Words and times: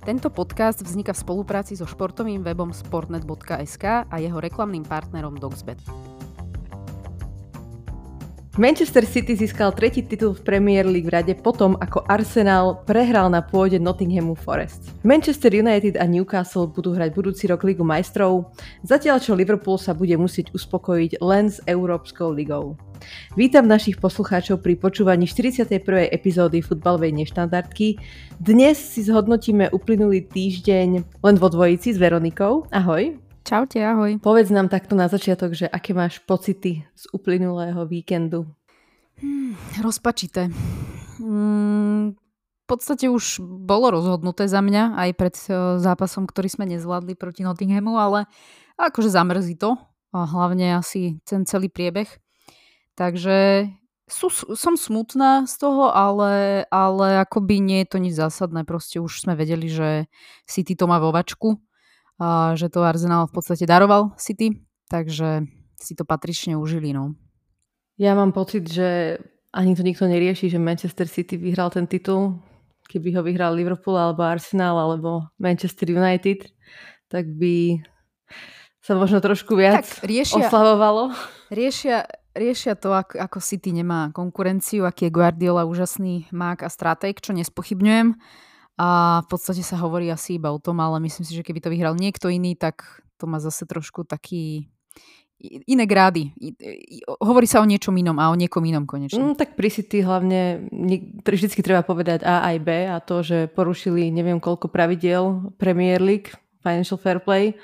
Tento 0.00 0.32
podcast 0.32 0.80
vzniká 0.80 1.12
v 1.12 1.20
spolupráci 1.20 1.76
so 1.76 1.84
športovým 1.84 2.40
webom 2.40 2.72
sportnet.sk 2.72 4.08
a 4.08 4.16
jeho 4.16 4.40
reklamným 4.40 4.88
partnerom 4.88 5.36
Dogsbet. 5.36 5.76
Manchester 8.58 9.06
City 9.06 9.38
získal 9.38 9.70
tretí 9.70 10.02
titul 10.02 10.34
v 10.34 10.42
Premier 10.42 10.82
League 10.82 11.06
v 11.06 11.14
rade 11.14 11.34
potom, 11.38 11.78
ako 11.78 12.02
Arsenal 12.10 12.82
prehral 12.82 13.30
na 13.30 13.38
pôde 13.38 13.78
Nottinghamu 13.78 14.34
Forest. 14.34 14.90
Manchester 15.06 15.54
United 15.54 15.94
a 15.94 16.02
Newcastle 16.02 16.66
budú 16.66 16.90
hrať 16.90 17.14
budúci 17.14 17.46
rok 17.46 17.62
Ligu 17.62 17.86
majstrov, 17.86 18.50
zatiaľ 18.82 19.22
čo 19.22 19.38
Liverpool 19.38 19.78
sa 19.78 19.94
bude 19.94 20.18
musieť 20.18 20.50
uspokojiť 20.50 21.22
len 21.22 21.46
s 21.46 21.62
Európskou 21.62 22.34
ligou. 22.34 22.74
Vítam 23.38 23.70
našich 23.70 24.02
poslucháčov 24.02 24.58
pri 24.66 24.74
počúvaní 24.74 25.30
41. 25.30 26.10
epizódy 26.10 26.58
futbalovej 26.58 27.14
neštandardky. 27.22 28.02
Dnes 28.42 28.82
si 28.82 29.06
zhodnotíme 29.06 29.70
uplynulý 29.70 30.26
týždeň 30.26 31.22
len 31.22 31.36
vo 31.38 31.46
dvojici 31.46 31.94
s 31.94 32.02
Veronikou. 32.02 32.66
Ahoj. 32.74 33.29
Čaute, 33.40 33.80
ahoj. 33.80 34.20
Povedz 34.20 34.52
nám 34.52 34.68
takto 34.68 34.92
na 34.92 35.08
začiatok, 35.08 35.56
že 35.56 35.64
aké 35.64 35.96
máš 35.96 36.20
pocity 36.20 36.84
z 36.92 37.04
uplynulého 37.16 37.88
víkendu? 37.88 38.44
Hmm, 39.16 39.56
rozpačité. 39.80 40.52
Hmm, 41.16 42.12
v 42.16 42.66
podstate 42.68 43.08
už 43.08 43.40
bolo 43.40 43.96
rozhodnuté 43.96 44.44
za 44.44 44.60
mňa 44.60 44.92
aj 44.92 45.10
pred 45.16 45.34
e, 45.48 45.80
zápasom, 45.80 46.28
ktorý 46.28 46.48
sme 46.52 46.68
nezvládli 46.68 47.16
proti 47.16 47.40
Nottinghamu, 47.40 47.96
ale 47.96 48.28
akože 48.76 49.08
zamrzí 49.08 49.56
to. 49.56 49.76
A 50.12 50.28
hlavne 50.28 50.76
asi 50.76 51.22
ten 51.24 51.48
celý 51.48 51.72
priebeh. 51.72 52.12
Takže 52.98 53.70
sú, 54.04 54.28
som 54.58 54.74
smutná 54.74 55.48
z 55.48 55.54
toho, 55.56 55.88
ale, 55.94 56.66
ale 56.68 57.24
akoby 57.24 57.62
nie 57.62 57.86
je 57.86 57.88
to 57.88 57.98
nič 58.02 58.14
zásadné. 58.18 58.68
Proste 58.68 59.00
už 59.00 59.22
sme 59.24 59.32
vedeli, 59.32 59.70
že 59.70 60.10
City 60.44 60.76
to 60.76 60.84
má 60.84 61.00
vo 61.00 61.14
vačku 61.14 61.62
že 62.54 62.68
to 62.68 62.84
Arsenal 62.84 63.26
v 63.26 63.34
podstate 63.40 63.64
daroval 63.64 64.12
City, 64.20 64.60
takže 64.92 65.48
si 65.80 65.96
to 65.96 66.04
patrične 66.04 66.60
užili. 66.60 66.92
No. 66.92 67.16
Ja 67.96 68.12
mám 68.12 68.36
pocit, 68.36 68.68
že 68.68 69.20
ani 69.50 69.72
to 69.72 69.82
nikto 69.82 70.04
nerieši, 70.04 70.52
že 70.52 70.60
Manchester 70.60 71.08
City 71.08 71.40
vyhral 71.40 71.72
ten 71.72 71.88
titul. 71.88 72.38
Keby 72.90 73.16
ho 73.16 73.22
vyhral 73.24 73.54
Liverpool 73.56 73.96
alebo 73.96 74.26
Arsenal 74.26 74.76
alebo 74.76 75.30
Manchester 75.38 75.88
United, 75.88 76.50
tak 77.08 77.24
by 77.26 77.80
sa 78.82 78.96
možno 78.96 79.20
trošku 79.22 79.54
viac 79.54 79.86
tak 79.86 80.08
riešia, 80.08 80.48
oslavovalo. 80.48 81.14
Riešia, 81.52 82.08
riešia 82.34 82.74
to, 82.74 82.90
ako, 82.90 83.20
ako 83.20 83.38
City 83.38 83.70
nemá 83.70 84.10
konkurenciu, 84.10 84.88
aký 84.88 85.08
je 85.08 85.14
Guardiola 85.14 85.68
úžasný 85.68 86.26
mák 86.34 86.66
a 86.66 86.70
stratég, 86.72 87.20
čo 87.22 87.36
nespochybňujem. 87.36 88.16
A 88.80 89.20
v 89.20 89.28
podstate 89.28 89.60
sa 89.60 89.76
hovorí 89.76 90.08
asi 90.08 90.40
iba 90.40 90.48
o 90.48 90.56
tom, 90.56 90.80
ale 90.80 90.96
myslím 91.04 91.28
si, 91.28 91.36
že 91.36 91.44
keby 91.44 91.60
to 91.60 91.68
vyhral 91.68 91.92
niekto 91.92 92.32
iný, 92.32 92.56
tak 92.56 93.04
to 93.20 93.28
má 93.28 93.36
zase 93.36 93.68
trošku 93.68 94.08
taký 94.08 94.72
iné 95.68 95.84
grády. 95.84 96.32
Hovorí 97.20 97.44
sa 97.44 97.60
o 97.60 97.68
niečom 97.68 97.92
inom 97.92 98.16
a 98.16 98.32
o 98.32 98.36
niekom 98.40 98.64
inom 98.64 98.88
konečne. 98.88 99.20
Mm, 99.20 99.36
tak 99.36 99.52
pri 99.56 99.68
City 99.68 100.00
hlavne 100.00 100.68
vždy 101.20 101.60
treba 101.60 101.84
povedať 101.84 102.24
A 102.24 102.48
aj 102.48 102.56
B 102.60 102.68
a 102.88 102.96
to, 103.04 103.20
že 103.20 103.52
porušili 103.52 104.08
neviem 104.08 104.40
koľko 104.40 104.72
pravidiel 104.72 105.52
Premier 105.60 106.00
League, 106.00 106.32
Financial 106.64 106.96
Fair 106.96 107.20
Play 107.20 107.56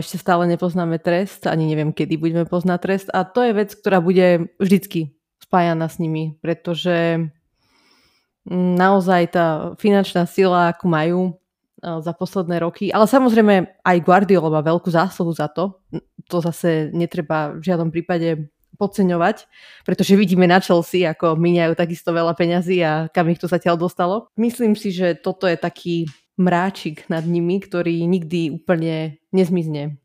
ešte 0.00 0.16
stále 0.16 0.48
nepoznáme 0.48 0.96
trest, 0.96 1.44
ani 1.44 1.68
neviem, 1.68 1.92
kedy 1.92 2.16
budeme 2.16 2.44
poznať 2.48 2.78
trest. 2.80 3.08
A 3.12 3.28
to 3.28 3.44
je 3.44 3.52
vec, 3.52 3.76
ktorá 3.76 4.00
bude 4.00 4.48
vždycky 4.56 5.20
spájana 5.36 5.84
s 5.84 6.00
nimi, 6.00 6.40
pretože 6.40 7.28
naozaj 8.48 9.36
tá 9.36 9.76
finančná 9.76 10.24
sila, 10.24 10.72
akú 10.72 10.88
majú 10.88 11.36
za 11.80 12.12
posledné 12.12 12.60
roky, 12.60 12.92
ale 12.92 13.08
samozrejme 13.08 13.80
aj 13.80 14.04
Guardiola 14.04 14.52
má 14.52 14.60
veľkú 14.60 14.92
zásluhu 14.92 15.32
za 15.32 15.48
to. 15.48 15.80
To 16.28 16.44
zase 16.44 16.92
netreba 16.92 17.56
v 17.56 17.64
žiadnom 17.64 17.88
prípade 17.88 18.52
podceňovať, 18.76 19.48
pretože 19.88 20.12
vidíme 20.16 20.44
na 20.44 20.60
Chelsea, 20.60 21.08
ako 21.08 21.40
miniajú 21.40 21.76
takisto 21.76 22.12
veľa 22.12 22.36
peňazí 22.36 22.80
a 22.84 23.08
kam 23.08 23.32
ich 23.32 23.40
to 23.40 23.48
zatiaľ 23.48 23.80
dostalo. 23.80 24.28
Myslím 24.36 24.76
si, 24.76 24.92
že 24.92 25.16
toto 25.16 25.48
je 25.48 25.56
taký 25.56 26.08
mráčik 26.40 27.08
nad 27.12 27.24
nimi, 27.24 27.60
ktorý 27.60 28.04
nikdy 28.08 28.60
úplne 28.60 29.20
nezmizne. 29.32 30.00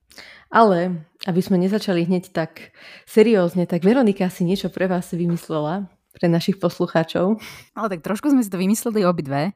Ale 0.47 1.07
aby 1.27 1.41
sme 1.43 1.59
nezačali 1.59 2.07
hneď 2.07 2.31
tak 2.31 2.71
seriózne, 3.03 3.67
tak 3.67 3.83
Veronika 3.83 4.31
si 4.31 4.47
niečo 4.47 4.71
pre 4.71 4.87
vás 4.87 5.11
vymyslela, 5.11 5.91
pre 6.15 6.31
našich 6.31 6.57
poslucháčov. 6.57 7.37
Ale 7.75 7.87
tak 7.91 8.01
trošku 8.01 8.31
sme 8.31 8.41
si 8.41 8.49
to 8.49 8.57
vymysleli 8.57 9.03
obidve. 9.03 9.51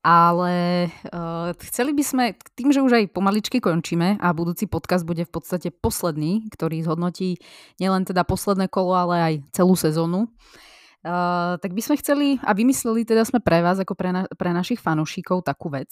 Ale 0.00 0.88
uh, 1.12 1.52
chceli 1.68 1.92
by 1.92 2.00
sme, 2.00 2.24
tým, 2.56 2.72
že 2.72 2.80
už 2.80 3.04
aj 3.04 3.12
pomaličky 3.12 3.60
končíme 3.60 4.16
a 4.16 4.32
budúci 4.32 4.64
podcast 4.64 5.04
bude 5.04 5.28
v 5.28 5.32
podstate 5.34 5.68
posledný, 5.68 6.48
ktorý 6.48 6.80
zhodnotí 6.80 7.36
nielen 7.76 8.08
teda 8.08 8.24
posledné 8.24 8.72
kolo, 8.72 8.96
ale 8.96 9.16
aj 9.20 9.34
celú 9.52 9.76
sezónu, 9.76 10.24
Uh, 10.24 10.69
tak 11.00 11.72
by 11.72 11.80
sme 11.80 11.96
chceli 11.96 12.28
a 12.44 12.52
vymysleli 12.52 13.08
teda 13.08 13.24
sme 13.24 13.40
pre 13.40 13.64
vás, 13.64 13.80
ako 13.80 13.96
pre, 13.96 14.12
na, 14.12 14.28
pre 14.36 14.52
našich 14.52 14.84
fanúšikov, 14.84 15.40
takú 15.40 15.72
vec, 15.72 15.88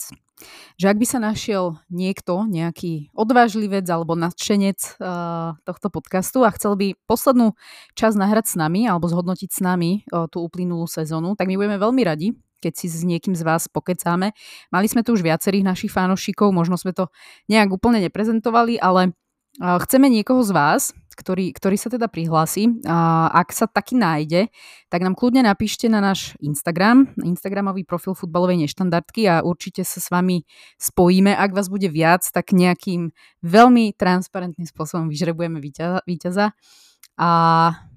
že 0.76 0.86
ak 0.92 1.00
by 1.00 1.06
sa 1.08 1.16
našiel 1.16 1.80
niekto, 1.88 2.44
nejaký 2.44 3.08
odvážlivec 3.16 3.88
alebo 3.88 4.12
nadšenec 4.12 5.00
uh, 5.00 5.56
tohto 5.64 5.88
podcastu 5.88 6.44
a 6.44 6.52
chcel 6.52 6.76
by 6.76 6.92
poslednú 7.08 7.56
čas 7.96 8.20
nahrať 8.20 8.52
s 8.52 8.54
nami 8.60 8.84
alebo 8.84 9.08
zhodnotiť 9.08 9.48
s 9.48 9.60
nami 9.64 10.04
uh, 10.12 10.28
tú 10.28 10.44
uplynulú 10.44 10.84
sezónu, 10.84 11.32
tak 11.40 11.48
my 11.48 11.56
budeme 11.56 11.80
veľmi 11.80 12.02
radi, 12.04 12.36
keď 12.60 12.72
si 12.76 12.92
s 12.92 13.00
niekým 13.00 13.32
z 13.32 13.48
vás 13.48 13.64
pokecáme. 13.72 14.36
Mali 14.68 14.86
sme 14.92 15.00
tu 15.00 15.16
už 15.16 15.24
viacerých 15.24 15.64
našich 15.64 15.92
fanúšikov, 15.94 16.52
možno 16.52 16.76
sme 16.76 16.92
to 16.92 17.08
nejak 17.48 17.72
úplne 17.72 18.04
neprezentovali, 18.04 18.76
ale 18.76 19.16
Chceme 19.58 20.06
niekoho 20.06 20.46
z 20.46 20.54
vás, 20.54 20.82
ktorý, 21.18 21.50
ktorý 21.50 21.74
sa 21.74 21.90
teda 21.90 22.06
prihlási. 22.06 22.78
Ak 22.86 23.50
sa 23.50 23.66
taký 23.66 23.98
nájde, 23.98 24.54
tak 24.86 25.02
nám 25.02 25.18
kľudne 25.18 25.42
napíšte 25.42 25.90
na 25.90 25.98
náš 25.98 26.38
Instagram, 26.38 27.10
Instagramový 27.18 27.82
profil 27.82 28.14
futbalovej 28.14 28.62
neštandardky 28.62 29.26
a 29.26 29.42
určite 29.42 29.82
sa 29.82 29.98
s 29.98 30.06
vami 30.14 30.46
spojíme. 30.78 31.34
Ak 31.34 31.50
vás 31.50 31.66
bude 31.66 31.90
viac, 31.90 32.22
tak 32.30 32.54
nejakým 32.54 33.10
veľmi 33.42 33.98
transparentným 33.98 34.70
spôsobom 34.70 35.10
vyžrebujeme 35.10 35.58
víťaza. 36.06 36.54
A 37.18 37.28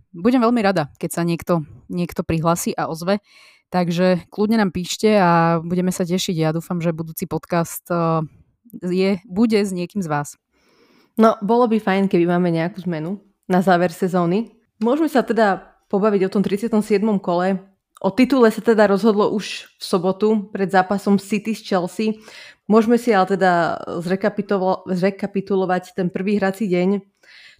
budem 0.09 0.41
veľmi 0.41 0.65
rada, 0.65 0.89
keď 0.97 1.09
sa 1.13 1.21
niekto, 1.21 1.61
niekto 1.85 2.25
prihlási 2.25 2.73
a 2.73 2.89
ozve. 2.89 3.21
Takže 3.71 4.27
kľudne 4.27 4.59
nám 4.59 4.75
píšte 4.75 5.07
a 5.15 5.61
budeme 5.63 5.95
sa 5.95 6.03
tešiť. 6.03 6.35
Ja 6.35 6.51
dúfam, 6.51 6.83
že 6.83 6.91
budúci 6.91 7.29
podcast 7.29 7.85
je, 8.83 9.21
bude 9.23 9.59
s 9.61 9.71
niekým 9.71 10.03
z 10.03 10.11
vás. 10.11 10.35
No, 11.19 11.35
bolo 11.43 11.67
by 11.67 11.79
fajn, 11.79 12.07
keby 12.07 12.23
máme 12.29 12.51
nejakú 12.51 12.83
zmenu 12.87 13.19
na 13.49 13.59
záver 13.59 13.91
sezóny. 13.91 14.55
Môžeme 14.79 15.11
sa 15.11 15.23
teda 15.25 15.75
pobaviť 15.91 16.21
o 16.27 16.31
tom 16.31 16.41
37. 16.43 16.71
kole. 17.19 17.59
O 18.01 18.09
titule 18.09 18.49
sa 18.49 18.63
teda 18.63 18.89
rozhodlo 18.89 19.29
už 19.29 19.69
v 19.77 19.83
sobotu 19.83 20.49
pred 20.49 20.71
zápasom 20.71 21.21
City 21.21 21.53
s 21.53 21.61
Chelsea. 21.61 22.17
Môžeme 22.65 22.97
si 22.97 23.13
ale 23.13 23.37
teda 23.37 23.77
zrekapitulovať 24.89 25.93
ten 25.93 26.07
prvý 26.09 26.41
hrací 26.41 26.65
deň. 26.65 27.03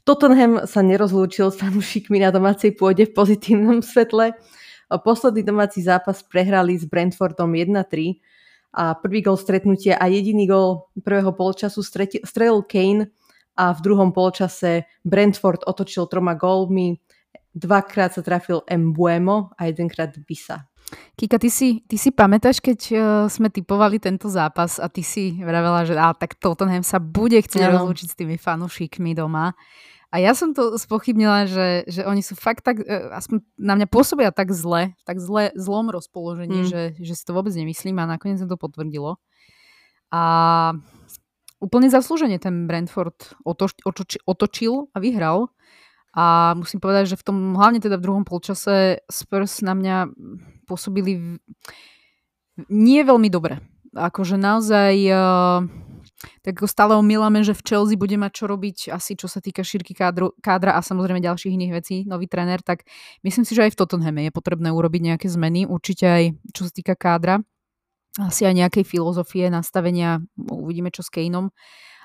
Tottenham 0.02 0.66
sa 0.66 0.82
nerozlúčil 0.82 1.54
s 1.54 1.62
fanúšikmi 1.62 2.26
na 2.26 2.34
domácej 2.34 2.74
pôde 2.74 3.06
v 3.06 3.14
pozitívnom 3.14 3.86
svetle. 3.86 4.34
Posledný 4.90 5.46
domáci 5.46 5.86
zápas 5.86 6.26
prehrali 6.26 6.74
s 6.74 6.90
Brentfordom 6.90 7.54
1-3 7.54 8.18
a 8.74 8.98
prvý 8.98 9.22
gol 9.22 9.38
stretnutia 9.38 10.02
a 10.02 10.10
jediný 10.10 10.50
gol 10.50 10.90
prvého 11.06 11.36
polčasu 11.38 11.86
strelil 12.26 12.66
Kane 12.66 13.14
a 13.56 13.76
v 13.76 13.80
druhom 13.84 14.16
polčase 14.16 14.88
Brentford 15.04 15.68
otočil 15.68 16.08
troma 16.08 16.34
gólmi, 16.34 16.98
dvakrát 17.52 18.16
sa 18.16 18.24
trafil 18.24 18.64
Mbuemo 18.64 19.52
a 19.60 19.62
jedenkrát 19.68 20.16
Bisa. 20.24 20.72
Kika, 21.16 21.40
ty 21.40 21.48
si, 21.48 21.84
ty 21.88 21.96
si 21.96 22.12
pamätáš, 22.12 22.60
keď 22.60 22.80
uh, 22.92 23.00
sme 23.32 23.48
typovali 23.48 23.96
tento 23.96 24.28
zápas 24.28 24.76
a 24.76 24.92
ty 24.92 25.00
si 25.06 25.40
vravela, 25.40 25.88
že 25.88 25.96
á, 25.96 26.12
tak 26.12 26.36
Tottenham 26.36 26.84
sa 26.84 27.00
bude 27.00 27.40
chcieť 27.40 27.64
no. 27.64 27.80
rozlúčiť 27.80 28.08
s 28.12 28.18
tými 28.18 28.36
fanúšikmi 28.36 29.16
doma. 29.16 29.56
A 30.12 30.20
ja 30.20 30.36
som 30.36 30.52
to 30.52 30.76
spochybnila, 30.76 31.48
že, 31.48 31.88
že 31.88 32.04
oni 32.04 32.20
sú 32.20 32.36
fakt 32.36 32.68
tak, 32.68 32.84
uh, 32.84 33.16
aspoň 33.16 33.40
na 33.56 33.80
mňa 33.80 33.88
pôsobia 33.88 34.36
tak 34.36 34.52
zle, 34.52 34.92
tak 35.08 35.24
zle, 35.24 35.56
zlom 35.56 35.88
rozpoložení, 35.88 36.68
mm. 36.68 36.68
že, 36.68 36.82
že 37.00 37.14
si 37.16 37.24
to 37.24 37.32
vôbec 37.32 37.56
nemyslím 37.56 37.96
a 38.04 38.12
nakoniec 38.12 38.44
sa 38.44 38.48
to 38.50 38.60
potvrdilo. 38.60 39.16
A 40.12 40.24
úplne 41.62 41.88
zaslúžene 41.88 42.42
ten 42.42 42.66
Brentford 42.66 43.38
otoč, 43.46 43.78
otoč, 43.86 44.18
otočil 44.26 44.90
a 44.92 44.98
vyhral. 45.00 45.54
A 46.12 46.58
musím 46.60 46.84
povedať, 46.84 47.16
že 47.16 47.20
v 47.22 47.24
tom, 47.24 47.38
hlavne 47.56 47.80
teda 47.80 47.96
v 47.96 48.04
druhom 48.04 48.26
polčase 48.28 49.00
Spurs 49.08 49.64
na 49.64 49.72
mňa 49.72 50.12
pôsobili 50.68 51.16
v, 51.16 51.28
nie 52.68 53.00
veľmi 53.06 53.32
dobre. 53.32 53.64
Akože 53.96 54.36
naozaj 54.36 54.96
uh, 55.08 55.64
tak 56.42 56.58
ako 56.58 56.68
stále 56.70 56.94
omýlame, 56.98 57.42
že 57.42 57.58
v 57.58 57.66
Chelsea 57.66 58.00
bude 58.00 58.18
mať 58.18 58.32
čo 58.44 58.46
robiť 58.50 58.78
asi 58.94 59.18
čo 59.18 59.26
sa 59.30 59.42
týka 59.42 59.66
šírky 59.66 59.94
kádru, 59.98 60.34
kádra 60.42 60.78
a 60.78 60.82
samozrejme 60.82 61.22
ďalších 61.22 61.54
iných 61.54 61.74
vecí, 61.74 61.96
nový 62.06 62.26
tréner, 62.26 62.62
tak 62.62 62.86
myslím 63.26 63.46
si, 63.46 63.54
že 63.58 63.70
aj 63.70 63.74
v 63.74 63.80
Tottenhame 63.80 64.22
je 64.30 64.34
potrebné 64.34 64.70
urobiť 64.70 65.02
nejaké 65.14 65.28
zmeny, 65.30 65.66
určite 65.66 66.06
aj 66.06 66.24
čo 66.54 66.68
sa 66.68 66.72
týka 66.74 66.94
kádra. 66.98 67.42
Asi 68.20 68.44
aj 68.44 68.56
nejakej 68.60 68.84
filozofie 68.84 69.48
nastavenia, 69.48 70.20
uvidíme 70.36 70.92
čo 70.92 71.00
s 71.00 71.08
Kaneom, 71.08 71.48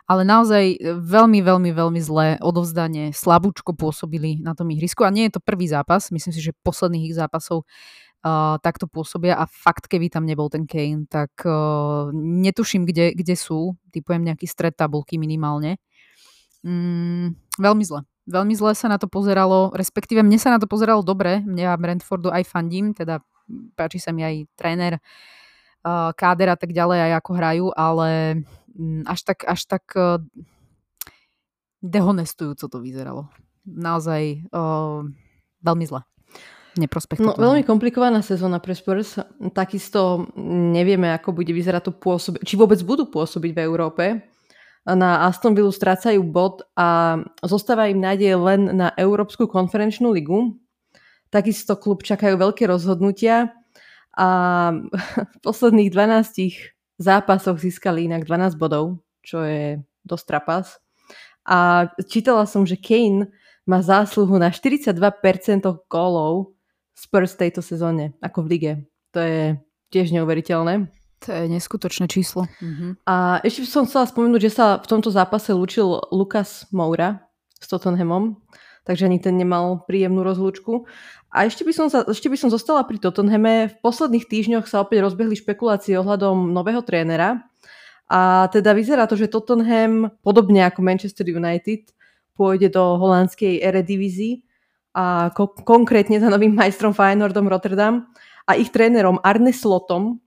ale 0.07 0.23
naozaj 0.23 0.79
veľmi, 1.03 1.43
veľmi, 1.43 1.71
veľmi 1.75 1.99
zlé 1.99 2.39
odovzdanie, 2.39 3.11
slabúčko 3.11 3.75
pôsobili 3.75 4.39
na 4.39 4.55
tom 4.55 4.71
ihrisku. 4.71 5.03
A 5.03 5.11
nie 5.11 5.27
je 5.27 5.39
to 5.39 5.43
prvý 5.43 5.67
zápas, 5.67 6.15
myslím 6.15 6.31
si, 6.31 6.39
že 6.39 6.55
posledných 6.63 7.11
ich 7.11 7.19
zápasov 7.19 7.67
uh, 7.67 8.55
takto 8.63 8.87
pôsobia. 8.87 9.35
A 9.35 9.51
fakt, 9.51 9.91
keby 9.91 10.07
tam 10.07 10.23
nebol 10.23 10.47
ten 10.47 10.63
Kane, 10.71 11.11
tak 11.11 11.35
uh, 11.43 12.15
netuším, 12.15 12.87
kde, 12.87 13.19
kde 13.19 13.35
sú, 13.35 13.75
typujem 13.91 14.23
nejaký 14.23 14.47
stred 14.47 14.79
tabulky 14.79 15.19
minimálne. 15.19 15.83
Mm, 16.63 17.35
veľmi 17.59 17.83
zle. 17.83 18.07
Veľmi 18.31 18.55
zle 18.55 18.79
sa 18.79 18.87
na 18.87 19.03
to 19.03 19.11
pozeralo, 19.11 19.75
respektíve 19.75 20.23
mne 20.23 20.39
sa 20.39 20.55
na 20.55 20.63
to 20.63 20.71
pozeralo 20.71 21.03
dobre, 21.03 21.43
mne 21.43 21.67
a 21.67 21.75
Brentfordu 21.75 22.31
aj 22.31 22.47
fandím, 22.47 22.95
teda 22.95 23.23
páči 23.75 23.99
sa 24.03 24.11
mi 24.11 24.23
aj 24.27 24.51
tréner, 24.59 24.99
uh, 24.99 25.46
káder 26.15 26.53
a 26.53 26.59
tak 26.59 26.75
ďalej, 26.75 26.99
aj 27.11 27.13
ako 27.23 27.31
hrajú, 27.39 27.67
ale 27.75 28.09
mm, 28.75 29.07
až 29.07 29.21
tak, 29.23 29.47
až 29.47 29.61
tak 29.71 29.85
uh, 29.95 30.19
dehonestujúco 31.83 32.67
to 32.67 32.79
vyzeralo. 32.83 33.31
Naozaj 33.67 34.51
uh, 34.51 35.07
veľmi 35.63 35.85
zle. 35.87 36.03
No, 37.25 37.33
veľmi 37.41 37.65
komplikovaná 37.65 38.21
sezóna 38.21 38.61
pre 38.61 38.77
Spurs. 38.77 39.17
Takisto 39.57 40.29
nevieme, 40.37 41.09
ako 41.09 41.33
bude 41.33 41.49
vyzerať 41.49 41.89
to 41.89 41.93
pôsobiť, 41.97 42.45
či 42.45 42.55
vôbec 42.61 42.77
budú 42.85 43.09
pôsobiť 43.09 43.57
v 43.57 43.63
Európe. 43.65 44.05
Na 44.85 45.25
Aston 45.25 45.57
Villa 45.57 45.73
strácajú 45.73 46.21
bod 46.21 46.63
a 46.77 47.19
zostáva 47.43 47.89
im 47.89 47.99
nádej 47.99 48.37
len 48.37 48.77
na 48.77 48.93
Európsku 48.95 49.49
konferenčnú 49.49 50.13
ligu. 50.13 50.61
Takisto 51.33 51.81
klub 51.81 52.05
čakajú 52.05 52.37
veľké 52.39 52.69
rozhodnutia 52.69 53.57
a 54.17 54.29
v 55.33 55.37
posledných 55.45 55.93
12 55.93 56.75
zápasoch 56.97 57.61
získali 57.61 58.09
inak 58.09 58.25
12 58.25 58.57
bodov, 58.57 59.05
čo 59.21 59.45
je 59.45 59.81
dosť 60.09 60.25
trapas. 60.25 60.81
A 61.47 61.87
čítala 62.09 62.49
som, 62.49 62.67
že 62.67 62.81
Kane 62.81 63.31
má 63.69 63.85
zásluhu 63.85 64.35
na 64.41 64.51
42% 64.51 64.97
gólov 65.87 66.57
Spurs 66.97 67.37
tejto 67.37 67.61
sezóne, 67.61 68.17
ako 68.25 68.47
v 68.47 68.49
lige. 68.49 68.73
To 69.13 69.21
je 69.21 69.43
tiež 69.93 70.17
neuveriteľné. 70.17 70.89
To 71.25 71.29
je 71.33 71.45
neskutočné 71.49 72.09
číslo. 72.09 72.49
Mhm. 72.61 73.05
A 73.05 73.41
ešte 73.45 73.69
som 73.69 73.85
chcela 73.85 74.09
spomenúť, 74.09 74.41
že 74.49 74.53
sa 74.53 74.67
v 74.81 74.87
tomto 74.89 75.13
zápase 75.13 75.53
lúčil 75.53 75.87
Lukas 76.13 76.65
Moura 76.73 77.21
s 77.61 77.69
Tottenhamom, 77.69 78.41
takže 78.87 79.11
ani 79.11 79.19
ten 79.19 79.35
nemal 79.35 79.83
príjemnú 79.85 80.23
rozlúčku. 80.23 80.87
A 81.35 81.45
ešte 81.45 81.67
by, 81.67 81.73
som 81.75 81.87
sa, 81.91 82.07
ešte 82.07 82.31
by 82.31 82.39
som 82.39 82.49
zostala 82.49 82.87
pri 82.87 83.03
Tottenhame. 83.03 83.69
V 83.69 83.77
posledných 83.83 84.25
týždňoch 84.25 84.71
sa 84.71 84.87
opäť 84.87 85.05
rozbehli 85.05 85.35
špekulácie 85.37 85.99
ohľadom 85.99 86.55
nového 86.55 86.81
trénera. 86.87 87.45
A 88.07 88.47
teda 88.55 88.71
vyzerá 88.73 89.11
to, 89.11 89.19
že 89.19 89.27
Tottenham, 89.27 90.15
podobne 90.23 90.63
ako 90.63 90.81
Manchester 90.81 91.27
United, 91.27 91.91
pôjde 92.39 92.71
do 92.71 92.97
holandskej 92.97 93.59
Eredivisie 93.59 94.47
a 94.95 95.35
ko- 95.35 95.51
konkrétne 95.51 96.23
za 96.23 96.31
novým 96.31 96.55
majstrom 96.55 96.95
Feyenoordom 96.95 97.51
Rotterdam 97.51 98.07
a 98.47 98.55
ich 98.55 98.71
trénerom 98.71 99.19
Arne 99.21 99.51
Slotom. 99.51 100.23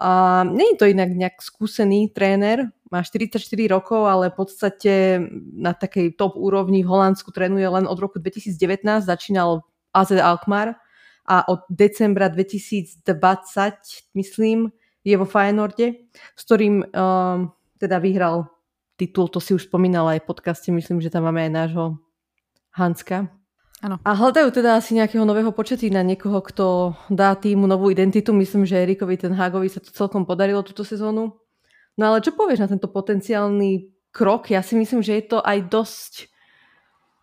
A 0.00 0.42
nie 0.48 0.74
je 0.74 0.78
to 0.80 0.90
inak 0.90 1.14
nejak 1.14 1.38
skúsený 1.38 2.10
tréner, 2.10 2.74
má 2.94 3.02
44 3.02 3.42
rokov, 3.66 4.06
ale 4.06 4.30
v 4.30 4.36
podstate 4.38 5.18
na 5.50 5.74
takej 5.74 6.14
top 6.14 6.38
úrovni 6.38 6.86
v 6.86 6.94
Holandsku 6.94 7.34
trénuje 7.34 7.66
len 7.66 7.90
od 7.90 7.98
roku 7.98 8.22
2019, 8.22 9.02
začínal 9.02 9.66
AZ 9.90 10.14
Alkmaar 10.14 10.78
a 11.26 11.42
od 11.50 11.66
decembra 11.66 12.30
2020, 12.30 13.02
myslím, 14.14 14.70
je 15.02 15.14
vo 15.18 15.26
Feyenoorde, 15.26 16.06
s 16.38 16.42
ktorým 16.46 16.86
um, 16.86 17.50
teda 17.82 17.98
vyhral 17.98 18.46
titul, 18.94 19.26
to 19.26 19.42
si 19.42 19.52
už 19.52 19.66
spomínala 19.66 20.14
aj 20.14 20.22
v 20.22 20.28
podcaste, 20.30 20.68
myslím, 20.70 21.02
že 21.02 21.10
tam 21.10 21.26
máme 21.26 21.50
aj 21.50 21.52
nášho 21.52 21.86
Hanska. 22.78 23.26
Ano. 23.84 24.00
A 24.00 24.16
hľadajú 24.16 24.48
teda 24.48 24.80
asi 24.80 24.96
nejakého 24.96 25.28
nového 25.28 25.52
početína, 25.52 26.00
niekoho, 26.00 26.40
kto 26.40 26.96
dá 27.12 27.36
týmu 27.36 27.68
novú 27.68 27.92
identitu. 27.92 28.32
Myslím, 28.32 28.64
že 28.64 28.80
Erikovi 28.80 29.20
ten 29.20 29.36
Hagovi 29.36 29.68
sa 29.68 29.76
to 29.76 29.92
celkom 29.92 30.24
podarilo 30.24 30.64
túto 30.64 30.88
sezónu. 30.88 31.36
No 31.94 32.10
ale 32.10 32.22
čo 32.24 32.34
povieš 32.34 32.66
na 32.66 32.70
tento 32.70 32.90
potenciálny 32.90 33.90
krok? 34.10 34.50
Ja 34.50 34.66
si 34.66 34.74
myslím, 34.74 35.02
že 35.02 35.18
je 35.18 35.24
to 35.30 35.38
aj 35.38 35.70
dosť 35.70 36.12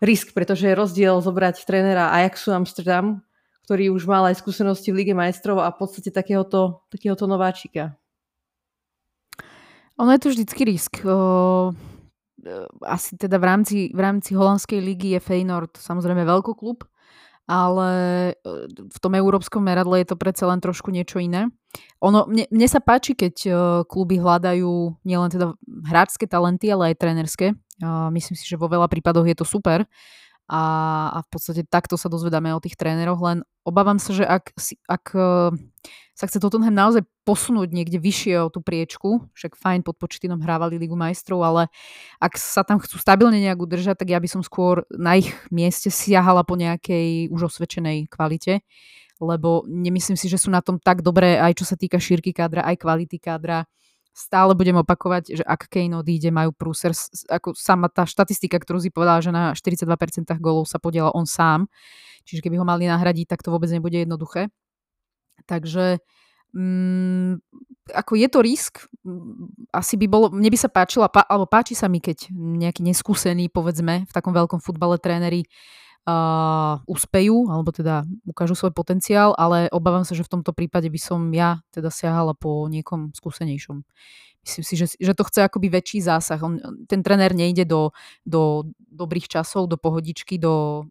risk, 0.02 0.34
pretože 0.34 0.66
je 0.66 0.74
rozdiel 0.74 1.14
zobrať 1.22 1.62
trénera 1.62 2.10
Ajaxu 2.10 2.50
Amsterdam, 2.50 3.22
ktorý 3.68 3.94
už 3.94 4.08
mal 4.10 4.26
aj 4.26 4.42
skúsenosti 4.42 4.90
v 4.90 5.04
Lige 5.04 5.14
majstrov 5.14 5.62
a 5.62 5.70
v 5.70 5.78
podstate 5.78 6.10
takéhoto, 6.10 6.82
takéhoto 6.90 7.30
nováčika. 7.30 7.94
Ono 10.00 10.10
je 10.10 10.20
to 10.20 10.32
vždycky 10.34 10.66
risk. 10.66 11.04
Uh, 11.06 11.70
asi 12.82 13.14
teda 13.14 13.38
v 13.38 13.44
rámci, 13.46 13.78
v 13.94 14.00
rámci 14.02 14.34
holandskej 14.34 14.82
ligy 14.82 15.14
je 15.14 15.20
Feyenoord 15.22 15.78
samozrejme 15.78 16.26
veľký 16.26 16.52
klub, 16.58 16.82
ale 17.46 17.90
v 18.72 18.98
tom 19.02 19.12
európskom 19.18 19.62
meradle 19.64 20.00
je 20.02 20.12
to 20.12 20.16
predsa 20.16 20.46
len 20.48 20.62
trošku 20.62 20.94
niečo 20.94 21.18
iné. 21.18 21.50
Ono, 22.04 22.28
mne, 22.28 22.46
mne 22.52 22.68
sa 22.68 22.78
páči, 22.78 23.16
keď 23.16 23.34
kluby 23.88 24.20
hľadajú 24.20 25.02
nielen 25.02 25.30
teda 25.32 25.56
hráčské 25.88 26.28
talenty, 26.28 26.68
ale 26.70 26.92
aj 26.92 27.00
trénerské. 27.02 27.46
Myslím 28.14 28.36
si, 28.38 28.44
že 28.46 28.60
vo 28.60 28.70
veľa 28.70 28.86
prípadoch 28.86 29.26
je 29.26 29.36
to 29.36 29.46
super 29.48 29.88
a, 30.52 30.62
a 31.16 31.18
v 31.24 31.28
podstate 31.32 31.64
takto 31.64 31.96
sa 31.96 32.12
dozvedáme 32.12 32.52
o 32.52 32.60
tých 32.60 32.76
tréneroch, 32.76 33.16
len 33.24 33.38
obávam 33.64 33.96
sa, 33.96 34.12
že 34.12 34.28
ak, 34.28 34.52
ak 34.84 35.04
sa 36.12 36.28
chce 36.28 36.44
Tottenham 36.44 36.76
naozaj 36.76 37.08
posunúť 37.24 37.72
niekde 37.72 37.96
vyššie 37.96 38.36
o 38.44 38.52
tú 38.52 38.60
priečku, 38.60 39.32
však 39.32 39.56
fajn 39.56 39.80
pod 39.80 39.96
početinom 39.96 40.44
hrávali 40.44 40.76
Ligu 40.76 40.92
majstrov, 40.92 41.40
ale 41.40 41.72
ak 42.20 42.36
sa 42.36 42.60
tam 42.68 42.84
chcú 42.84 43.00
stabilne 43.00 43.40
nejak 43.40 43.64
udržať, 43.64 44.04
tak 44.04 44.12
ja 44.12 44.20
by 44.20 44.28
som 44.28 44.44
skôr 44.44 44.84
na 44.92 45.16
ich 45.16 45.32
mieste 45.48 45.88
siahala 45.88 46.44
po 46.44 46.60
nejakej 46.60 47.32
už 47.32 47.48
osvedčenej 47.48 48.12
kvalite, 48.12 48.60
lebo 49.24 49.64
nemyslím 49.64 50.20
si, 50.20 50.28
že 50.28 50.36
sú 50.36 50.52
na 50.52 50.60
tom 50.60 50.76
tak 50.76 51.00
dobré, 51.00 51.40
aj 51.40 51.56
čo 51.56 51.64
sa 51.64 51.80
týka 51.80 51.96
šírky 51.96 52.36
kádra, 52.36 52.60
aj 52.68 52.76
kvality 52.76 53.16
kádra, 53.16 53.64
stále 54.12 54.52
budem 54.52 54.76
opakovať, 54.76 55.40
že 55.40 55.44
ak 55.44 55.72
Kane 55.72 55.96
odíde, 55.96 56.28
majú 56.28 56.52
prúser, 56.52 56.92
ako 57.32 57.56
sama 57.56 57.88
tá 57.88 58.04
štatistika, 58.04 58.60
ktorú 58.60 58.78
si 58.78 58.92
povedala, 58.92 59.24
že 59.24 59.32
na 59.32 59.56
42% 59.56 59.88
golov 60.36 60.68
sa 60.68 60.76
podiela 60.76 61.12
on 61.16 61.24
sám, 61.24 61.66
čiže 62.28 62.44
keby 62.44 62.60
ho 62.60 62.66
mali 62.68 62.84
nahradiť, 62.84 63.26
tak 63.32 63.40
to 63.40 63.48
vôbec 63.48 63.72
nebude 63.72 63.96
jednoduché. 63.96 64.52
Takže 65.48 65.98
mm, 66.52 67.40
ako 67.96 68.12
je 68.14 68.28
to 68.28 68.38
risk, 68.44 68.72
asi 69.72 69.94
by 69.96 70.06
bolo, 70.06 70.30
mne 70.30 70.52
by 70.52 70.58
sa 70.60 70.68
páčila, 70.68 71.08
pá, 71.08 71.24
alebo 71.26 71.48
páči 71.48 71.72
sa 71.72 71.88
mi, 71.88 71.98
keď 71.98 72.30
nejaký 72.30 72.84
neskúsený, 72.84 73.48
povedzme, 73.48 74.06
v 74.06 74.12
takom 74.12 74.36
veľkom 74.36 74.60
futbale 74.60 75.00
tréneri 75.00 75.48
uh, 76.06 76.82
uspejú, 76.88 77.50
alebo 77.50 77.70
teda 77.70 78.06
ukážu 78.26 78.54
svoj 78.58 78.74
potenciál, 78.74 79.34
ale 79.38 79.70
obávam 79.70 80.02
sa, 80.02 80.14
že 80.16 80.26
v 80.26 80.38
tomto 80.38 80.54
prípade 80.54 80.88
by 80.90 81.00
som 81.00 81.20
ja 81.30 81.62
teda 81.70 81.90
siahala 81.90 82.34
po 82.34 82.66
niekom 82.66 83.14
skúsenejšom. 83.14 83.84
Myslím 84.42 84.64
si, 84.66 84.74
že, 84.74 84.86
že 84.98 85.14
to 85.14 85.22
chce 85.22 85.46
akoby 85.46 85.70
väčší 85.70 86.02
zásah. 86.02 86.42
On, 86.42 86.58
ten 86.90 86.98
trenér 87.06 87.30
nejde 87.30 87.62
do, 87.62 87.94
do 88.26 88.66
dobrých 88.90 89.30
časov, 89.30 89.70
do 89.70 89.78
pohodičky, 89.78 90.34
do 90.34 90.86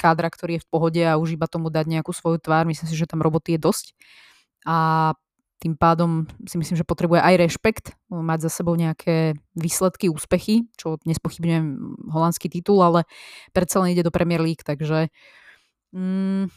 kádra, 0.00 0.32
ktorý 0.32 0.56
je 0.56 0.64
v 0.64 0.70
pohode 0.72 1.02
a 1.04 1.20
už 1.20 1.36
iba 1.36 1.44
tomu 1.44 1.68
dať 1.68 1.92
nejakú 1.92 2.16
svoju 2.16 2.40
tvár. 2.40 2.64
Myslím 2.64 2.88
si, 2.88 2.96
že 2.96 3.04
tam 3.04 3.20
roboty 3.20 3.56
je 3.56 3.60
dosť. 3.60 3.86
A 4.64 5.12
tým 5.56 5.72
pádom 5.74 6.28
si 6.44 6.60
myslím, 6.60 6.76
že 6.76 6.84
potrebuje 6.84 7.24
aj 7.24 7.34
rešpekt, 7.40 7.86
mať 8.12 8.48
za 8.48 8.50
sebou 8.60 8.76
nejaké 8.76 9.40
výsledky, 9.56 10.12
úspechy, 10.12 10.68
čo 10.76 11.00
nespochybňujem 11.08 11.64
holandský 12.12 12.52
titul, 12.52 12.84
ale 12.84 13.08
predsa 13.56 13.80
len 13.80 13.96
ide 13.96 14.04
do 14.04 14.12
Premier 14.12 14.44
League, 14.44 14.60
takže 14.60 15.08
mm, 15.96 16.52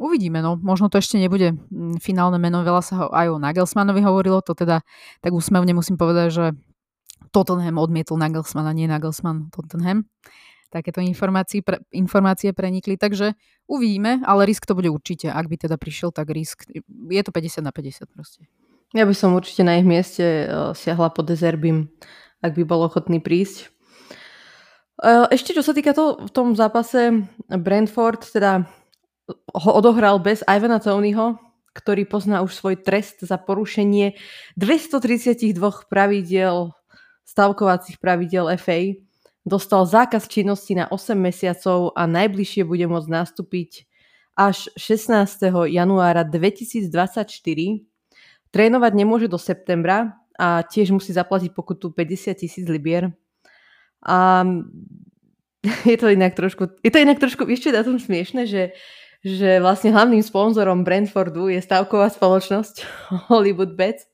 uvidíme, 0.00 0.40
no. 0.40 0.56
Možno 0.56 0.88
to 0.88 0.96
ešte 0.96 1.20
nebude 1.20 1.52
mm, 1.52 2.00
finálne 2.00 2.40
meno, 2.40 2.64
veľa 2.64 2.82
sa 2.82 2.94
ho 3.04 3.06
aj 3.12 3.36
o 3.36 3.36
Nagelsmanovi 3.36 4.00
hovorilo, 4.00 4.40
to 4.40 4.56
teda 4.56 4.80
tak 5.20 5.32
úsmevne 5.36 5.76
musím 5.76 6.00
povedať, 6.00 6.28
že 6.32 6.44
Tottenham 7.32 7.80
odmietol 7.80 8.16
Nagelsmana, 8.16 8.72
nie 8.72 8.88
Nagelsman 8.88 9.52
Tottenham. 9.52 10.08
Takéto 10.72 11.04
informácie, 11.04 11.60
pre, 11.60 11.84
informácie 11.92 12.56
prenikli, 12.56 12.96
takže 12.96 13.36
uvidíme, 13.68 14.24
ale 14.24 14.48
risk 14.48 14.64
to 14.64 14.72
bude 14.72 14.88
určite. 14.88 15.28
Ak 15.28 15.52
by 15.52 15.60
teda 15.60 15.76
prišiel, 15.76 16.16
tak 16.16 16.32
risk, 16.32 16.64
je 16.88 17.20
to 17.20 17.28
50 17.28 17.60
na 17.60 17.76
50 17.76 18.08
proste. 18.08 18.48
Ja 18.96 19.04
by 19.04 19.12
som 19.12 19.36
určite 19.36 19.68
na 19.68 19.76
ich 19.76 19.84
mieste 19.84 20.48
uh, 20.48 20.72
siahla 20.72 21.12
po 21.12 21.20
Dezerbim, 21.20 21.92
ak 22.40 22.56
by 22.56 22.64
bol 22.64 22.88
ochotný 22.88 23.20
prísť. 23.20 23.68
Uh, 24.96 25.28
ešte 25.28 25.52
čo 25.52 25.60
sa 25.60 25.76
týka 25.76 25.92
toho, 25.92 26.24
v 26.24 26.30
tom 26.32 26.56
zápase 26.56 27.28
Brentford, 27.52 28.24
teda 28.32 28.64
ho 29.52 29.70
odohral 29.76 30.20
bez 30.20 30.40
Ivana 30.48 30.80
Tonyho, 30.80 31.36
ktorý 31.72 32.04
pozná 32.04 32.44
už 32.44 32.52
svoj 32.52 32.80
trest 32.84 33.24
za 33.24 33.40
porušenie 33.40 34.16
232 34.60 35.56
pravidel, 35.88 36.76
stavkovacích 37.24 37.96
pravidel 37.96 38.52
FA. 38.60 38.92
Dostal 39.42 39.82
zákaz 39.82 40.30
činnosti 40.30 40.78
na 40.78 40.86
8 40.86 41.18
mesiacov 41.18 41.90
a 41.98 42.06
najbližšie 42.06 42.62
bude 42.62 42.86
môcť 42.86 43.10
nastúpiť 43.10 43.90
až 44.38 44.70
16. 44.78 45.50
januára 45.66 46.22
2024. 46.22 46.86
trénovať 48.54 48.92
nemôže 48.94 49.26
do 49.26 49.42
septembra 49.42 50.14
a 50.38 50.62
tiež 50.62 50.94
musí 50.94 51.10
zaplatiť 51.10 51.50
pokutu 51.58 51.90
50 51.90 52.38
tisíc 52.38 52.64
libier. 52.70 53.10
A 54.06 54.46
je 55.90 55.98
to 55.98 56.06
inak 56.06 56.38
trošku, 56.38 56.78
je 56.78 56.90
to 56.94 57.02
inak 57.02 57.18
trošku 57.18 57.42
ešte 57.50 57.74
na 57.74 57.82
tom 57.82 57.98
smiešne, 57.98 58.46
že, 58.46 58.78
že 59.26 59.58
vlastne 59.58 59.90
hlavným 59.90 60.22
sponzorom 60.22 60.86
Brentfordu 60.86 61.50
je 61.50 61.58
stavková 61.58 62.14
spoločnosť 62.14 62.86
Hollywood 63.26 63.74
Bets 63.74 64.06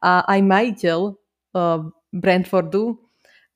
a 0.00 0.24
aj 0.32 0.40
majiteľ 0.40 0.98
uh, 1.12 1.92
Brentfordu 2.08 3.01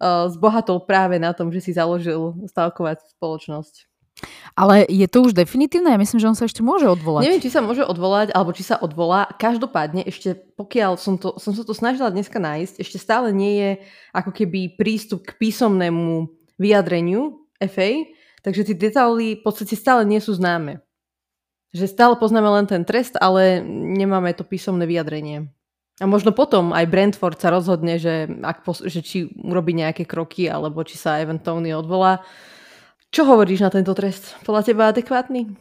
zbohatol 0.02 0.84
práve 0.84 1.16
na 1.16 1.32
tom, 1.32 1.48
že 1.48 1.64
si 1.64 1.72
založil 1.72 2.36
stavkovú 2.48 2.92
spoločnosť. 3.16 3.88
Ale 4.56 4.88
je 4.88 5.04
to 5.04 5.28
už 5.28 5.36
definitívne? 5.36 5.92
Ja 5.92 6.00
myslím, 6.00 6.16
že 6.16 6.30
on 6.32 6.38
sa 6.38 6.48
ešte 6.48 6.64
môže 6.64 6.88
odvolať. 6.88 7.28
Neviem, 7.28 7.44
či 7.44 7.52
sa 7.52 7.60
môže 7.60 7.84
odvolať, 7.84 8.32
alebo 8.32 8.56
či 8.56 8.64
sa 8.64 8.80
odvolá. 8.80 9.28
Každopádne, 9.36 10.08
ešte 10.08 10.32
pokiaľ 10.56 10.96
som, 10.96 11.20
to, 11.20 11.36
som 11.36 11.52
sa 11.52 11.60
to 11.60 11.76
snažila 11.76 12.08
dneska 12.08 12.40
nájsť, 12.40 12.80
ešte 12.80 12.96
stále 12.96 13.28
nie 13.36 13.60
je 13.60 13.70
ako 14.16 14.32
keby 14.32 14.80
prístup 14.80 15.28
k 15.28 15.36
písomnému 15.36 16.32
vyjadreniu 16.56 17.44
FA, 17.60 18.08
takže 18.40 18.72
tie 18.72 18.76
detaily 18.88 19.36
v 19.36 19.42
podstate 19.44 19.76
stále 19.76 20.08
nie 20.08 20.20
sú 20.24 20.32
známe. 20.32 20.80
Že 21.76 21.92
stále 21.92 22.14
poznáme 22.16 22.48
len 22.48 22.64
ten 22.64 22.88
trest, 22.88 23.20
ale 23.20 23.60
nemáme 23.68 24.32
to 24.32 24.48
písomné 24.48 24.88
vyjadrenie. 24.88 25.52
A 25.96 26.04
možno 26.04 26.28
potom 26.36 26.76
aj 26.76 26.92
Brentford 26.92 27.40
sa 27.40 27.48
rozhodne, 27.48 27.96
že, 27.96 28.28
ak 28.44 28.68
pos- 28.68 28.84
že 28.84 29.00
či 29.00 29.32
urobí 29.32 29.72
nejaké 29.72 30.04
kroky, 30.04 30.44
alebo 30.44 30.84
či 30.84 31.00
sa 31.00 31.16
Evan 31.16 31.40
Tony 31.40 31.72
odvolá. 31.72 32.20
Čo 33.08 33.24
hovoríš 33.24 33.64
na 33.64 33.72
tento 33.72 33.96
trest? 33.96 34.36
Podľa 34.44 34.62
teba 34.68 34.92
adekvátny? 34.92 35.56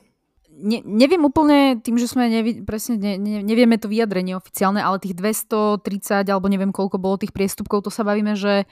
Ne, 0.56 0.80
neviem 0.84 1.24
úplne, 1.24 1.80
tým, 1.80 1.96
že 1.96 2.12
sme 2.12 2.28
nevi, 2.28 2.64
presne 2.64 3.00
ne, 3.00 3.16
ne, 3.20 3.44
nevieme 3.44 3.80
to 3.80 3.92
vyjadrenie 3.92 4.36
oficiálne, 4.36 4.80
ale 4.80 5.04
tých 5.04 5.16
230 5.16 6.28
alebo 6.32 6.48
neviem 6.48 6.72
koľko 6.72 6.96
bolo 6.96 7.20
tých 7.20 7.36
priestupkov, 7.36 7.84
to 7.84 7.92
sa 7.92 8.08
bavíme, 8.08 8.40
že 8.40 8.64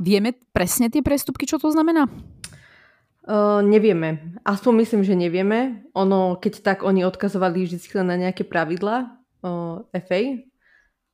vieme 0.00 0.32
presne 0.52 0.88
tie 0.88 1.04
priestupky, 1.04 1.44
čo 1.44 1.60
to 1.60 1.68
znamená? 1.68 2.08
Uh, 3.28 3.60
nevieme. 3.60 4.40
Aspoň 4.48 4.72
myslím, 4.80 5.02
že 5.04 5.12
nevieme. 5.12 5.84
Ono, 5.92 6.40
keď 6.40 6.64
tak, 6.64 6.78
oni 6.80 7.04
odkazovali 7.04 7.68
vždy 7.68 7.76
len 8.00 8.08
na 8.08 8.16
nejaké 8.16 8.48
pravidla 8.48 9.20
uh, 9.44 9.84
FA, 9.92 10.20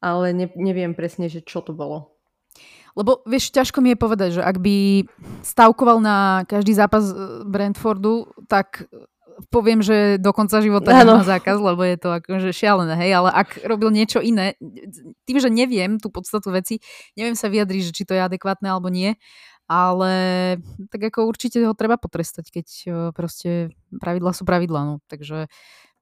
ale 0.04 0.37
ne, 0.37 0.46
neviem 0.52 0.92
presne, 0.92 1.32
že 1.32 1.40
čo 1.40 1.64
to 1.64 1.73
bolo. 1.73 2.12
Lebo 2.94 3.25
vieš, 3.26 3.50
ťažko 3.50 3.82
mi 3.82 3.96
je 3.96 3.99
povedať, 3.99 4.30
že 4.38 4.42
ak 4.44 4.61
by 4.62 5.08
stavkoval 5.42 5.99
na 5.99 6.46
každý 6.46 6.76
zápas 6.76 7.11
e, 7.11 7.42
Brentfordu, 7.42 8.30
tak 8.46 8.87
poviem, 9.50 9.82
že 9.82 10.20
do 10.23 10.30
konca 10.30 10.62
života 10.62 10.94
ano. 10.94 11.18
nemá 11.18 11.23
zákaz, 11.26 11.58
lebo 11.58 11.82
je 11.82 11.99
to 11.99 12.08
akože 12.23 12.54
šialené, 12.54 12.94
hej, 12.94 13.18
ale 13.18 13.30
ak 13.34 13.66
robil 13.66 13.90
niečo 13.90 14.23
iné, 14.23 14.54
tým, 15.26 15.38
že 15.42 15.50
neviem 15.50 15.99
tú 15.99 16.06
podstatu 16.06 16.54
veci, 16.54 16.78
neviem 17.18 17.34
sa 17.34 17.50
vyjadriť, 17.50 17.90
že 17.90 17.94
či 17.94 18.06
to 18.06 18.14
je 18.14 18.23
adekvátne 18.23 18.70
alebo 18.70 18.94
nie, 18.94 19.18
ale 19.66 20.12
tak 20.92 21.11
ako 21.11 21.26
určite 21.26 21.58
ho 21.64 21.75
treba 21.75 21.96
potrestať, 21.96 22.46
keď 22.52 22.66
e, 22.68 22.88
proste 23.16 23.75
pravidla 23.90 24.30
sú 24.37 24.46
pravidla, 24.46 24.80
no, 24.87 24.94
takže 25.08 25.50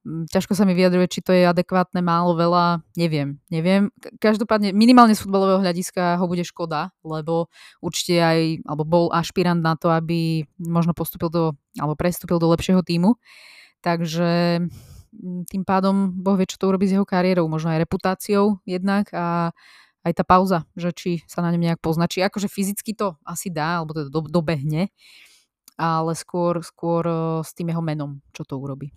ťažko 0.04 0.58
sa 0.58 0.66
mi 0.66 0.74
vyjadruje, 0.74 1.06
či 1.06 1.20
to 1.22 1.30
je 1.30 1.46
adekvátne, 1.46 2.02
málo, 2.02 2.34
veľa, 2.34 2.82
neviem. 2.98 3.38
Neviem. 3.48 3.94
Každopádne 4.18 4.74
minimálne 4.74 5.14
z 5.14 5.22
futbalového 5.22 5.62
hľadiska 5.62 6.18
ho 6.18 6.26
bude 6.26 6.42
škoda, 6.42 6.90
lebo 7.06 7.46
určite 7.78 8.18
aj, 8.18 8.40
alebo 8.66 8.82
bol 8.82 9.04
ašpirant 9.14 9.62
na 9.62 9.78
to, 9.78 9.94
aby 9.94 10.42
možno 10.58 10.92
postupil 10.92 11.30
do, 11.30 11.44
alebo 11.78 11.94
prestúpil 11.94 12.42
do 12.42 12.50
lepšieho 12.50 12.82
týmu. 12.82 13.14
Takže 13.82 14.62
tým 15.50 15.62
pádom 15.62 16.10
Boh 16.10 16.34
vie, 16.34 16.48
čo 16.48 16.58
to 16.58 16.70
urobí 16.70 16.88
s 16.88 16.94
jeho 16.96 17.06
kariérou, 17.06 17.46
možno 17.46 17.70
aj 17.70 17.82
reputáciou 17.84 18.58
jednak 18.64 19.12
a 19.12 19.52
aj 20.02 20.12
tá 20.18 20.24
pauza, 20.26 20.66
že 20.74 20.90
či 20.90 21.10
sa 21.30 21.46
na 21.46 21.54
ňom 21.54 21.62
nejak 21.62 21.80
poznačí. 21.82 22.18
Akože 22.26 22.50
fyzicky 22.50 22.98
to 22.98 23.14
asi 23.22 23.54
dá, 23.54 23.78
alebo 23.78 23.94
to 23.94 24.10
do, 24.10 24.26
dobehne, 24.26 24.90
ale 25.78 26.12
skôr, 26.18 26.58
skôr 26.66 27.06
s 27.46 27.54
tým 27.54 27.70
jeho 27.70 27.82
menom, 27.84 28.18
čo 28.34 28.42
to 28.42 28.58
urobí. 28.58 28.90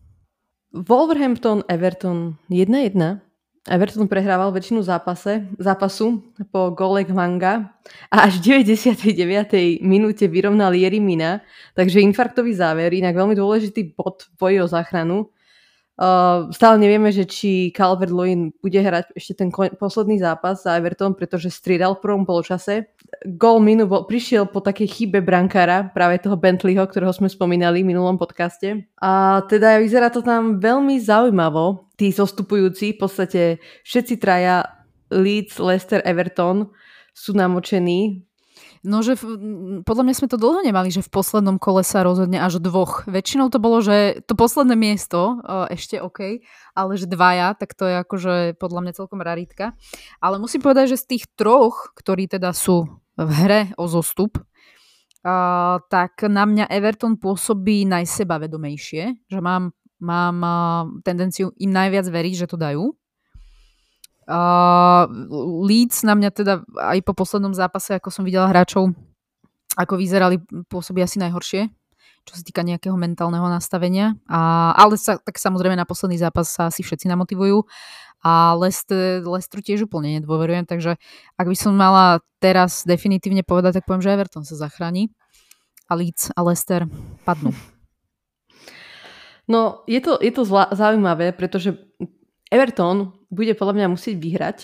Wolverhampton, 0.76 1.64
Everton 1.72 2.36
1-1. 2.52 3.24
Everton 3.66 4.12
prehrával 4.12 4.52
väčšinu 4.52 4.84
zápase, 4.84 5.48
zápasu 5.56 6.22
po 6.52 6.76
gole 6.76 7.08
Hwanga 7.08 7.72
a 8.12 8.28
až 8.28 8.44
v 8.44 8.62
99. 8.68 9.82
minúte 9.82 10.28
vyrovnal 10.28 10.76
Jerimina, 10.76 11.42
takže 11.74 12.04
infarktový 12.04 12.54
záver, 12.54 12.94
inak 12.94 13.16
veľmi 13.16 13.34
dôležitý 13.34 13.96
bod 13.96 14.28
v 14.28 14.32
boji 14.38 14.58
o 14.62 14.68
záchranu. 14.68 15.32
Uh, 15.96 16.52
stále 16.52 16.76
nevieme, 16.76 17.08
že 17.08 17.24
či 17.24 17.72
Calvert-Lewin 17.72 18.52
bude 18.60 18.76
hrať 18.84 19.16
ešte 19.16 19.40
ten 19.40 19.50
posledný 19.80 20.20
zápas 20.20 20.60
za 20.60 20.76
Everton, 20.76 21.16
pretože 21.16 21.48
striedal 21.48 21.96
v 21.96 22.04
prvom 22.04 22.28
poločase. 22.28 22.92
Gol 23.24 23.64
Minu 23.64 23.88
bol, 23.88 24.04
prišiel 24.04 24.44
po 24.52 24.60
takej 24.60 24.92
chybe 24.92 25.24
brankára, 25.24 25.88
práve 25.96 26.20
toho 26.20 26.36
Bentleyho, 26.36 26.84
ktorého 26.84 27.16
sme 27.16 27.32
spomínali 27.32 27.80
v 27.80 27.96
minulom 27.96 28.20
podcaste. 28.20 28.84
A 29.00 29.40
teda 29.48 29.80
vyzerá 29.80 30.12
to 30.12 30.20
tam 30.20 30.60
veľmi 30.60 31.00
zaujímavo. 31.00 31.88
Tí 31.96 32.12
zostupujúci, 32.12 32.96
v 32.96 33.00
podstate 33.00 33.42
všetci 33.88 34.20
traja 34.20 34.68
Leeds, 35.16 35.64
Leicester, 35.64 36.04
Everton 36.04 36.76
sú 37.16 37.32
namočení 37.32 38.28
No, 38.86 39.02
že 39.02 39.18
v, 39.18 39.24
podľa 39.82 40.04
mňa 40.06 40.16
sme 40.16 40.30
to 40.30 40.38
dlho 40.38 40.62
nemali, 40.62 40.94
že 40.94 41.02
v 41.02 41.10
poslednom 41.10 41.58
kole 41.58 41.82
sa 41.82 42.06
rozhodne 42.06 42.38
až 42.38 42.62
dvoch. 42.62 43.02
Väčšinou 43.10 43.50
to 43.50 43.58
bolo, 43.58 43.82
že 43.82 44.22
to 44.30 44.38
posledné 44.38 44.78
miesto 44.78 45.42
uh, 45.42 45.66
ešte 45.74 45.98
OK, 45.98 46.46
ale 46.78 46.92
že 46.94 47.10
dvaja, 47.10 47.58
tak 47.58 47.74
to 47.74 47.90
je 47.90 47.96
akože 48.06 48.36
podľa 48.62 48.80
mňa 48.86 48.94
celkom 48.94 49.26
raritka. 49.26 49.74
Ale 50.22 50.38
musím 50.38 50.62
povedať, 50.62 50.94
že 50.94 51.02
z 51.02 51.06
tých 51.18 51.26
troch, 51.34 51.98
ktorí 51.98 52.30
teda 52.30 52.54
sú 52.54 52.86
v 53.18 53.32
hre 53.42 53.62
o 53.82 53.90
zostup, 53.90 54.38
uh, 54.38 55.82
tak 55.90 56.22
na 56.30 56.46
mňa 56.46 56.70
Everton 56.70 57.18
pôsobí 57.18 57.90
najsebavedomejšie, 57.90 59.04
že 59.26 59.40
mám, 59.42 59.74
mám 59.98 60.38
uh, 60.46 60.56
tendenciu 61.02 61.58
im 61.58 61.74
najviac 61.74 62.06
veriť, 62.06 62.46
že 62.46 62.50
to 62.54 62.62
dajú. 62.62 62.94
Uh, 64.26 65.06
Leeds 65.70 66.02
na 66.02 66.18
mňa 66.18 66.30
teda 66.34 66.54
aj 66.66 66.98
po 67.06 67.14
poslednom 67.14 67.54
zápase, 67.54 67.94
ako 67.94 68.10
som 68.10 68.26
videla 68.26 68.50
hráčov, 68.50 68.90
ako 69.78 69.94
vyzerali, 70.02 70.42
pôsobí 70.66 70.98
asi 71.06 71.22
najhoršie, 71.22 71.70
čo 72.26 72.34
sa 72.34 72.42
týka 72.42 72.66
nejakého 72.66 72.98
mentálneho 72.98 73.46
nastavenia. 73.46 74.18
A, 74.26 74.74
ale 74.74 74.98
sa, 74.98 75.22
tak 75.22 75.38
samozrejme 75.38 75.78
na 75.78 75.86
posledný 75.86 76.18
zápas 76.18 76.50
sa 76.50 76.74
asi 76.74 76.82
všetci 76.82 77.06
namotivujú. 77.06 77.70
A 78.26 78.58
Leicester, 78.58 79.22
Leicester 79.22 79.62
tiež 79.62 79.86
úplne 79.86 80.18
nedôverujem, 80.18 80.66
takže 80.66 80.98
ak 81.38 81.46
by 81.46 81.54
som 81.54 81.78
mala 81.78 82.26
teraz 82.42 82.82
definitívne 82.82 83.46
povedať, 83.46 83.78
tak 83.78 83.86
poviem, 83.86 84.02
že 84.02 84.10
Everton 84.18 84.42
sa 84.42 84.58
zachráni 84.58 85.14
a 85.86 85.94
Leeds 85.94 86.34
a 86.34 86.42
Leicester 86.42 86.90
padnú. 87.22 87.54
No, 89.46 89.86
je 89.86 90.02
to, 90.02 90.18
je 90.18 90.34
to 90.34 90.42
zla, 90.42 90.74
zaujímavé, 90.74 91.30
pretože 91.38 91.78
Everton 92.56 93.12
bude 93.28 93.52
podľa 93.60 93.84
mňa 93.84 93.88
musieť 93.92 94.16
vyhrať, 94.16 94.58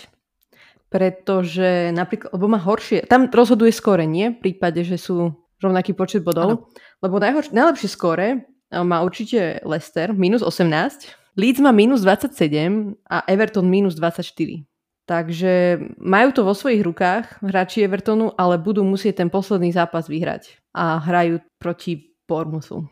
pretože 0.88 1.92
napríklad, 1.92 2.32
lebo 2.32 2.48
má 2.48 2.60
horšie, 2.60 3.04
tam 3.12 3.28
rozhoduje 3.28 3.76
skóre, 3.76 4.08
nie? 4.08 4.32
V 4.32 4.40
prípade, 4.40 4.88
že 4.88 4.96
sú 4.96 5.36
rovnaký 5.60 5.92
počet 5.92 6.24
bodov, 6.24 6.48
ano. 6.48 6.56
lebo 7.04 7.20
najhoršie, 7.20 7.52
najlepšie 7.52 7.90
skóre 7.92 8.28
e, 8.32 8.38
má 8.82 9.04
určite 9.04 9.60
Leicester, 9.68 10.16
minus 10.16 10.42
18, 10.42 11.20
Leeds 11.40 11.64
má 11.64 11.72
minus 11.72 12.04
27 12.04 12.96
a 13.08 13.24
Everton 13.24 13.72
minus 13.72 13.96
24. 13.96 14.68
Takže 15.08 15.80
majú 16.00 16.30
to 16.32 16.42
vo 16.44 16.56
svojich 16.56 16.84
rukách 16.84 17.44
hráči 17.44 17.84
Evertonu, 17.84 18.32
ale 18.36 18.60
budú 18.60 18.84
musieť 18.84 19.24
ten 19.24 19.30
posledný 19.32 19.72
zápas 19.72 20.08
vyhrať. 20.08 20.60
A 20.76 21.00
hrajú 21.00 21.44
proti 21.60 22.16
Bournemouthu. 22.28 22.88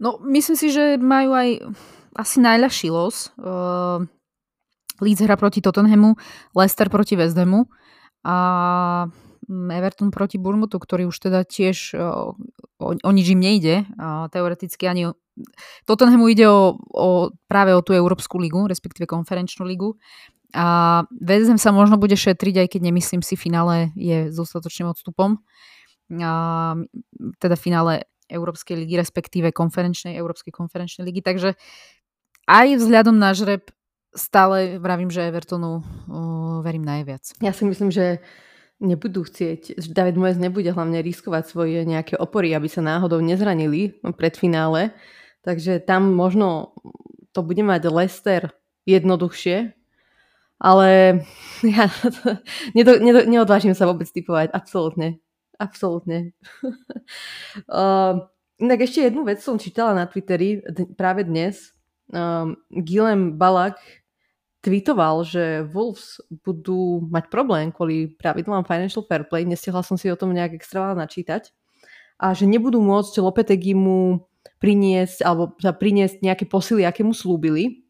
No, 0.00 0.20
myslím 0.24 0.56
si, 0.56 0.68
že 0.72 1.00
majú 1.00 1.32
aj 1.32 1.48
asi 2.16 2.36
najľahší 2.40 2.88
los. 2.92 3.32
Uh, 3.40 4.04
Leeds 5.00 5.22
hra 5.24 5.36
proti 5.36 5.60
Tottenhamu, 5.60 6.14
Leicester 6.56 6.88
proti 6.88 7.16
West 7.16 7.36
Hamu 7.36 7.68
a 8.26 8.36
mm, 9.48 9.70
Everton 9.70 10.10
proti 10.10 10.36
Bournemouthu, 10.40 10.78
ktorý 10.78 11.06
už 11.06 11.16
teda 11.30 11.46
tiež 11.46 11.94
o, 11.94 12.34
o, 12.82 12.86
o 12.96 13.10
nič 13.14 13.30
im 13.30 13.40
nejde. 13.40 13.86
A 14.00 14.26
teoreticky 14.32 14.90
ani 14.90 15.10
o, 15.10 15.18
Tottenhamu 15.86 16.26
ide 16.32 16.50
o, 16.50 16.74
o, 16.90 17.30
práve 17.46 17.76
o 17.76 17.80
tú 17.84 17.94
Európsku 17.94 18.40
ligu, 18.42 18.66
respektíve 18.66 19.06
konferenčnú 19.06 19.62
ligu. 19.62 19.94
A 20.56 21.04
West 21.22 21.52
Ham 21.52 21.60
sa 21.60 21.70
možno 21.70 22.00
bude 22.00 22.16
šetriť, 22.16 22.66
aj 22.66 22.68
keď 22.74 22.80
nemyslím 22.88 23.22
si, 23.22 23.36
finále 23.36 23.92
je 23.94 24.32
s 24.32 24.34
dostatočným 24.34 24.90
odstupom. 24.90 25.38
A, 26.18 26.74
teda 27.38 27.54
finále 27.54 28.08
Európskej 28.26 28.74
ligy, 28.74 28.98
respektíve 28.98 29.54
konferenčnej, 29.54 30.18
Európskej 30.18 30.50
konferenčnej 30.50 31.06
ligy. 31.06 31.22
Takže 31.22 31.54
aj 32.46 32.66
vzhľadom 32.78 33.14
na 33.18 33.34
žreb 33.34 33.70
stále 34.16 34.80
vravím, 34.80 35.12
že 35.12 35.28
Evertonu 35.28 35.80
uh, 35.80 36.64
verím 36.64 36.82
najviac. 36.82 37.36
Ja 37.44 37.52
si 37.52 37.68
myslím, 37.68 37.92
že 37.92 38.18
nebudú 38.80 39.24
chcieť, 39.24 39.80
že 39.80 39.88
David 39.92 40.20
Moyes 40.20 40.36
nebude 40.36 40.68
hlavne 40.68 41.00
riskovať 41.00 41.48
svoje 41.48 41.84
nejaké 41.88 42.16
opory, 42.20 42.52
aby 42.52 42.68
sa 42.68 42.84
náhodou 42.84 43.20
nezranili 43.24 43.96
pred 44.16 44.36
finále. 44.36 44.92
Takže 45.44 45.80
tam 45.84 46.12
možno 46.12 46.76
to 47.32 47.40
bude 47.44 47.60
mať 47.62 47.88
Leicester 47.88 48.42
jednoduchšie. 48.88 49.72
Ale 50.56 51.20
ja 51.76 51.84
nedo, 52.72 52.96
nedo, 53.00 53.20
neodvážim 53.28 53.76
sa 53.76 53.84
vôbec 53.88 54.08
typovať. 54.08 54.52
Absolútne. 54.52 55.20
Absolútne. 55.56 56.36
uh, 57.68 58.24
inak 58.64 58.80
ešte 58.84 59.08
jednu 59.08 59.24
vec 59.24 59.40
som 59.40 59.60
čítala 59.60 59.92
na 59.96 60.04
Twitteri 60.08 60.64
d- 60.64 60.92
práve 60.96 61.24
dnes. 61.24 61.72
Um, 62.12 62.56
Gilem 62.70 63.34
Balak 63.34 63.76
tweetoval, 64.66 65.22
že 65.22 65.62
Wolves 65.70 66.18
budú 66.42 67.06
mať 67.06 67.30
problém 67.30 67.70
kvôli 67.70 68.10
pravidlám 68.18 68.66
Financial 68.66 69.06
Fair 69.06 69.22
Play. 69.22 69.46
Nestihla 69.46 69.86
som 69.86 69.94
si 69.94 70.10
o 70.10 70.18
tom 70.18 70.34
nejak 70.34 70.58
extra 70.58 70.90
načítať. 70.98 71.54
A 72.18 72.34
že 72.34 72.50
nebudú 72.50 72.82
môcť 72.82 73.22
Lopetegimu 73.22 74.26
priniesť 74.58 75.22
alebo 75.22 75.54
priniesť 75.54 76.26
nejaké 76.26 76.50
posily, 76.50 76.82
aké 76.82 77.06
mu 77.06 77.14
slúbili. 77.14 77.86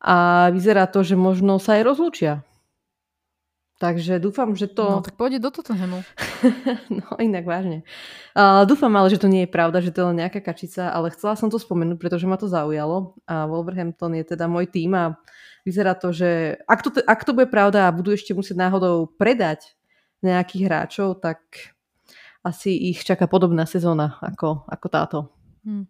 A 0.00 0.48
vyzerá 0.54 0.88
to, 0.88 1.04
že 1.04 1.18
možno 1.18 1.60
sa 1.60 1.76
aj 1.76 1.82
rozlúčia. 1.84 2.48
Takže 3.78 4.18
dúfam, 4.18 4.58
že 4.58 4.66
to... 4.66 4.98
No 4.98 5.06
tak 5.06 5.14
pôjde 5.14 5.38
do 5.38 5.54
Tottenhamu. 5.54 6.02
no 6.98 7.06
inak 7.22 7.46
vážne. 7.46 7.86
Uh, 8.34 8.66
dúfam 8.66 8.90
ale, 8.98 9.06
že 9.06 9.22
to 9.22 9.30
nie 9.30 9.46
je 9.46 9.54
pravda, 9.54 9.78
že 9.78 9.94
to 9.94 10.02
je 10.02 10.08
len 10.10 10.18
nejaká 10.18 10.42
kačica, 10.42 10.90
ale 10.90 11.14
chcela 11.14 11.38
som 11.38 11.46
to 11.46 11.62
spomenúť, 11.62 11.94
pretože 11.94 12.26
ma 12.26 12.34
to 12.34 12.50
zaujalo. 12.50 13.14
A 13.30 13.46
Wolverhampton 13.46 14.18
je 14.18 14.34
teda 14.34 14.50
môj 14.50 14.66
tým 14.66 14.98
a 14.98 15.14
vyzerá 15.68 15.92
to, 15.92 16.16
že 16.16 16.56
ak 16.64 16.80
to, 16.80 16.90
ak 17.04 17.20
to 17.28 17.36
bude 17.36 17.52
pravda 17.52 17.84
a 17.84 17.94
budú 17.94 18.16
ešte 18.16 18.32
musieť 18.32 18.56
náhodou 18.56 19.12
predať 19.20 19.76
nejakých 20.24 20.64
hráčov, 20.64 21.20
tak 21.20 21.44
asi 22.40 22.72
ich 22.72 23.04
čaká 23.04 23.28
podobná 23.28 23.68
sezóna 23.68 24.16
ako, 24.24 24.64
ako 24.64 24.86
táto. 24.88 25.18
Hmm. 25.60 25.84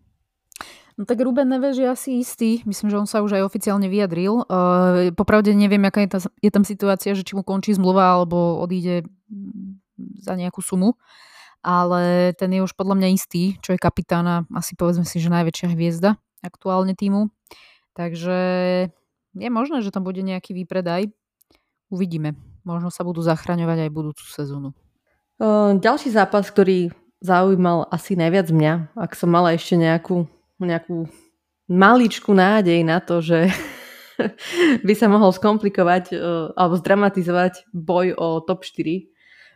No 0.99 1.07
tak 1.07 1.23
Ruben 1.23 1.47
Neves 1.47 1.79
je 1.79 1.87
asi 1.87 2.19
istý. 2.19 2.67
Myslím, 2.67 2.91
že 2.91 2.99
on 2.99 3.07
sa 3.07 3.23
už 3.23 3.39
aj 3.39 3.47
oficiálne 3.47 3.87
vyjadril. 3.87 4.43
Uh, 4.51 5.15
popravde 5.15 5.55
neviem, 5.55 5.87
aká 5.87 6.03
je, 6.03 6.11
tá, 6.11 6.19
je 6.43 6.51
tam 6.51 6.67
situácia, 6.67 7.15
že 7.15 7.23
či 7.23 7.39
mu 7.39 7.47
končí 7.47 7.71
zmluva 7.71 8.19
alebo 8.19 8.59
odíde 8.59 9.07
za 10.19 10.35
nejakú 10.35 10.59
sumu. 10.59 10.99
Ale 11.63 12.35
ten 12.35 12.51
je 12.51 12.67
už 12.67 12.75
podľa 12.75 12.99
mňa 12.99 13.09
istý, 13.15 13.55
čo 13.63 13.75
je 13.75 13.79
kapitán 13.79 14.47
asi 14.51 14.75
povedzme 14.75 15.07
si, 15.07 15.23
že 15.23 15.31
najväčšia 15.31 15.71
hviezda 15.71 16.19
aktuálne 16.43 16.99
týmu. 16.99 17.31
Takže 17.95 18.39
je 19.39 19.51
možné, 19.51 19.81
že 19.81 19.95
tam 19.95 20.03
bude 20.03 20.21
nejaký 20.21 20.53
výpredaj. 20.53 21.09
Uvidíme. 21.89 22.35
Možno 22.67 22.93
sa 22.93 23.07
budú 23.07 23.25
zachraňovať 23.25 23.89
aj 23.89 23.95
budúcu 23.95 24.25
sezónu. 24.27 24.77
Ďalší 25.79 26.11
zápas, 26.11 26.51
ktorý 26.51 26.91
zaujímal 27.23 27.87
asi 27.89 28.19
najviac 28.19 28.51
mňa, 28.51 28.99
ak 28.99 29.15
som 29.15 29.31
mala 29.31 29.55
ešte 29.55 29.79
nejakú 29.79 30.27
nejakú 30.59 31.07
maličku 31.71 32.35
nádej 32.35 32.83
na 32.83 32.99
to, 32.99 33.23
že 33.23 33.47
by 34.87 34.95
sa 34.99 35.07
mohol 35.07 35.31
skomplikovať 35.31 36.19
alebo 36.59 36.75
zdramatizovať 36.75 37.71
boj 37.71 38.19
o 38.19 38.43
top 38.43 38.67
4. 38.67 39.07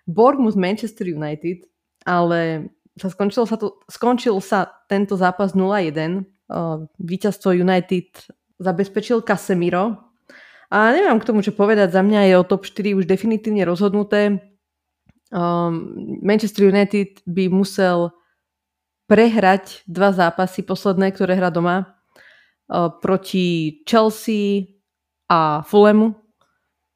Bournemouth 0.07 0.59
Manchester 0.59 1.11
United, 1.11 1.67
ale 2.07 2.71
sa 2.99 3.09
skončil, 3.09 3.47
sa 3.47 3.57
to, 3.59 3.83
skončil 3.89 4.39
sa 4.43 4.69
tento 4.87 5.17
zápas 5.19 5.55
0-1. 5.57 6.27
Uh, 6.53 6.85
víťazstvo 7.01 7.57
United 7.57 8.12
zabezpečil 8.62 9.26
Casemiro. 9.26 9.99
A 10.73 10.88
neviem 10.95 11.21
k 11.21 11.28
tomu, 11.28 11.45
čo 11.45 11.52
povedať. 11.52 11.92
Za 11.92 12.00
mňa 12.00 12.33
je 12.33 12.35
o 12.40 12.49
top 12.49 12.64
4 12.64 12.97
už 12.97 13.04
definitívne 13.04 13.66
rozhodnuté. 13.69 14.40
Um, 15.28 15.92
Manchester 16.25 16.73
United 16.73 17.21
by 17.28 17.52
musel 17.52 18.16
prehrať 19.04 19.85
dva 19.85 20.16
zápasy 20.16 20.64
posledné, 20.64 21.12
ktoré 21.12 21.37
hrá 21.37 21.52
doma 21.52 21.92
uh, 22.73 22.88
proti 22.88 23.81
Chelsea 23.85 24.81
a 25.28 25.61
Fulhamu 25.69 26.16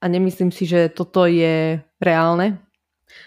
a 0.01 0.05
nemyslím 0.09 0.53
si, 0.53 0.69
že 0.69 0.93
toto 0.93 1.25
je 1.27 1.81
reálne. 2.01 2.61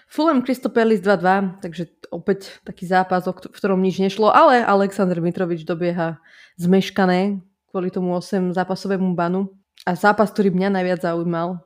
Fulham 0.10 0.42
Palace 0.46 1.02
2-2, 1.02 1.62
takže 1.62 1.90
opäť 2.14 2.62
taký 2.66 2.86
zápas, 2.86 3.26
v 3.26 3.54
ktorom 3.54 3.82
nič 3.82 4.02
nešlo, 4.02 4.30
ale 4.30 4.62
Aleksandr 4.66 5.22
Mitrovič 5.22 5.66
dobieha 5.66 6.22
zmeškané 6.58 7.42
kvôli 7.70 7.94
tomu 7.94 8.18
8 8.18 8.54
zápasovému 8.58 9.14
banu. 9.14 9.54
A 9.88 9.96
zápas, 9.96 10.34
ktorý 10.34 10.52
mňa 10.52 10.76
najviac 10.76 11.00
zaujímal, 11.06 11.64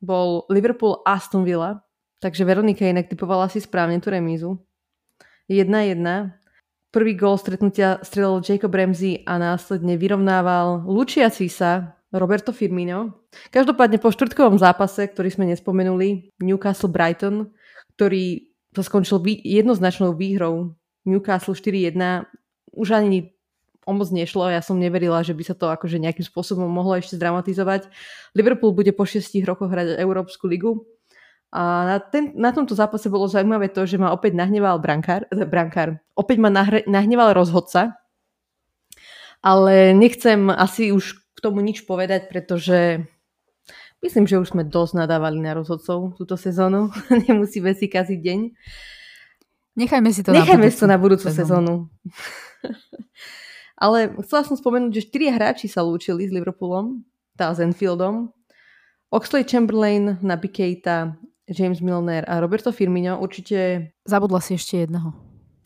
bol 0.00 0.48
Liverpool 0.48 1.04
Aston 1.04 1.44
Villa, 1.44 1.84
takže 2.24 2.48
Veronika 2.48 2.88
inak 2.88 3.12
typovala 3.12 3.52
si 3.52 3.60
správne 3.60 4.00
tú 4.00 4.08
remízu. 4.08 4.56
1-1 5.50 6.40
Prvý 6.90 7.14
gól 7.14 7.38
stretnutia 7.38 8.02
strelil 8.02 8.42
Jacob 8.42 8.74
Ramsey 8.74 9.22
a 9.22 9.38
následne 9.38 9.94
vyrovnával 9.94 10.82
lučiaci 10.90 11.46
sa 11.46 11.94
Roberto 12.10 12.50
Firmino. 12.50 13.30
Každopádne 13.54 14.02
po 14.02 14.10
štvrtkovom 14.10 14.58
zápase, 14.58 15.06
ktorý 15.06 15.30
sme 15.30 15.46
nespomenuli, 15.54 16.34
Newcastle 16.42 16.90
Brighton, 16.90 17.54
ktorý 17.94 18.50
sa 18.74 18.82
skončil 18.82 19.22
jednoznačnou 19.22 20.18
výhrou 20.18 20.74
Newcastle 21.06 21.54
4-1, 21.54 22.26
už 22.74 22.88
ani 22.90 23.38
o 23.90 23.92
moc 23.92 24.14
nešlo. 24.14 24.46
Ja 24.46 24.62
som 24.62 24.78
neverila, 24.78 25.26
že 25.26 25.34
by 25.34 25.42
sa 25.42 25.58
to 25.58 25.66
akože 25.66 25.98
nejakým 25.98 26.22
spôsobom 26.22 26.70
mohlo 26.70 26.94
ešte 26.94 27.18
zdramatizovať. 27.18 27.90
Liverpool 28.38 28.70
bude 28.70 28.94
po 28.94 29.02
šiestich 29.02 29.42
rokoch 29.42 29.74
hrať 29.74 29.98
Európsku 29.98 30.46
ligu 30.46 30.86
a 31.50 31.62
na, 31.82 31.96
ten, 31.98 32.30
na 32.38 32.54
tomto 32.54 32.78
zápase 32.78 33.10
bolo 33.10 33.26
zaujímavé 33.26 33.74
to, 33.74 33.82
že 33.82 33.98
ma 33.98 34.14
opäť 34.14 34.38
nahneval 34.38 34.78
brankár, 34.78 35.26
eh, 35.34 35.42
brankár 35.42 35.98
opäť 36.14 36.38
ma 36.38 36.46
nahre, 36.46 36.86
nahneval 36.86 37.34
rozhodca, 37.34 37.98
ale 39.42 39.90
nechcem 39.90 40.46
asi 40.46 40.94
už 40.94 41.18
k 41.34 41.38
tomu 41.42 41.58
nič 41.58 41.82
povedať, 41.90 42.30
pretože 42.30 43.02
myslím, 43.98 44.30
že 44.30 44.38
už 44.38 44.54
sme 44.54 44.62
dosť 44.62 45.02
nadávali 45.02 45.42
na 45.42 45.58
rozhodcov 45.58 46.14
túto 46.14 46.38
sezónu. 46.38 46.94
Nemusíme 47.26 47.74
si 47.74 47.90
kaziť 47.90 48.20
deň. 48.22 48.40
Nechajme 49.74 50.10
si 50.14 50.22
to 50.22 50.30
Nechajme 50.30 50.70
na 50.70 50.70
budúcu, 50.70 50.78
to 50.78 50.86
na 50.86 50.98
budúcu 51.02 51.26
sezónu. 51.34 51.74
ale 53.80 54.12
chcela 54.22 54.44
som 54.44 54.60
spomenúť, 54.60 54.92
že 54.92 55.06
štyria 55.08 55.32
hráči 55.32 55.66
sa 55.66 55.80
lúčili 55.80 56.28
s 56.28 56.32
Liverpoolom, 56.36 57.00
tá 57.34 57.48
s 57.48 57.64
Enfieldom. 57.64 58.28
Oxley 59.08 59.42
Chamberlain, 59.42 60.20
Naby 60.22 60.52
Keita 60.52 61.16
James 61.50 61.82
Milner 61.82 62.22
a 62.30 62.38
Roberto 62.38 62.70
Firmino 62.70 63.18
určite... 63.18 63.90
Zabudla 64.06 64.38
si 64.38 64.54
ešte 64.54 64.86
jedného. 64.86 65.10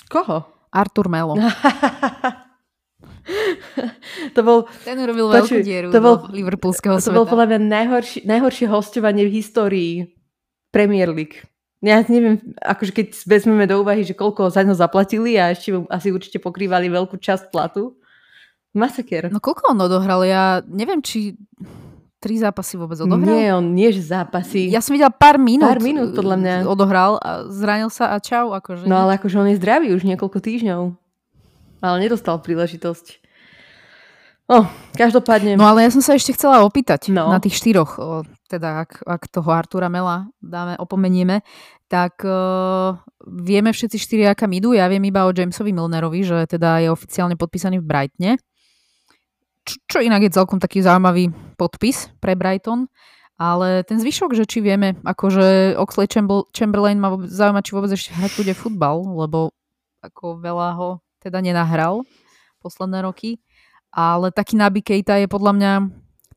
Koho? 0.09 0.49
Artur 0.73 1.13
Melo. 1.13 1.37
to 4.37 4.41
bol... 4.41 4.65
Ten 4.87 4.97
urobil 4.97 5.29
veľkú 5.29 5.61
dieru 5.61 5.89
to 5.93 6.01
bol, 6.01 6.25
liverpoolského 6.33 6.97
sveta. 6.97 7.13
To 7.13 7.19
bol 7.21 7.29
podľa 7.29 7.47
mňa 7.53 7.61
najhorší, 7.61 8.19
najhoršie 8.25 8.67
hostovanie 8.73 9.29
v 9.29 9.35
histórii 9.43 9.95
Premier 10.73 11.13
League. 11.13 11.45
Ja 11.85 12.01
neviem, 12.01 12.57
akože 12.65 12.97
keď 12.97 13.09
vezmeme 13.29 13.69
do 13.69 13.85
úvahy, 13.85 14.09
že 14.09 14.17
koľko 14.17 14.49
za 14.49 14.65
ňo 14.65 14.73
zaplatili 14.73 15.37
a 15.37 15.53
ešte 15.53 15.85
asi 15.93 16.09
určite 16.17 16.41
pokrývali 16.41 16.89
veľkú 16.89 17.21
časť 17.21 17.53
platu. 17.53 18.01
Masaker. 18.75 19.31
No 19.31 19.39
koľko 19.39 19.71
on 19.71 19.79
odohral? 19.87 20.27
Ja 20.27 20.59
neviem, 20.67 20.99
či 20.99 21.39
tri 22.19 22.41
zápasy 22.41 22.75
vôbec 22.75 22.99
odohral? 22.99 23.31
Nie, 23.31 23.55
on 23.55 23.71
nie, 23.71 23.95
že 23.95 24.03
zápasy. 24.03 24.67
Ja 24.67 24.83
som 24.83 24.99
videl 24.99 25.13
pár 25.15 25.39
minút. 25.39 25.71
Pár 25.71 25.79
minút, 25.79 26.11
podľa 26.17 26.37
mňa. 26.43 26.55
Odohral 26.67 27.21
a 27.23 27.47
zranil 27.47 27.93
sa 27.93 28.11
a 28.11 28.19
čau. 28.19 28.51
Akože. 28.51 28.91
No 28.91 29.07
ale 29.07 29.21
akože 29.21 29.37
on 29.39 29.49
je 29.55 29.61
zdravý 29.63 29.95
už 29.95 30.03
niekoľko 30.03 30.43
týždňov. 30.43 30.83
Ale 31.85 31.97
nedostal 32.03 32.41
príležitosť. 32.43 33.23
Oh, 34.45 34.69
každopádne. 34.93 35.57
No 35.57 35.65
ale 35.65 35.89
ja 35.89 35.91
som 35.93 36.05
sa 36.05 36.17
ešte 36.17 36.37
chcela 36.37 36.65
opýtať 36.69 37.09
no. 37.09 37.33
na 37.33 37.41
tých 37.41 37.57
štyroch, 37.57 37.97
o, 37.97 38.29
teda 38.45 38.85
ak, 38.85 39.01
ak 39.09 39.23
toho 39.33 39.49
Artura 39.49 39.89
Mela 39.89 40.29
dáme, 40.45 40.77
opomenieme, 40.77 41.41
tak 41.89 42.21
uh, 42.29 43.01
vieme 43.25 43.73
všetci 43.73 43.97
štyri, 43.97 44.29
akam 44.29 44.53
idú. 44.53 44.77
Ja 44.77 44.85
viem 44.93 45.01
iba 45.09 45.25
o 45.25 45.33
Jamesovi 45.33 45.73
Milnerovi, 45.73 46.29
že 46.29 46.45
teda 46.45 46.77
je 46.85 46.93
oficiálne 46.93 47.41
podpísaný 47.41 47.81
v 47.81 47.89
Brightne 47.89 48.31
čo, 49.65 49.75
čo 49.89 49.99
inak 50.05 50.29
je 50.29 50.37
celkom 50.37 50.61
taký 50.61 50.85
zaujímavý 50.85 51.33
podpis 51.57 52.13
pre 52.21 52.37
Brighton. 52.37 52.87
Ale 53.35 53.83
ten 53.83 53.99
zvyšok, 53.99 54.31
že 54.39 54.47
či 54.47 54.63
vieme, 54.63 54.95
akože 55.03 55.75
Oxley 55.75 56.07
Chamberlain 56.55 57.03
ma 57.03 57.19
zaujíma, 57.19 57.67
či 57.67 57.75
vôbec 57.75 57.91
ešte 57.91 58.15
hrať 58.15 58.39
bude 58.39 58.55
futbal, 58.55 59.03
lebo 59.03 59.51
ako 60.07 60.39
veľa 60.39 60.69
ho 60.79 60.89
teda 61.19 61.43
nenahral 61.43 62.07
posledné 62.63 63.03
roky. 63.03 63.43
Ale 63.91 64.31
taký 64.31 64.55
Naby 64.55 64.87
Keita 64.87 65.19
je 65.19 65.27
podľa 65.27 65.53
mňa 65.55 65.73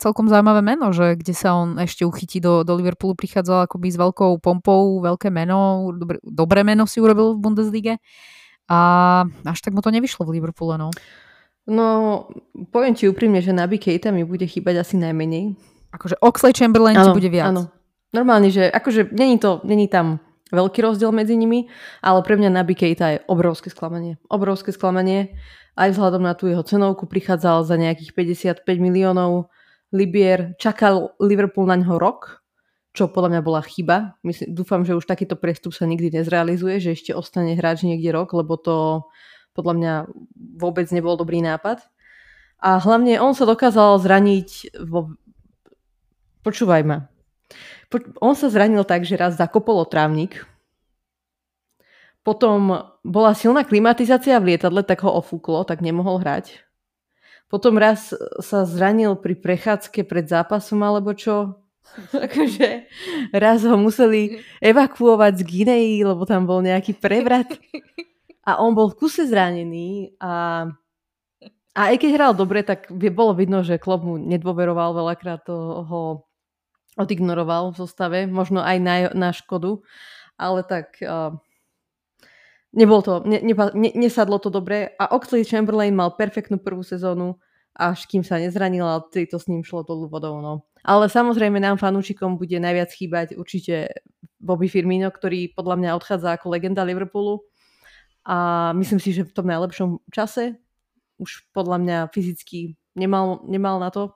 celkom 0.02 0.30
zaujímavé 0.30 0.62
meno, 0.62 0.94
že 0.94 1.18
kde 1.18 1.34
sa 1.34 1.58
on 1.58 1.78
ešte 1.82 2.06
uchytí 2.06 2.38
do, 2.38 2.62
do 2.62 2.74
Liverpoolu, 2.78 3.18
prichádzal 3.18 3.66
akoby 3.66 3.94
s 3.94 3.98
veľkou 3.98 4.38
pompou, 4.42 5.02
veľké 5.02 5.34
meno, 5.34 5.90
dobre, 5.94 6.22
dobré 6.22 6.62
meno 6.62 6.86
si 6.86 7.02
urobil 7.02 7.34
v 7.34 7.42
Bundeslige 7.42 7.94
a 8.70 8.80
až 9.26 9.60
tak 9.62 9.74
mu 9.74 9.82
to 9.82 9.90
nevyšlo 9.90 10.26
v 10.30 10.38
Liverpoole, 10.38 10.78
no. 10.78 10.94
No, 11.68 11.88
poviem 12.72 12.96
ti 12.96 13.12
úprimne, 13.12 13.44
že 13.44 13.52
Naby 13.52 13.76
Keita 13.76 14.16
mi 14.16 14.24
bude 14.24 14.48
chýbať 14.48 14.88
asi 14.88 14.96
najmenej. 14.96 15.52
Akože 15.92 16.16
Oxley 16.24 16.56
Chamberlain 16.56 16.96
ano, 16.96 17.12
ti 17.12 17.20
bude 17.20 17.28
viac. 17.28 17.52
Áno, 17.52 17.68
normálne, 18.16 18.48
že 18.48 18.72
akože 18.72 19.12
není, 19.12 19.36
to, 19.36 19.60
není 19.68 19.92
tam 19.92 20.24
veľký 20.52 20.80
rozdiel 20.80 21.12
medzi 21.12 21.36
nimi, 21.36 21.68
ale 22.00 22.24
pre 22.24 22.40
mňa 22.40 22.56
Naby 22.56 22.74
Keita 22.74 23.06
je 23.12 23.20
obrovské 23.28 23.68
sklamanie. 23.68 24.16
Obrovské 24.32 24.72
sklamanie. 24.72 25.36
Aj 25.76 25.92
vzhľadom 25.92 26.24
na 26.24 26.34
tú 26.34 26.48
jeho 26.48 26.64
cenovku 26.64 27.06
prichádzal 27.06 27.68
za 27.68 27.76
nejakých 27.76 28.16
55 28.16 28.64
miliónov 28.80 29.52
Libier 29.92 30.56
čakal 30.60 31.16
Liverpool 31.20 31.68
na 31.68 31.80
ňo 31.80 31.96
rok, 32.00 32.44
čo 32.96 33.12
podľa 33.12 33.38
mňa 33.38 33.42
bola 33.44 33.62
chyba. 33.62 34.18
Myslím, 34.24 34.56
dúfam, 34.56 34.82
že 34.82 34.98
už 34.98 35.06
takýto 35.06 35.38
prestup 35.38 35.72
sa 35.76 35.86
nikdy 35.86 36.12
nezrealizuje, 36.12 36.82
že 36.82 36.96
ešte 36.96 37.12
ostane 37.14 37.54
hráč 37.54 37.86
niekde 37.86 38.10
rok, 38.10 38.34
lebo 38.34 38.58
to 38.58 39.06
podľa 39.58 39.74
mňa 39.74 39.94
vôbec 40.62 40.86
nebol 40.94 41.18
dobrý 41.18 41.42
nápad. 41.42 41.82
A 42.62 42.78
hlavne 42.78 43.18
on 43.18 43.34
sa 43.34 43.50
dokázal 43.50 43.98
zraniť 43.98 44.78
vo... 44.86 45.18
Počúvaj 46.46 46.82
ma. 46.86 47.10
Po... 47.90 47.98
On 48.22 48.38
sa 48.38 48.54
zranil 48.54 48.86
tak, 48.86 49.02
že 49.02 49.18
raz 49.18 49.34
zakopol 49.34 49.82
trávnik, 49.90 50.46
potom 52.28 52.92
bola 53.08 53.32
silná 53.32 53.64
klimatizácia 53.64 54.36
v 54.44 54.52
lietadle, 54.52 54.84
tak 54.84 55.00
ho 55.08 55.16
ofúklo, 55.16 55.64
tak 55.64 55.80
nemohol 55.80 56.20
hrať. 56.20 56.60
Potom 57.48 57.80
raz 57.80 58.12
sa 58.44 58.68
zranil 58.68 59.16
pri 59.16 59.40
prechádzke 59.40 60.04
pred 60.04 60.28
zápasom 60.28 60.84
alebo 60.84 61.16
čo. 61.16 61.56
Takže 62.12 62.84
raz 63.48 63.64
ho 63.64 63.80
museli 63.80 64.44
evakuovať 64.60 65.40
z 65.40 65.44
Guinei, 65.48 66.04
lebo 66.04 66.28
tam 66.28 66.44
bol 66.44 66.60
nejaký 66.60 67.00
prevrat. 67.00 67.48
A 68.48 68.64
on 68.64 68.72
bol 68.72 68.88
v 68.88 69.04
kuse 69.04 69.28
zranený 69.28 70.16
a, 70.24 70.64
a 71.76 71.82
aj 71.92 71.96
keď 72.00 72.10
hral 72.16 72.32
dobre, 72.32 72.64
tak 72.64 72.88
bolo 73.12 73.36
vidno, 73.36 73.60
že 73.60 73.76
klub 73.76 74.08
mu 74.08 74.16
nedôveroval 74.16 74.96
veľakrát, 74.96 75.44
ho 75.52 76.24
odignoroval 76.96 77.76
v 77.76 77.80
zostave, 77.84 78.20
možno 78.26 78.64
aj 78.64 78.78
na, 78.80 78.96
na 79.12 79.30
škodu, 79.36 79.84
ale 80.40 80.64
tak 80.64 80.96
uh, 81.04 81.36
nebol 82.74 83.04
to, 83.04 83.22
ne, 83.28 83.44
ne, 83.44 83.54
ne, 83.54 83.92
nesadlo 84.00 84.40
to 84.42 84.50
dobre 84.50 84.96
a 84.98 85.12
Oxley 85.14 85.46
Chamberlain 85.46 85.94
mal 85.94 86.16
perfektnú 86.18 86.58
prvú 86.58 86.82
sezónu, 86.82 87.38
až 87.78 88.10
kým 88.10 88.26
sa 88.26 88.42
nezranil, 88.42 88.82
ale 88.82 89.06
to 89.12 89.38
s 89.38 89.46
ním 89.46 89.62
šlo 89.62 89.86
dolu 89.86 90.10
vodou. 90.10 90.42
No. 90.42 90.66
Ale 90.82 91.12
samozrejme 91.12 91.62
nám 91.62 91.78
fanúšikom 91.78 92.40
bude 92.40 92.58
najviac 92.58 92.90
chýbať 92.90 93.28
určite 93.38 93.92
Bobby 94.42 94.66
Firmino, 94.66 95.14
ktorý 95.14 95.54
podľa 95.54 95.76
mňa 95.78 95.90
odchádza 96.00 96.34
ako 96.34 96.58
legenda 96.58 96.82
Liverpoolu 96.82 97.46
a 98.28 98.70
myslím 98.76 99.00
si, 99.00 99.16
že 99.16 99.24
v 99.24 99.32
tom 99.32 99.48
najlepšom 99.48 100.04
čase 100.12 100.60
už 101.16 101.48
podľa 101.56 101.78
mňa 101.80 101.98
fyzicky 102.12 102.76
nemal, 102.94 103.40
nemal 103.48 103.80
na 103.80 103.88
to, 103.88 104.12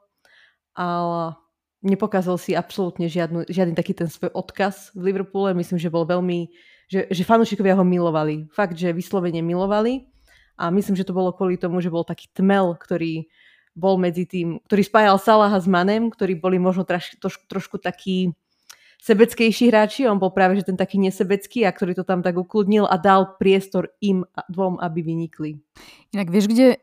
ale 0.75 1.39
nepokázal 1.79 2.35
si 2.35 2.51
absolútne 2.53 3.07
žiadny, 3.07 3.47
žiadny 3.47 3.73
taký 3.73 3.95
ten 3.95 4.11
svoj 4.11 4.35
odkaz 4.35 4.91
v 4.93 5.09
Liverpoole. 5.09 5.55
Myslím, 5.55 5.79
že 5.79 5.89
bol 5.89 6.03
veľmi 6.03 6.51
že, 6.91 7.07
že 7.07 7.23
fanúšikovia 7.23 7.79
ho 7.79 7.87
milovali. 7.87 8.51
Fakt, 8.51 8.75
že 8.75 8.91
vyslovene 8.91 9.39
milovali. 9.39 10.11
A 10.59 10.67
myslím, 10.67 10.99
že 10.99 11.07
to 11.07 11.15
bolo 11.15 11.31
kvôli 11.31 11.55
tomu, 11.55 11.79
že 11.79 11.87
bol 11.87 12.03
taký 12.03 12.27
tmel, 12.35 12.75
ktorý 12.75 13.31
bol 13.71 13.95
medzi 13.95 14.27
tým, 14.27 14.59
ktorý 14.67 14.83
spájal 14.83 15.15
Salaha 15.15 15.55
s 15.55 15.63
Manem, 15.71 16.11
ktorí 16.11 16.35
boli 16.35 16.59
možno 16.59 16.83
troš, 16.83 17.15
troš, 17.23 17.39
trošku 17.47 17.79
takí 17.79 18.35
sebeckejší 19.01 19.73
hráči, 19.73 20.05
on 20.05 20.21
bol 20.21 20.29
práve 20.29 20.61
že 20.61 20.69
ten 20.69 20.77
taký 20.77 21.01
nesebecký 21.01 21.65
a 21.65 21.73
ktorý 21.73 21.97
to 21.97 22.05
tam 22.05 22.21
tak 22.21 22.37
ukludnil 22.37 22.85
a 22.85 23.01
dal 23.01 23.33
priestor 23.41 23.89
im 23.97 24.21
dvom, 24.45 24.77
aby 24.77 25.01
vynikli. 25.01 25.57
Inak 26.13 26.29
vieš, 26.29 26.45
kde, 26.45 26.77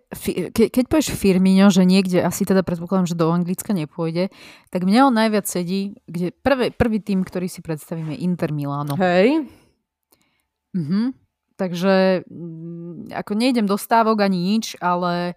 ke, 0.51 0.67
keď 0.67 0.85
povieš 0.91 1.15
Firmino, 1.15 1.71
že 1.71 1.87
niekde, 1.87 2.27
asi 2.27 2.43
teda 2.43 2.67
predpokladám, 2.67 3.07
že 3.07 3.15
do 3.15 3.31
Anglicka 3.31 3.71
nepôjde, 3.71 4.35
tak 4.75 4.83
mňa 4.83 5.01
on 5.07 5.15
najviac 5.15 5.47
sedí, 5.47 5.95
kde 6.11 6.35
prvý, 6.35 6.75
prvý 6.75 6.99
tým, 6.99 7.23
ktorý 7.23 7.47
si 7.47 7.63
predstavíme, 7.63 8.19
Inter 8.19 8.51
Milano. 8.51 8.99
Hej. 8.99 9.47
Mhm. 10.75 11.15
Takže 11.59 12.23
mm, 12.27 13.15
ako 13.15 13.33
nejdem 13.35 13.67
do 13.67 13.75
stávok 13.75 14.23
ani 14.23 14.39
nič, 14.39 14.79
ale 14.79 15.35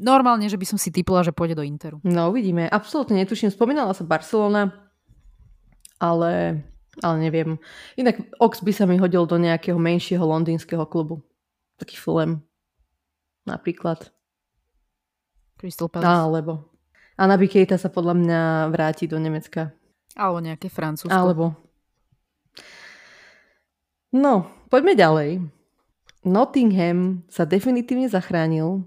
normálne, 0.00 0.48
že 0.48 0.56
by 0.56 0.64
som 0.64 0.80
si 0.80 0.88
typla, 0.88 1.20
že 1.20 1.36
pôjde 1.36 1.60
do 1.60 1.64
Interu. 1.64 2.00
No 2.00 2.32
uvidíme. 2.32 2.64
Absolútne 2.64 3.20
netuším. 3.20 3.52
Spomínala 3.52 3.92
sa 3.92 4.08
Barcelona, 4.08 4.89
ale, 6.00 6.64
ale 7.04 7.16
neviem. 7.20 7.60
Inak 7.94 8.24
Ox 8.40 8.64
by 8.64 8.72
sa 8.72 8.88
mi 8.88 8.96
hodil 8.96 9.28
do 9.28 9.36
nejakého 9.36 9.76
menšieho 9.76 10.24
londýnskeho 10.24 10.88
klubu. 10.88 11.20
Taký 11.76 12.00
Fulham 12.00 12.42
napríklad. 13.44 14.10
Crystal 15.60 15.92
Palace. 15.92 16.08
Alebo. 16.08 16.52
A 17.20 17.28
Naby 17.28 17.52
Keita 17.52 17.76
sa 17.76 17.92
podľa 17.92 18.16
mňa 18.16 18.40
vráti 18.72 19.04
do 19.04 19.20
Nemecka. 19.20 19.76
Alebo 20.16 20.40
nejaké 20.40 20.72
Francúzsko. 20.72 21.12
Alebo 21.12 21.52
No, 24.10 24.50
poďme 24.66 24.98
ďalej. 24.98 25.38
Nottingham 26.26 27.22
sa 27.30 27.46
definitívne 27.46 28.10
zachránil, 28.10 28.82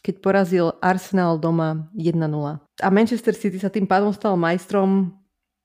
keď 0.00 0.14
porazil 0.24 0.66
Arsenal 0.80 1.36
doma 1.36 1.92
1-0. 1.92 2.16
A 2.80 2.88
Manchester 2.88 3.36
City 3.36 3.60
sa 3.60 3.68
tým 3.68 3.84
pádom 3.84 4.10
stal 4.16 4.34
majstrom. 4.40 5.12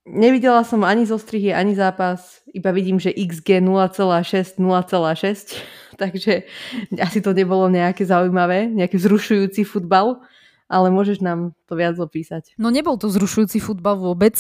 Nevidela 0.08 0.64
som 0.64 0.88
ani 0.88 1.04
zo 1.04 1.20
strihy, 1.20 1.52
ani 1.52 1.76
zápas, 1.76 2.40
iba 2.56 2.72
vidím, 2.72 2.96
že 2.96 3.12
XG 3.12 3.60
0,6, 3.60 4.56
0,6, 4.56 5.60
takže 6.02 6.48
asi 6.96 7.20
to 7.20 7.36
nebolo 7.36 7.68
nejaké 7.68 8.08
zaujímavé, 8.08 8.72
nejaký 8.72 8.96
vzrušujúci 8.96 9.68
futbal, 9.68 10.24
ale 10.72 10.88
môžeš 10.92 11.20
nám 11.20 11.52
to 11.68 11.76
viac 11.76 12.00
opísať. 12.00 12.56
No 12.56 12.72
nebol 12.72 12.96
to 12.96 13.12
vzrušujúci 13.12 13.60
futbal 13.60 14.00
vôbec. 14.00 14.36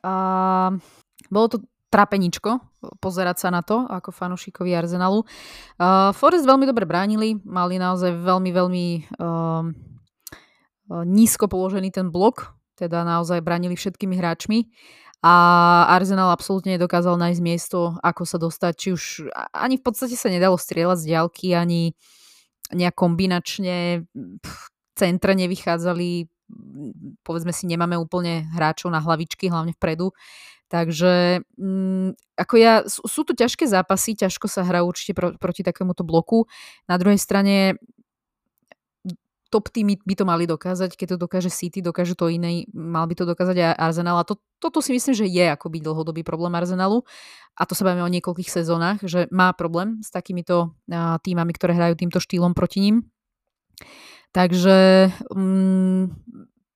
A 0.00 0.72
bolo 1.28 1.46
to 1.52 1.58
trapeničko 1.92 2.60
pozerať 3.02 3.36
sa 3.44 3.48
na 3.52 3.60
to 3.60 3.84
ako 3.84 4.14
fanúšikovi 4.14 4.72
Arsenalu. 4.72 5.26
Uh, 5.76 6.16
Forest 6.16 6.48
veľmi 6.48 6.64
dobre 6.64 6.88
bránili, 6.88 7.36
mali 7.44 7.76
naozaj 7.76 8.14
veľmi, 8.16 8.50
veľmi 8.56 8.86
uh, 9.20 9.64
nízko 11.04 11.44
položený 11.50 11.92
ten 11.92 12.08
blok, 12.08 12.56
teda 12.78 13.04
naozaj 13.04 13.44
bránili 13.44 13.76
všetkými 13.76 14.16
hráčmi 14.16 14.58
a 15.20 15.34
Arsenal 15.92 16.32
absolútne 16.32 16.80
nedokázal 16.80 17.20
nájsť 17.20 17.40
miesto, 17.44 17.96
ako 18.00 18.22
sa 18.24 18.40
dostať, 18.40 18.72
či 18.76 18.88
už 18.96 19.02
ani 19.52 19.76
v 19.76 19.84
podstate 19.84 20.16
sa 20.16 20.32
nedalo 20.32 20.56
strieľať 20.56 20.98
z 21.04 21.08
diaľky, 21.12 21.52
ani 21.52 21.92
nejak 22.72 22.96
kombinačne 22.96 24.08
centre 24.96 25.32
nevychádzali 25.36 26.28
povedzme 27.22 27.52
si, 27.54 27.66
nemáme 27.66 27.96
úplne 27.96 28.50
hráčov 28.54 28.90
na 28.90 29.00
hlavičky, 29.02 29.50
hlavne 29.50 29.74
vpredu. 29.76 30.12
Takže 30.70 31.42
mm, 31.58 32.38
ako 32.38 32.54
ja, 32.54 32.86
sú 32.86 33.26
to 33.26 33.34
ťažké 33.34 33.66
zápasy, 33.66 34.14
ťažko 34.14 34.46
sa 34.46 34.62
hrá 34.62 34.86
určite 34.86 35.18
pro, 35.18 35.34
proti 35.34 35.66
takémuto 35.66 36.06
bloku. 36.06 36.46
Na 36.86 36.94
druhej 36.94 37.18
strane 37.18 37.74
top 39.50 39.68
týmy 39.68 39.98
by 40.06 40.14
to 40.14 40.24
mali 40.24 40.46
dokázať, 40.46 40.94
keď 40.94 41.14
to 41.14 41.16
dokáže 41.26 41.50
City, 41.50 41.82
dokáže 41.82 42.14
to 42.14 42.30
iné, 42.30 42.64
mal 42.70 43.04
by 43.10 43.18
to 43.18 43.26
dokázať 43.26 43.56
aj 43.58 43.76
Arsenal. 43.76 44.22
A 44.22 44.24
to, 44.24 44.38
toto 44.62 44.78
si 44.78 44.94
myslím, 44.94 45.12
že 45.12 45.26
je 45.26 45.44
akoby 45.50 45.82
dlhodobý 45.82 46.22
problém 46.22 46.54
Arsenalu. 46.54 47.02
A 47.58 47.66
to 47.66 47.74
sa 47.74 47.82
bavíme 47.82 48.06
o 48.06 48.14
niekoľkých 48.14 48.48
sezónach, 48.48 49.02
že 49.02 49.26
má 49.34 49.50
problém 49.52 50.00
s 50.00 50.08
takýmito 50.14 50.78
týmami, 51.26 51.52
ktoré 51.52 51.74
hrajú 51.74 51.98
týmto 51.98 52.22
štýlom 52.22 52.54
proti 52.54 52.78
ním. 52.80 52.96
Takže 54.30 55.10
um, 55.34 56.14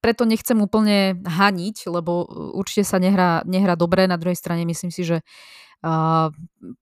preto 0.02 0.26
nechcem 0.26 0.58
úplne 0.58 1.22
haniť, 1.22 1.86
lebo 1.86 2.26
určite 2.58 2.82
sa 2.82 2.98
nehrá, 2.98 3.46
nehrá 3.46 3.78
dobre. 3.78 4.10
Na 4.10 4.18
druhej 4.18 4.36
strane 4.36 4.66
myslím 4.66 4.90
si, 4.90 5.06
že 5.06 5.22
uh, 5.22 5.63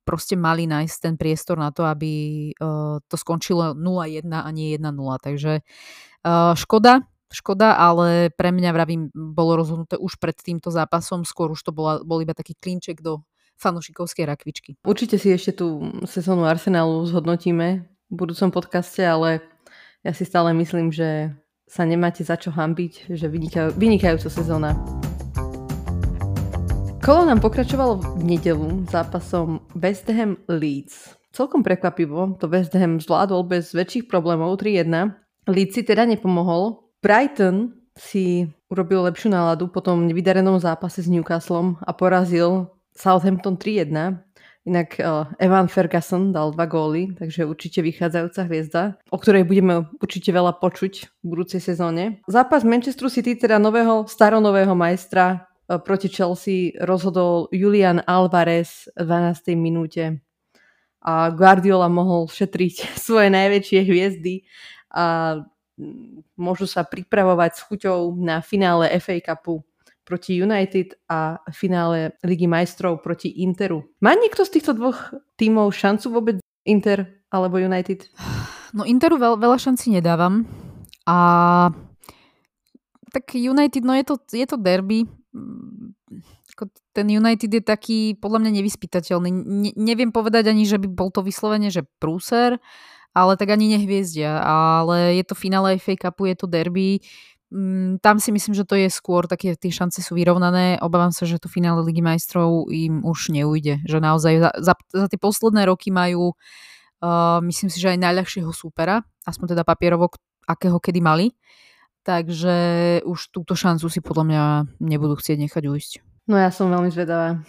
proste 0.06 0.34
mali 0.38 0.70
nájsť 0.70 0.96
ten 1.02 1.14
priestor 1.18 1.58
na 1.58 1.74
to, 1.74 1.82
aby 1.82 2.12
uh, 2.54 3.02
to 3.10 3.16
skončilo 3.18 3.74
0-1 3.74 4.30
a 4.30 4.48
nie 4.54 4.78
1-0. 4.78 4.94
Takže 5.18 5.52
uh, 5.62 6.54
škoda, 6.54 7.02
škoda, 7.34 7.74
ale 7.74 8.30
pre 8.30 8.54
mňa, 8.54 8.70
vravím, 8.70 9.10
bolo 9.10 9.58
rozhodnuté 9.58 9.98
už 9.98 10.20
pred 10.22 10.36
týmto 10.38 10.70
zápasom, 10.70 11.26
skôr 11.26 11.50
už 11.50 11.60
to 11.66 11.72
bola, 11.74 12.04
bol 12.06 12.22
iba 12.22 12.36
taký 12.36 12.54
klinček 12.54 13.02
do 13.02 13.26
fanušikovskej 13.58 14.24
rakvičky. 14.26 14.70
Určite 14.82 15.18
si 15.18 15.30
ešte 15.34 15.62
tú 15.62 15.82
sezónu 16.06 16.46
Arsenalu 16.46 17.06
zhodnotíme 17.06 17.86
v 17.86 18.14
budúcom 18.14 18.50
podcaste, 18.50 19.02
ale 19.02 19.42
ja 20.02 20.12
si 20.14 20.26
stále 20.26 20.50
myslím, 20.54 20.90
že 20.90 21.30
sa 21.70 21.88
nemáte 21.88 22.20
za 22.26 22.36
čo 22.36 22.52
hambiť, 22.52 23.14
že 23.16 23.26
vynikajú, 23.32 23.78
vynikajúca 23.78 24.28
sezóna. 24.28 24.76
Kolo 27.02 27.26
nám 27.26 27.42
pokračovalo 27.42 27.98
v 27.98 28.38
nedelu 28.38 28.86
zápasom 28.86 29.58
West 29.74 30.06
Ham 30.06 30.38
Leeds. 30.46 31.18
Celkom 31.34 31.66
prekvapivo 31.66 32.38
to 32.38 32.46
West 32.46 32.78
Ham 32.78 33.02
zvládol 33.02 33.42
bez 33.42 33.74
väčších 33.74 34.06
problémov 34.06 34.62
3-1. 34.62 35.10
Leeds 35.50 35.74
si 35.74 35.82
teda 35.82 36.06
nepomohol. 36.06 36.78
Brighton 37.02 37.74
si 37.98 38.46
urobil 38.70 39.02
lepšiu 39.10 39.34
náladu 39.34 39.66
po 39.66 39.82
tom 39.82 40.06
nevydarenom 40.06 40.62
zápase 40.62 41.02
s 41.02 41.10
Newcastlom 41.10 41.74
a 41.82 41.90
porazil 41.90 42.70
Southampton 42.94 43.58
3-1. 43.58 44.22
Inak 44.62 44.94
uh, 45.02 45.26
Evan 45.42 45.66
Ferguson 45.66 46.30
dal 46.30 46.54
dva 46.54 46.70
góly, 46.70 47.18
takže 47.18 47.42
určite 47.42 47.82
vychádzajúca 47.82 48.46
hviezda, 48.46 48.82
o 49.10 49.18
ktorej 49.18 49.42
budeme 49.42 49.90
určite 49.98 50.30
veľa 50.30 50.54
počuť 50.62 51.10
v 51.18 51.24
budúcej 51.26 51.58
sezóne. 51.58 52.22
Zápas 52.30 52.62
Manchester 52.62 53.10
City, 53.10 53.34
teda 53.34 53.58
nového, 53.58 54.06
staronového 54.06 54.78
majstra 54.78 55.50
proti 55.80 56.12
Chelsea 56.12 56.76
rozhodol 56.82 57.48
Julian 57.54 58.04
Alvarez 58.04 58.90
v 58.92 59.04
12. 59.08 59.56
minúte 59.56 60.20
a 61.02 61.30
Guardiola 61.34 61.90
mohol 61.90 62.30
šetriť 62.30 62.92
svoje 63.06 63.28
najväčšie 63.30 63.80
hviezdy 63.82 64.46
a 64.92 65.38
môžu 66.36 66.68
sa 66.68 66.84
pripravovať 66.84 67.50
s 67.56 67.60
chuťou 67.66 68.14
na 68.20 68.44
finále 68.44 68.92
FA 69.00 69.18
Cupu 69.18 69.64
proti 70.04 70.36
United 70.36 70.98
a 71.08 71.38
finále 71.54 72.18
Ligy 72.26 72.50
majstrov 72.50 73.00
proti 73.00 73.40
Interu. 73.40 73.86
Má 74.02 74.18
niekto 74.18 74.42
z 74.42 74.58
týchto 74.58 74.74
dvoch 74.74 75.14
tímov 75.38 75.70
šancu 75.72 76.06
vôbec 76.10 76.36
Inter 76.66 77.22
alebo 77.32 77.56
United? 77.56 78.10
No 78.76 78.84
Interu 78.84 79.16
veľ, 79.16 79.40
veľa 79.40 79.58
šancí 79.58 79.94
nedávam. 79.94 80.44
A 81.06 81.16
tak 83.12 83.36
United, 83.36 83.82
no 83.84 83.92
je 83.96 84.04
to, 84.06 84.14
je 84.32 84.46
to 84.46 84.56
derby. 84.60 85.04
Ten 86.92 87.06
United 87.08 87.48
je 87.48 87.62
taký 87.64 88.20
podľa 88.20 88.44
mňa 88.44 88.50
nevyspytateľný. 88.60 89.30
Ne, 89.32 89.72
neviem 89.74 90.12
povedať 90.12 90.52
ani, 90.52 90.68
že 90.68 90.76
by 90.76 90.88
bol 90.92 91.08
to 91.08 91.24
vyslovene, 91.24 91.72
že 91.72 91.88
prúser, 91.96 92.60
ale 93.16 93.40
tak 93.40 93.52
ani 93.52 93.76
nehviezdia. 93.76 94.44
Ale 94.44 95.16
je 95.16 95.24
to 95.24 95.32
finále 95.32 95.80
FA 95.80 95.96
Cupu, 95.96 96.28
je 96.28 96.36
to 96.36 96.46
derby. 96.46 97.00
Mm, 97.52 98.00
tam 98.00 98.16
si 98.16 98.32
myslím, 98.32 98.56
že 98.56 98.64
to 98.64 98.76
je 98.76 98.88
skôr 98.88 99.28
také, 99.28 99.56
tie 99.56 99.72
šance 99.72 100.00
sú 100.00 100.16
vyrovnané. 100.16 100.80
Obávam 100.80 101.12
sa, 101.12 101.28
že 101.28 101.40
to 101.40 101.52
finále 101.52 101.84
Ligy 101.84 102.00
majstrov 102.00 102.68
im 102.72 103.04
už 103.04 103.32
neujde. 103.32 103.84
Že 103.88 103.98
naozaj 104.00 104.34
za, 104.40 104.50
za, 104.56 104.74
za 104.76 105.06
tie 105.08 105.20
posledné 105.20 105.68
roky 105.68 105.92
majú 105.92 106.32
uh, 107.02 107.40
myslím 107.44 107.68
si, 107.68 107.82
že 107.82 107.92
aj 107.92 107.98
najľahšieho 108.00 108.52
súpera, 108.54 109.02
aspoň 109.26 109.58
teda 109.58 109.64
papierovo, 109.68 110.08
akého 110.46 110.78
kedy 110.78 111.00
mali. 111.02 111.26
Takže 112.02 112.56
už 113.06 113.30
túto 113.30 113.54
šancu 113.54 113.86
si 113.86 114.02
podľa 114.02 114.24
mňa 114.26 114.42
nebudú 114.82 115.14
chcieť 115.14 115.38
nechať 115.38 115.64
ujsť. 115.70 115.92
No 116.26 116.34
ja 116.34 116.50
som 116.50 116.66
veľmi 116.70 116.90
zvedavá. 116.90 117.42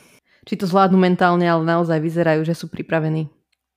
Či 0.45 0.61
to 0.61 0.69
zvládnu 0.69 0.99
mentálne, 0.99 1.47
ale 1.47 1.65
naozaj 1.65 1.97
vyzerajú, 1.97 2.45
že 2.45 2.53
sú 2.53 2.69
pripravení 2.69 3.31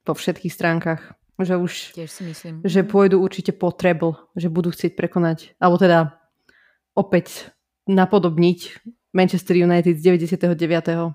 po 0.04 0.12
všetkých 0.12 0.52
stránkach. 0.52 1.16
Že 1.36 1.60
už 1.60 1.72
Tiež 1.92 2.10
si 2.12 2.22
myslím. 2.24 2.64
že 2.64 2.80
pôjdu 2.80 3.20
určite 3.20 3.52
po 3.52 3.68
treble, 3.68 4.16
že 4.32 4.48
budú 4.48 4.72
chcieť 4.72 4.96
prekonať, 4.96 5.52
alebo 5.60 5.76
teda 5.76 6.16
opäť 6.96 7.52
napodobniť 7.84 8.88
Manchester 9.12 9.60
United 9.60 10.00
z 10.00 10.16
99. 10.16 11.12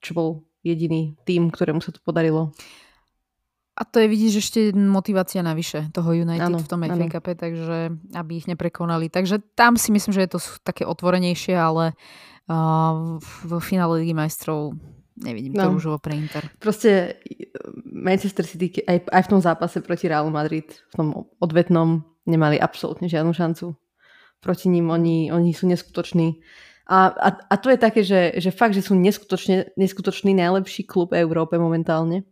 čo 0.00 0.10
bol 0.16 0.28
jediný 0.64 1.16
tým, 1.28 1.52
ktorému 1.52 1.84
sa 1.84 1.92
to 1.92 2.00
podarilo. 2.00 2.56
A 3.78 3.86
to 3.86 4.02
je, 4.02 4.10
vidíš, 4.10 4.42
ešte 4.42 4.74
motivácia 4.74 5.38
navyše 5.38 5.86
toho 5.94 6.10
United 6.10 6.50
ano, 6.50 6.58
v 6.58 6.66
tom 6.66 6.82
FA 6.82 7.06
Cup, 7.06 7.30
takže 7.38 7.94
aby 8.10 8.32
ich 8.42 8.50
neprekonali. 8.50 9.06
Takže 9.06 9.38
tam 9.54 9.78
si 9.78 9.94
myslím, 9.94 10.10
že 10.18 10.26
je 10.26 10.30
to 10.34 10.40
také 10.66 10.82
otvorenejšie, 10.82 11.54
ale 11.54 11.94
uh, 12.50 13.22
v 13.22 13.50
finále 13.62 14.02
Ligy 14.02 14.18
majstrov 14.18 14.74
nevidím 15.22 15.54
no. 15.54 15.62
to 15.62 15.78
rúžovo 15.78 15.98
pre 16.02 16.18
Inter. 16.18 16.50
Proste 16.58 17.22
Manchester 17.86 18.42
City 18.42 18.82
aj, 18.82 19.06
aj 19.14 19.22
v 19.26 19.30
tom 19.30 19.40
zápase 19.42 19.78
proti 19.78 20.10
Realu 20.10 20.34
Madrid, 20.34 20.66
v 20.90 20.94
tom 20.98 21.08
odvetnom, 21.38 22.02
nemali 22.26 22.58
absolútne 22.58 23.06
žiadnu 23.06 23.30
šancu. 23.30 23.78
Proti 24.42 24.66
ním 24.70 24.90
oni, 24.90 25.30
oni 25.30 25.50
sú 25.54 25.70
neskutoční. 25.70 26.42
A, 26.90 27.14
a, 27.14 27.28
a 27.46 27.54
to 27.58 27.70
je 27.70 27.78
také, 27.78 28.00
že, 28.02 28.42
že 28.42 28.50
fakt, 28.50 28.74
že 28.74 28.82
sú 28.82 28.98
neskutočne, 28.98 29.74
neskutočný 29.78 30.34
najlepší 30.34 30.82
klub 30.86 31.14
Európe 31.14 31.58
momentálne 31.58 32.26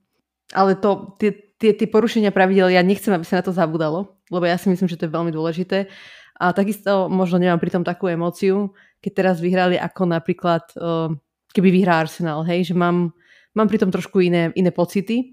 ale 0.52 0.78
to, 0.78 1.16
tie, 1.18 1.34
tie, 1.58 1.72
tie 1.74 1.88
porušenia 1.88 2.30
pravidel, 2.30 2.70
ja 2.70 2.84
nechcem, 2.84 3.10
aby 3.10 3.24
sa 3.26 3.40
na 3.40 3.46
to 3.46 3.54
zabudalo, 3.54 4.18
lebo 4.30 4.44
ja 4.46 4.60
si 4.60 4.70
myslím, 4.70 4.86
že 4.86 4.98
to 5.00 5.06
je 5.08 5.14
veľmi 5.16 5.32
dôležité. 5.32 5.90
A 6.36 6.52
takisto 6.52 7.08
možno 7.08 7.40
nemám 7.40 7.56
pri 7.56 7.72
tom 7.72 7.82
takú 7.82 8.12
emóciu, 8.12 8.76
keď 9.00 9.12
teraz 9.12 9.36
vyhrali 9.40 9.80
ako 9.80 10.02
napríklad, 10.04 10.64
uh, 10.76 11.08
keby 11.56 11.72
vyhrá 11.72 12.04
Arsenal, 12.04 12.44
hej, 12.44 12.72
že 12.72 12.74
mám, 12.76 13.16
mám 13.56 13.68
pri 13.72 13.80
tom 13.80 13.88
trošku 13.88 14.20
iné, 14.20 14.52
iné 14.52 14.68
pocity. 14.68 15.32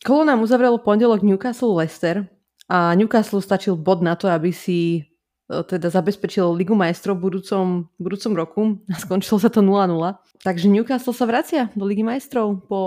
Kolo 0.00 0.24
nám 0.24 0.40
uzavrelo 0.40 0.80
pondelok 0.80 1.20
Newcastle 1.20 1.76
Leicester 1.76 2.24
a 2.72 2.96
Newcastle 2.96 3.44
stačil 3.44 3.76
bod 3.76 4.00
na 4.00 4.16
to, 4.16 4.32
aby 4.32 4.50
si 4.50 5.04
teda 5.46 5.94
zabezpečil 5.94 6.50
Ligu 6.58 6.74
majstrov 6.74 7.22
v 7.22 7.30
budúcom, 7.30 7.86
v 7.86 8.00
budúcom 8.02 8.32
roku 8.34 8.62
a 8.92 8.96
skončilo 8.98 9.38
sa 9.38 9.50
to 9.50 9.62
0-0. 9.62 9.94
Takže 10.42 10.66
Newcastle 10.66 11.14
sa 11.14 11.26
vracia 11.26 11.70
do 11.78 11.86
Ligy 11.86 12.02
majstrov 12.02 12.66
po 12.66 12.80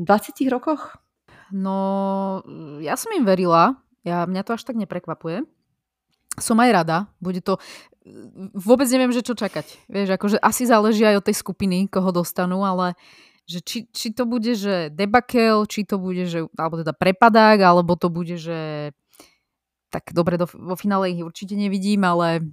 20 0.00 0.32
rokoch? 0.48 0.96
No, 1.52 2.42
ja 2.82 2.98
som 2.98 3.14
im 3.14 3.22
verila. 3.22 3.78
Ja, 4.02 4.26
mňa 4.26 4.42
to 4.42 4.54
až 4.58 4.66
tak 4.66 4.78
neprekvapuje. 4.78 5.46
Som 6.36 6.58
aj 6.58 6.70
rada. 6.72 6.98
Bude 7.22 7.38
to... 7.44 7.58
Vôbec 8.54 8.86
neviem, 8.90 9.10
že 9.10 9.22
čo 9.22 9.34
čakať. 9.34 9.90
Vieš, 9.90 10.14
akože 10.14 10.38
asi 10.38 10.62
záleží 10.66 11.02
aj 11.02 11.22
od 11.22 11.26
tej 11.26 11.36
skupiny, 11.42 11.90
koho 11.90 12.14
dostanú, 12.14 12.62
ale 12.62 12.94
že 13.46 13.62
či, 13.62 13.78
či 13.90 14.10
to 14.10 14.26
bude, 14.26 14.58
že 14.58 14.90
debakel, 14.90 15.66
či 15.70 15.86
to 15.86 16.02
bude, 16.02 16.26
že, 16.26 16.50
alebo 16.58 16.82
teda 16.82 16.94
prepadák, 16.94 17.58
alebo 17.62 17.94
to 17.94 18.10
bude, 18.10 18.34
že 18.38 18.90
tak 19.96 20.12
dobre, 20.12 20.36
do, 20.36 20.44
vo 20.44 20.76
finále 20.76 21.16
ich 21.16 21.24
určite 21.24 21.56
nevidím, 21.56 22.04
ale 22.04 22.44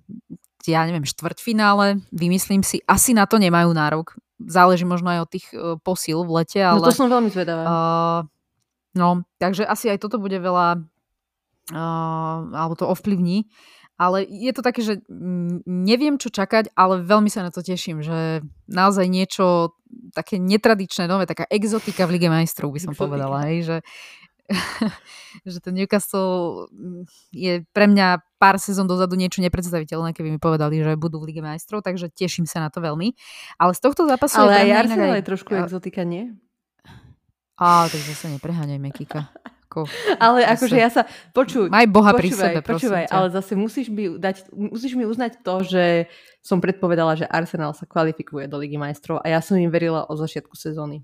ja 0.63 0.87
neviem, 0.87 1.03
štvrťfinále, 1.03 1.99
vymyslím 2.15 2.63
si, 2.63 2.79
asi 2.87 3.11
na 3.11 3.27
to 3.27 3.35
nemajú 3.35 3.75
nárok 3.75 4.15
záleží 4.47 4.83
možno 4.83 5.11
aj 5.11 5.19
od 5.23 5.29
tých 5.29 5.45
uh, 5.53 5.75
posíl 5.79 6.23
v 6.23 6.43
lete. 6.43 6.59
Ale, 6.59 6.79
no 6.79 6.87
to 6.89 6.95
som 6.95 7.11
veľmi 7.11 7.29
zvedavá. 7.31 7.63
Uh, 7.63 8.19
no, 8.97 9.23
takže 9.39 9.63
asi 9.67 9.91
aj 9.91 10.01
toto 10.03 10.19
bude 10.19 10.35
veľa, 10.39 10.83
uh, 11.71 12.37
alebo 12.51 12.73
to 12.75 12.89
ovplyvní. 12.89 13.47
Ale 13.93 14.25
je 14.25 14.51
to 14.51 14.65
také, 14.65 14.81
že 14.81 15.05
neviem, 15.69 16.17
čo 16.17 16.33
čakať, 16.33 16.73
ale 16.73 17.05
veľmi 17.05 17.29
sa 17.29 17.45
na 17.45 17.53
to 17.53 17.61
teším, 17.61 18.01
že 18.01 18.41
naozaj 18.65 19.05
niečo 19.05 19.77
také 20.17 20.41
netradičné, 20.41 21.05
nové, 21.05 21.29
taká 21.29 21.45
exotika 21.45 22.09
v 22.09 22.17
Lige 22.17 22.25
majstrov 22.25 22.73
by 22.73 22.81
som 22.81 22.97
exotika. 22.97 23.05
povedala. 23.05 23.37
Hej, 23.45 23.57
že 23.69 23.77
že 25.47 25.59
ten 25.63 25.73
Newcastle 25.73 26.67
mm, 26.69 27.03
je 27.31 27.53
pre 27.71 27.87
mňa 27.87 28.21
pár 28.37 28.59
sezón 28.59 28.85
dozadu 28.91 29.15
niečo 29.15 29.39
nepredstaviteľné, 29.39 30.11
keby 30.11 30.35
mi 30.35 30.39
povedali, 30.39 30.83
že 30.83 30.99
budú 30.99 31.23
v 31.23 31.31
Lige 31.31 31.43
majstrov, 31.43 31.79
takže 31.79 32.11
teším 32.11 32.43
sa 32.43 32.59
na 32.59 32.69
to 32.69 32.83
veľmi. 32.83 33.15
Ale 33.55 33.71
z 33.71 33.81
tohto 33.81 34.03
zápasu... 34.03 34.43
Ale 34.43 34.67
aj 34.67 34.87
Arsenal 34.87 35.15
je 35.15 35.25
trošku 35.25 35.51
ja... 35.55 35.63
exotika, 35.63 36.03
nie? 36.03 36.35
Á, 37.55 37.87
tak 37.87 38.01
zase 38.03 38.35
nepreháňajme, 38.35 38.89
Kika. 38.91 39.31
Ale 40.21 40.45
akože 40.45 40.77
ja 40.77 40.89
sa... 40.93 41.09
Počuj, 41.33 41.73
Maj 41.73 41.89
Boha 41.89 42.13
počúvaj, 42.13 42.21
pri 42.21 42.29
sebe, 42.29 42.59
počúvaj, 42.61 43.05
ale 43.09 43.27
zase 43.33 43.57
musíš 43.57 43.89
mi, 43.89 44.05
dať, 44.21 44.53
musíš 44.53 44.93
mi 44.93 45.09
uznať 45.09 45.41
to, 45.41 45.65
že 45.65 45.83
som 46.45 46.61
predpovedala, 46.61 47.17
že 47.17 47.25
Arsenal 47.25 47.73
sa 47.73 47.89
kvalifikuje 47.89 48.45
do 48.45 48.61
Ligy 48.61 48.77
majstrov 48.77 49.17
a 49.25 49.33
ja 49.33 49.41
som 49.41 49.57
im 49.57 49.73
verila 49.73 50.05
od 50.05 50.17
začiatku 50.21 50.53
sezóny. 50.53 51.01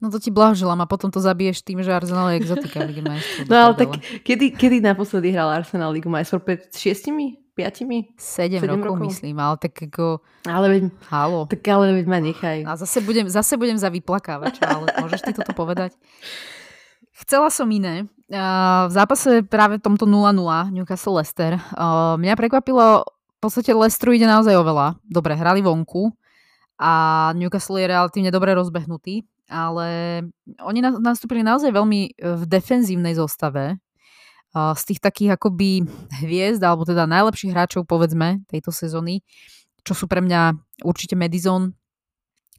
No 0.00 0.08
to 0.08 0.16
ti 0.16 0.32
blahoželám 0.32 0.80
a 0.80 0.88
potom 0.88 1.12
to 1.12 1.20
zabiješ 1.20 1.60
tým, 1.60 1.84
že 1.84 1.92
Arsenal 1.92 2.32
je 2.32 2.40
exotika 2.40 2.80
Ligy 2.88 3.04
majstrov. 3.04 3.44
No 3.52 3.56
ale 3.56 3.72
tak 3.76 4.00
kedy, 4.24 4.56
kedy 4.56 4.80
naposledy 4.80 5.28
hral 5.28 5.52
Arsenal 5.52 5.92
Ligu 5.92 6.08
majstrov? 6.08 6.40
Pred 6.40 6.72
šiestimi? 6.72 7.36
Piatimi? 7.52 8.16
Sedem, 8.16 8.64
rokov, 8.64 8.96
rokov, 8.96 9.04
myslím, 9.12 9.36
ale 9.36 9.60
tak 9.60 9.76
ako... 9.76 10.24
Ale 10.48 10.66
veď, 10.72 10.82
Halo. 11.12 11.44
Tak 11.44 11.60
ale 11.68 11.92
veď 12.00 12.06
ma 12.08 12.16
nechaj. 12.16 12.64
A 12.64 12.80
zase 12.80 13.04
budem, 13.04 13.28
zase 13.28 13.60
budem 13.60 13.76
za 13.76 13.92
vyplakávača, 13.92 14.64
ale 14.64 14.88
môžeš 14.96 15.20
ty 15.20 15.32
toto 15.36 15.52
povedať? 15.52 15.92
Chcela 17.20 17.52
som 17.52 17.68
iné. 17.68 18.08
v 18.88 18.92
zápase 18.94 19.44
práve 19.44 19.82
tomto 19.82 20.08
0-0 20.08 20.40
Newcastle 20.72 21.20
Leicester 21.20 21.60
mňa 22.16 22.38
prekvapilo, 22.38 23.04
v 23.04 23.38
podstate 23.42 23.74
Leicesteru 23.76 24.16
ide 24.16 24.24
naozaj 24.24 24.56
oveľa. 24.56 24.96
Dobre, 25.04 25.36
hrali 25.36 25.60
vonku 25.60 26.14
a 26.80 26.92
Newcastle 27.36 27.82
je 27.82 27.92
relatívne 27.92 28.30
dobre 28.32 28.56
rozbehnutý 28.56 29.26
ale 29.50 30.22
oni 30.62 30.80
nastúpili 30.80 31.42
naozaj 31.42 31.74
veľmi 31.74 32.00
e, 32.06 32.10
v 32.38 32.42
defenzívnej 32.46 33.18
zostave. 33.18 33.76
Z 34.50 34.82
tých 34.82 34.98
takých 34.98 35.38
akoby 35.38 35.86
hviezd, 36.26 36.58
alebo 36.66 36.82
teda 36.82 37.06
najlepších 37.06 37.54
hráčov, 37.54 37.86
povedzme, 37.86 38.42
tejto 38.50 38.74
sezóny, 38.74 39.22
čo 39.86 39.94
sú 39.94 40.10
pre 40.10 40.18
mňa 40.18 40.58
určite 40.82 41.14
Madison, 41.14 41.70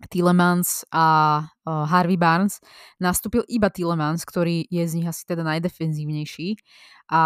Tillemans 0.10 0.88
a 0.90 1.06
e, 1.38 1.70
Harvey 1.70 2.18
Barnes, 2.18 2.58
nastúpil 2.98 3.46
iba 3.46 3.70
Tillemans, 3.70 4.26
ktorý 4.26 4.66
je 4.66 4.84
z 4.88 4.94
nich 4.98 5.06
asi 5.06 5.28
teda 5.30 5.46
najdefenzívnejší. 5.46 6.58
A 7.12 7.22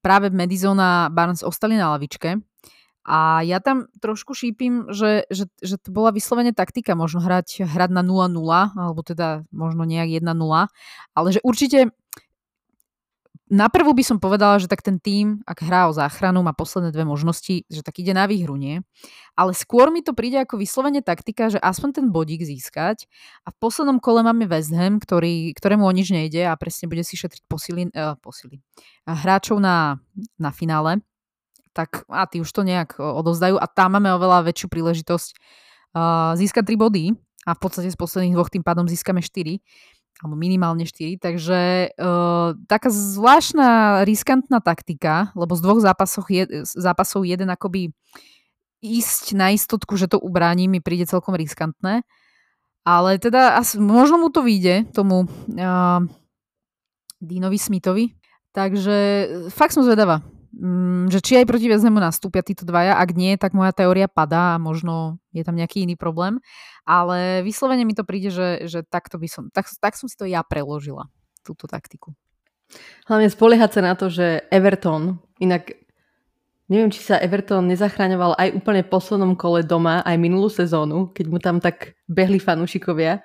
práve 0.00 0.30
Madison 0.30 0.78
a 0.80 1.10
Barnes 1.12 1.44
ostali 1.44 1.76
na 1.76 1.92
lavičke. 1.92 2.40
A 3.00 3.40
ja 3.40 3.64
tam 3.64 3.88
trošku 3.98 4.36
šípim, 4.36 4.92
že, 4.92 5.24
že, 5.32 5.48
že 5.64 5.80
to 5.80 5.88
bola 5.88 6.12
vyslovene 6.12 6.52
taktika, 6.52 6.92
možno 6.92 7.24
hrať, 7.24 7.64
hrať 7.64 7.90
na 7.96 8.04
0-0, 8.04 8.28
alebo 8.76 9.00
teda 9.00 9.48
možno 9.48 9.88
nejak 9.88 10.20
1-0, 10.20 10.28
ale 11.16 11.28
že 11.32 11.40
určite 11.40 11.96
na 13.50 13.66
prvú 13.66 13.90
by 13.90 14.06
som 14.06 14.22
povedala, 14.22 14.62
že 14.62 14.70
tak 14.70 14.78
ten 14.78 15.02
tým, 15.02 15.42
ak 15.42 15.66
hrá 15.66 15.90
o 15.90 15.92
záchranu, 15.92 16.38
má 16.46 16.54
posledné 16.54 16.94
dve 16.94 17.02
možnosti, 17.02 17.66
že 17.66 17.82
tak 17.82 17.98
ide 17.98 18.14
na 18.14 18.30
výhru, 18.30 18.54
nie? 18.54 18.78
Ale 19.34 19.58
skôr 19.58 19.90
mi 19.90 20.06
to 20.06 20.14
príde 20.14 20.38
ako 20.38 20.54
vyslovene 20.54 21.02
taktika, 21.02 21.50
že 21.50 21.58
aspoň 21.58 21.98
ten 21.98 22.06
bodík 22.14 22.46
získať 22.46 23.10
a 23.42 23.50
v 23.50 23.56
poslednom 23.58 23.98
kole 23.98 24.22
máme 24.22 24.46
West 24.46 24.70
Ham, 24.70 25.02
ktorý, 25.02 25.50
ktorému 25.58 25.82
o 25.82 25.90
nič 25.90 26.14
nejde 26.14 26.46
a 26.46 26.54
presne 26.54 26.86
bude 26.86 27.02
si 27.02 27.18
šetriť 27.18 27.42
posily, 27.50 27.90
uh, 27.90 28.14
posily. 28.22 28.62
hráčov 29.02 29.58
na, 29.58 29.98
na 30.38 30.54
finále 30.54 31.02
tak 31.70 32.02
a 32.10 32.26
tí 32.26 32.42
už 32.42 32.50
to 32.50 32.66
nejak 32.66 32.98
odovzdajú 32.98 33.56
a 33.56 33.66
tam 33.70 33.98
máme 33.98 34.10
oveľa 34.18 34.46
väčšiu 34.50 34.66
príležitosť 34.70 35.28
uh, 35.94 36.32
získať 36.34 36.74
3 36.74 36.76
body 36.76 37.04
a 37.46 37.50
v 37.56 37.60
podstate 37.60 37.88
z 37.88 37.98
posledných 37.98 38.34
dvoch 38.34 38.50
tým 38.50 38.66
pádom 38.66 38.90
získame 38.90 39.22
4. 39.22 39.62
alebo 40.20 40.34
minimálne 40.36 40.84
4, 40.84 41.16
takže 41.22 41.92
uh, 41.96 42.52
taká 42.66 42.88
zvláštna 42.90 44.02
riskantná 44.04 44.60
taktika, 44.60 45.32
lebo 45.38 45.56
z 45.56 45.60
dvoch 45.64 45.80
zápasov, 45.80 46.28
je, 46.28 46.66
zápasov 46.66 47.24
jeden 47.24 47.48
akoby 47.48 47.94
ísť 48.80 49.36
na 49.36 49.52
istotku, 49.52 49.96
že 49.96 50.08
to 50.08 50.20
ubráni, 50.20 50.68
mi 50.68 50.80
príde 50.80 51.04
celkom 51.04 51.36
riskantné. 51.36 52.04
Ale 52.80 53.20
teda 53.20 53.60
asi, 53.60 53.76
možno 53.76 54.16
mu 54.16 54.32
to 54.32 54.40
vyjde, 54.40 54.88
tomu 54.96 55.28
uh, 55.28 56.00
Dínovi 57.20 57.60
Smithovi. 57.60 58.16
Takže 58.50 58.96
fakt 59.52 59.76
som 59.76 59.86
zvedavá, 59.86 60.24
že 61.10 61.18
či 61.22 61.38
aj 61.38 61.46
proti 61.46 61.70
Veznemu 61.70 62.02
nastúpia 62.02 62.42
títo 62.42 62.66
dvaja. 62.66 62.98
Ak 62.98 63.14
nie, 63.14 63.38
tak 63.38 63.54
moja 63.54 63.70
teória 63.70 64.10
padá 64.10 64.58
a 64.58 64.62
možno 64.62 65.22
je 65.30 65.46
tam 65.46 65.54
nejaký 65.54 65.86
iný 65.86 65.94
problém 65.94 66.42
ale 66.90 67.46
vyslovene 67.46 67.86
mi 67.86 67.94
to 67.94 68.02
príde, 68.02 68.34
že, 68.34 68.66
že 68.66 68.82
takto 68.82 69.14
by 69.14 69.28
som, 69.30 69.44
tak, 69.54 69.70
tak 69.78 69.94
som 69.94 70.10
si 70.10 70.18
to 70.18 70.26
ja 70.26 70.42
preložila, 70.42 71.06
túto 71.46 71.70
taktiku. 71.70 72.10
Hlavne 73.06 73.30
spoliehať 73.30 73.70
sa 73.78 73.80
na 73.82 73.94
to, 73.94 74.10
že 74.10 74.46
Everton, 74.50 75.22
inak 75.38 75.74
neviem, 76.70 76.90
či 76.90 77.02
sa 77.02 77.18
Everton 77.18 77.70
nezachraňoval 77.70 78.38
aj 78.38 78.48
úplne 78.58 78.82
v 78.86 78.90
poslednom 78.90 79.34
kole 79.38 79.66
doma, 79.66 80.02
aj 80.02 80.18
minulú 80.18 80.50
sezónu, 80.50 81.14
keď 81.14 81.26
mu 81.30 81.38
tam 81.42 81.62
tak 81.62 81.98
behli 82.10 82.42
fanúšikovia 82.42 83.22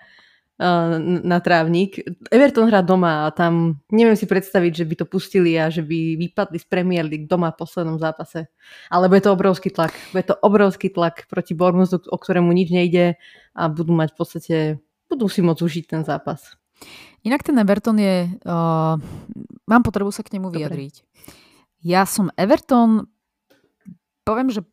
na 0.57 1.37
trávnik. 1.43 1.99
Everton 2.31 2.71
hrá 2.71 2.79
doma 2.79 3.27
a 3.27 3.33
tam 3.35 3.83
neviem 3.91 4.15
si 4.15 4.23
predstaviť, 4.23 4.71
že 4.71 4.85
by 4.87 4.95
to 5.03 5.05
pustili 5.05 5.59
a 5.59 5.67
že 5.67 5.83
by 5.83 6.15
vypadli 6.15 6.55
z 6.55 6.67
Premier 6.71 7.03
League 7.03 7.27
doma 7.27 7.51
v 7.51 7.59
poslednom 7.59 7.99
zápase. 7.99 8.47
Ale 8.87 9.11
bude 9.11 9.27
to 9.27 9.35
obrovský 9.35 9.67
tlak. 9.67 9.91
Bude 10.15 10.31
to 10.31 10.35
obrovský 10.39 10.87
tlak 10.87 11.27
proti 11.27 11.51
Bournemouthu, 11.51 12.07
o 12.07 12.17
ktorému 12.17 12.55
nič 12.55 12.71
nejde 12.71 13.19
a 13.51 13.63
budú 13.67 13.91
mať 13.91 14.15
v 14.15 14.17
podstate, 14.17 14.55
budú 15.11 15.27
si 15.27 15.43
môcť 15.43 15.59
užiť 15.59 15.85
ten 15.91 16.01
zápas. 16.07 16.55
Inak 17.27 17.43
ten 17.43 17.59
Everton 17.59 17.99
je, 17.99 18.31
uh, 18.47 18.95
mám 19.67 19.83
potrebu 19.83 20.11
sa 20.11 20.23
k 20.23 20.39
nemu 20.39 20.51
Dobre. 20.51 20.63
vyjadriť. 20.63 20.95
Ja 21.83 22.07
som 22.07 22.31
Everton, 22.39 23.11
poviem, 24.23 24.55
že 24.55 24.63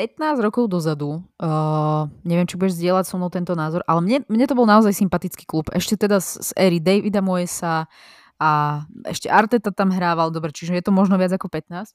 15 0.00 0.40
rokov 0.40 0.72
dozadu, 0.72 1.20
uh, 1.20 2.08
neviem, 2.24 2.48
či 2.48 2.56
budeš 2.56 2.80
zdieľať 2.80 3.04
so 3.04 3.20
mnou 3.20 3.28
tento 3.28 3.52
názor, 3.52 3.84
ale 3.84 4.00
mne, 4.00 4.18
mne 4.32 4.48
to 4.48 4.56
bol 4.56 4.64
naozaj 4.64 4.96
sympatický 4.96 5.44
klub. 5.44 5.68
Ešte 5.76 6.08
teda 6.08 6.24
z, 6.24 6.40
z 6.40 6.50
éry 6.56 6.80
Davida 6.80 7.20
Moesa 7.20 7.84
a 8.40 8.50
ešte 9.04 9.28
Arteta 9.28 9.68
tam 9.68 9.92
hrával, 9.92 10.32
dobre, 10.32 10.56
čiže 10.56 10.72
je 10.72 10.84
to 10.88 10.96
možno 10.96 11.20
viac 11.20 11.36
ako 11.36 11.52
15. 11.52 11.92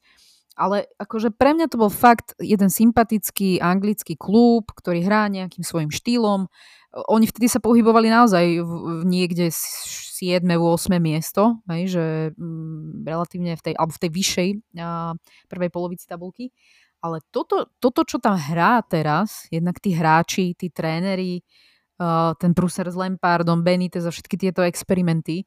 Ale 0.54 0.86
akože 1.02 1.34
pre 1.34 1.58
mňa 1.58 1.66
to 1.74 1.82
bol 1.82 1.90
fakt 1.90 2.38
jeden 2.38 2.70
sympatický 2.70 3.58
anglický 3.58 4.14
klub, 4.14 4.70
ktorý 4.70 5.02
hrá 5.02 5.26
nejakým 5.26 5.66
svojim 5.66 5.90
štýlom. 5.90 6.46
Oni 7.10 7.26
vtedy 7.26 7.50
sa 7.50 7.58
pohybovali 7.58 8.08
naozaj 8.08 8.62
v, 8.62 8.72
v 9.02 9.04
niekde 9.04 9.50
7. 9.50 10.46
8. 10.46 10.96
miesto, 11.02 11.60
hej, 11.74 11.84
že 11.92 12.06
mm, 12.38 13.04
relatívne 13.04 13.58
v 13.58 13.62
tej, 13.66 13.74
alebo 13.76 13.92
v 13.98 14.02
tej 14.06 14.12
vyššej 14.14 14.50
uh, 14.80 15.18
prvej 15.50 15.70
polovici 15.74 16.06
tabulky. 16.08 16.54
Ale 17.06 17.22
toto, 17.30 17.70
toto, 17.78 18.02
čo 18.02 18.18
tam 18.18 18.34
hrá 18.34 18.82
teraz, 18.82 19.46
jednak 19.54 19.78
tí 19.78 19.94
hráči, 19.94 20.58
tí 20.58 20.74
tréneri, 20.74 21.46
uh, 22.02 22.34
ten 22.42 22.58
Bruser 22.58 22.90
s 22.90 22.98
Lampardom, 22.98 23.62
Benitez 23.62 24.10
a 24.10 24.10
všetky 24.10 24.42
tieto 24.42 24.66
experimenty, 24.66 25.46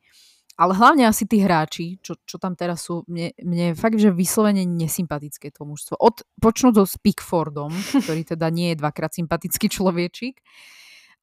ale 0.54 0.78
hlavne 0.78 1.06
asi 1.06 1.26
tí 1.26 1.42
hráči, 1.42 1.98
čo, 1.98 2.14
čo 2.22 2.38
tam 2.38 2.54
teraz 2.54 2.86
sú, 2.86 3.02
mne, 3.10 3.34
mne 3.42 3.74
fakt, 3.74 3.98
že 3.98 4.14
vyslovene 4.14 4.62
nesympatické 4.66 5.50
to 5.50 5.66
mužstvo. 5.66 5.98
Od, 5.98 6.22
počnúť 6.38 6.74
so 6.78 6.86
Pickfordom, 7.02 7.74
ktorý 8.06 8.22
teda 8.22 8.46
nie 8.54 8.74
je 8.74 8.78
dvakrát 8.78 9.10
sympatický 9.10 9.66
človečik, 9.66 10.38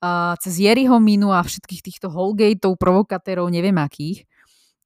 uh, 0.04 0.36
cez 0.44 0.60
Jerryho 0.60 1.00
Minu 1.00 1.32
a 1.32 1.40
všetkých 1.48 1.80
týchto 1.80 2.12
Holgateov, 2.12 2.76
provokatérov, 2.76 3.48
neviem 3.48 3.80
akých, 3.80 4.28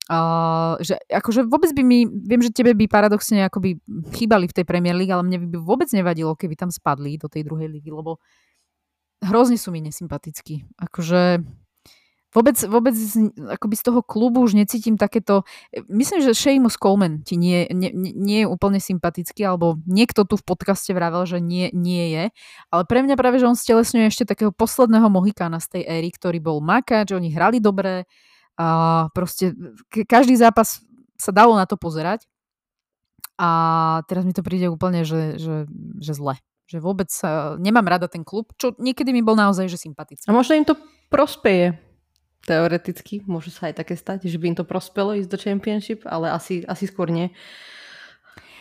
Uh, 0.09 0.73
že 0.81 0.97
akože 1.05 1.45
vôbec 1.45 1.69
by 1.69 1.85
mi, 1.85 2.09
viem, 2.09 2.41
že 2.41 2.49
tebe 2.49 2.73
by 2.73 2.89
paradoxne 2.89 3.45
akoby 3.45 3.77
chýbali 4.17 4.49
v 4.49 4.55
tej 4.57 4.65
Premier 4.65 4.97
League, 4.97 5.13
ale 5.13 5.21
mne 5.21 5.37
by 5.45 5.61
vôbec 5.61 5.85
nevadilo, 5.93 6.33
keby 6.33 6.57
tam 6.57 6.73
spadli 6.73 7.21
do 7.21 7.29
tej 7.29 7.45
druhej 7.45 7.69
ligy, 7.69 7.93
lebo 7.93 8.17
hrozne 9.21 9.61
sú 9.61 9.69
mi 9.69 9.85
nesympatickí. 9.85 10.65
Akože 10.81 11.45
vôbec, 12.33 12.57
vôbec 12.65 12.97
akoby 13.37 13.75
z 13.77 13.83
toho 13.85 14.01
klubu 14.01 14.41
už 14.41 14.57
necítim 14.57 14.97
takéto... 14.97 15.45
Myslím, 15.85 16.25
že 16.25 16.33
Seamus 16.33 16.77
Coleman 16.81 17.21
ti 17.21 17.37
nie, 17.37 17.69
nie, 17.69 17.93
nie 17.93 18.39
je 18.41 18.47
úplne 18.49 18.81
sympatický, 18.81 19.45
alebo 19.45 19.77
niekto 19.85 20.25
tu 20.25 20.41
v 20.41 20.45
podcaste 20.45 20.89
vravel, 20.89 21.29
že 21.29 21.37
nie, 21.37 21.69
nie 21.69 22.17
je. 22.17 22.23
Ale 22.73 22.83
pre 22.89 23.05
mňa 23.05 23.13
práve, 23.13 23.37
že 23.37 23.45
on 23.45 23.53
stelesňuje 23.53 24.09
ešte 24.09 24.25
takého 24.25 24.49
posledného 24.49 25.05
Mohikána 25.05 25.61
z 25.61 25.77
tej 25.77 25.83
éry, 25.85 26.09
ktorý 26.09 26.41
bol 26.41 26.57
makač, 26.65 27.13
oni 27.13 27.29
hrali 27.29 27.61
dobre, 27.61 28.09
a 28.59 29.07
proste 29.15 29.55
každý 30.03 30.35
zápas 30.35 30.83
sa 31.15 31.31
dalo 31.31 31.55
na 31.55 31.63
to 31.63 31.79
pozerať 31.79 32.27
a 33.39 33.49
teraz 34.11 34.27
mi 34.27 34.35
to 34.35 34.43
príde 34.43 34.67
úplne, 34.67 35.07
že, 35.07 35.39
že, 35.39 35.63
že 36.03 36.11
zle. 36.11 36.35
Že 36.67 36.83
vôbec 36.83 37.07
nemám 37.57 37.87
rada 37.87 38.11
ten 38.11 38.27
klub, 38.27 38.51
čo 38.59 38.75
niekedy 38.75 39.15
mi 39.15 39.23
bol 39.23 39.39
naozaj 39.39 39.71
že 39.71 39.79
sympatický. 39.79 40.27
A 40.27 40.35
možno 40.35 40.59
im 40.59 40.67
to 40.67 40.75
prospeje 41.07 41.79
teoreticky, 42.43 43.23
môže 43.23 43.51
sa 43.55 43.71
aj 43.71 43.79
také 43.79 43.95
stať, 43.95 44.27
že 44.27 44.35
by 44.35 44.53
im 44.53 44.57
to 44.59 44.67
prospelo 44.67 45.15
ísť 45.15 45.29
do 45.31 45.39
Championship, 45.39 46.03
ale 46.03 46.31
asi, 46.31 46.67
asi 46.67 46.87
skôr 46.87 47.07
nie. 47.07 47.31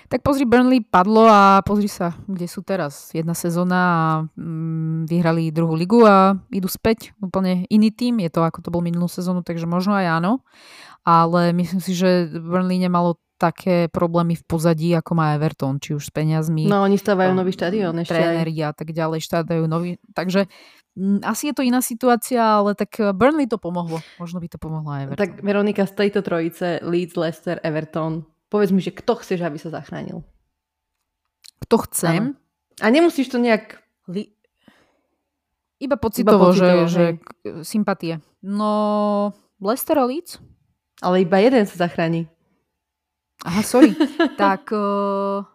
Tak 0.08 0.24
pozri, 0.24 0.48
Burnley 0.48 0.80
padlo 0.80 1.28
a 1.28 1.60
pozri 1.60 1.84
sa, 1.84 2.16
kde 2.24 2.48
sú 2.48 2.64
teraz. 2.64 3.12
Jedna 3.12 3.36
sezóna 3.36 3.76
a 3.76 4.00
mm, 4.40 5.04
vyhrali 5.04 5.52
druhú 5.52 5.76
ligu 5.76 6.00
a 6.08 6.32
idú 6.48 6.64
späť. 6.64 7.12
Úplne 7.20 7.68
iný 7.68 7.92
tým, 7.92 8.24
je 8.24 8.32
to 8.32 8.40
ako 8.40 8.64
to 8.64 8.72
bol 8.72 8.80
minulú 8.80 9.04
sezónu, 9.04 9.44
takže 9.44 9.68
možno 9.68 9.92
aj 9.92 10.24
áno. 10.24 10.40
Ale 11.04 11.52
myslím 11.52 11.80
si, 11.84 11.92
že 11.92 12.32
Burnley 12.32 12.80
nemalo 12.80 13.20
také 13.38 13.86
problémy 13.92 14.34
v 14.34 14.44
pozadí, 14.48 14.90
ako 14.96 15.12
má 15.14 15.36
Everton, 15.36 15.78
či 15.78 15.94
už 15.94 16.08
s 16.08 16.12
peniazmi. 16.12 16.66
No, 16.66 16.82
oni 16.82 16.98
stávajú 16.98 17.36
nový 17.36 17.54
štadión 17.54 17.94
ešte 18.02 18.18
Tréneri 18.18 18.56
a 18.64 18.74
tak 18.74 18.90
ďalej, 18.90 19.22
štádajú 19.22 19.68
nový. 19.68 20.00
Takže 20.16 20.48
m, 20.96 21.20
mm, 21.20 21.28
asi 21.28 21.52
je 21.52 21.54
to 21.54 21.62
iná 21.62 21.84
situácia, 21.84 22.40
ale 22.40 22.72
tak 22.72 22.96
Burnley 23.12 23.44
to 23.44 23.60
pomohlo. 23.60 24.00
Možno 24.16 24.40
by 24.40 24.48
to 24.48 24.58
pomohlo 24.58 24.88
aj 24.88 25.00
Everton. 25.04 25.20
Tak 25.20 25.32
Veronika, 25.44 25.84
z 25.84 25.94
tejto 25.94 26.24
trojice 26.24 26.80
Leeds, 26.80 27.14
Leicester, 27.14 27.60
Everton, 27.60 28.24
Povedz 28.48 28.72
mi, 28.72 28.80
že 28.80 28.96
kto 28.96 29.20
chceš, 29.20 29.44
aby 29.44 29.60
sa 29.60 29.68
zachránil? 29.68 30.24
Kto 31.68 31.76
chcem? 31.84 32.32
Ano. 32.32 32.40
A 32.80 32.86
nemusíš 32.88 33.28
to 33.28 33.36
nejak... 33.36 33.80
Li... 34.08 34.32
Iba 35.78 35.94
pocitovo, 36.00 36.34
iba 36.34 36.44
pocitovo 36.50 36.84
že, 36.90 36.96
že 36.96 37.04
sympatie. 37.62 38.18
No, 38.42 39.30
Lester 39.60 40.00
Leeds? 40.02 40.42
Ale 40.98 41.22
iba 41.22 41.38
jeden 41.38 41.62
sa 41.68 41.86
zachráni. 41.86 42.26
Aha, 43.46 43.62
sorry. 43.62 43.94
tak... 44.40 44.72
Uh... 44.74 45.46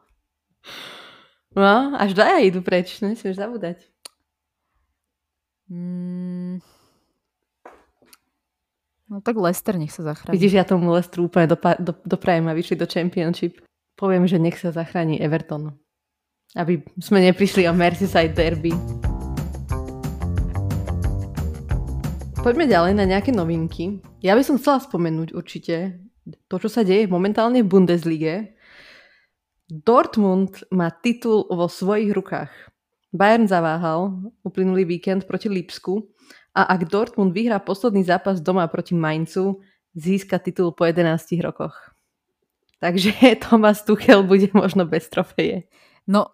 No, 1.53 1.93
až 1.99 2.17
dvaja 2.17 2.41
idú 2.41 2.65
preč, 2.65 2.97
nesmieš 3.03 3.37
zabúdať. 3.37 3.83
Mm, 5.69 6.42
No 9.13 9.21
tak 9.21 9.37
Lester 9.37 9.77
nech 9.77 9.93
sa 9.93 10.01
zachráni. 10.01 10.33
Vidíš, 10.33 10.57
ja 10.57 10.65
tomu 10.65 10.89
Lesteru 10.89 11.29
úplne 11.29 11.45
do, 11.45 11.93
doprajem 12.01 12.49
a 12.49 12.57
vyšli 12.57 12.81
do 12.81 12.89
Championship. 12.89 13.61
Poviem, 13.93 14.25
že 14.25 14.41
nech 14.41 14.57
sa 14.57 14.73
zachráni 14.73 15.21
Everton. 15.21 15.77
Aby 16.57 16.81
sme 16.97 17.21
neprišli 17.21 17.69
o 17.69 17.77
Merseyside 17.77 18.33
derby. 18.33 18.73
Poďme 22.41 22.65
ďalej 22.65 22.97
na 22.97 23.05
nejaké 23.05 23.29
novinky. 23.29 24.01
Ja 24.25 24.33
by 24.33 24.41
som 24.41 24.57
chcela 24.57 24.81
spomenúť 24.81 25.37
určite 25.37 26.01
to, 26.49 26.57
čo 26.57 26.73
sa 26.73 26.81
deje 26.81 27.05
momentálne 27.05 27.61
v 27.61 27.69
Bundeslige. 27.69 28.57
Dortmund 29.69 30.65
má 30.73 30.89
titul 30.89 31.45
vo 31.53 31.69
svojich 31.69 32.17
rukách. 32.17 32.49
Bayern 33.13 33.45
zaváhal 33.45 34.33
uplynulý 34.41 34.89
víkend 34.89 35.29
proti 35.29 35.53
Lipsku 35.53 36.12
a 36.53 36.61
ak 36.69 36.85
Dortmund 36.85 37.33
vyhrá 37.33 37.57
posledný 37.57 38.05
zápas 38.05 38.37
doma 38.37 38.69
proti 38.69 38.93
Mainzu, 38.93 39.65
získa 39.97 40.37
titul 40.37 40.73
po 40.73 40.85
11 40.85 41.41
rokoch. 41.41 41.73
Takže 42.77 43.13
Thomas 43.43 43.81
Tuchel 43.81 44.21
bude 44.23 44.53
možno 44.53 44.85
bez 44.85 45.09
trofeje. 45.09 45.65
No, 46.05 46.29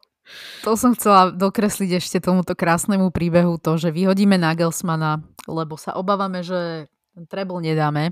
to 0.65 0.75
som 0.75 0.93
chcela 0.93 1.31
dokresliť 1.31 2.03
ešte 2.03 2.17
tomuto 2.19 2.53
krásnemu 2.53 3.09
príbehu, 3.15 3.57
to, 3.61 3.79
že 3.79 3.95
vyhodíme 3.95 4.35
Nagelsmana, 4.35 5.23
lebo 5.47 5.79
sa 5.79 5.95
obávame, 5.95 6.43
že 6.43 6.91
treble 7.31 7.63
nedáme. 7.63 8.11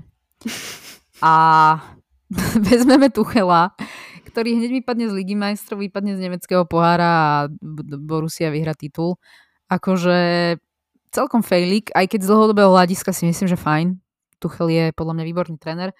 A 1.20 1.34
vezmeme 2.68 3.12
Tuchela, 3.12 3.74
ktorý 4.32 4.54
hneď 4.54 4.70
vypadne 4.82 5.06
z 5.10 5.16
Ligy 5.18 5.34
majstrov, 5.34 5.82
vypadne 5.82 6.14
z 6.14 6.30
nemeckého 6.30 6.62
pohára 6.64 7.10
a 7.10 7.30
Borussia 8.00 8.54
vyhra 8.54 8.72
titul. 8.72 9.18
Akože 9.68 10.56
celkom 11.10 11.40
fejlik, 11.44 11.92
aj 11.92 12.06
keď 12.10 12.20
z 12.24 12.30
dlhodobého 12.30 12.70
hľadiska 12.72 13.10
si 13.12 13.28
myslím, 13.28 13.48
že 13.48 13.58
fajn. 13.58 13.98
Tuchel 14.38 14.68
je 14.70 14.84
podľa 14.94 15.18
mňa 15.18 15.24
výborný 15.26 15.56
tréner. 15.58 15.90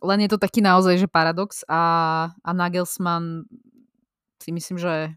Len 0.00 0.18
je 0.24 0.30
to 0.32 0.40
taký 0.40 0.64
naozaj, 0.64 0.96
že 0.96 1.08
paradox 1.08 1.64
a, 1.68 1.82
a 2.32 2.50
Nagelsmann 2.52 3.44
si 4.40 4.50
myslím, 4.52 4.80
že 4.80 5.16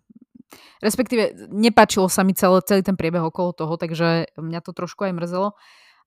respektíve 0.84 1.50
nepačilo 1.50 2.12
sa 2.12 2.22
mi 2.28 2.36
celý, 2.36 2.60
celý 2.68 2.84
ten 2.84 3.00
priebeh 3.00 3.24
okolo 3.24 3.56
toho, 3.56 3.74
takže 3.80 4.32
mňa 4.36 4.60
to 4.62 4.72
trošku 4.76 5.08
aj 5.08 5.16
mrzelo. 5.16 5.56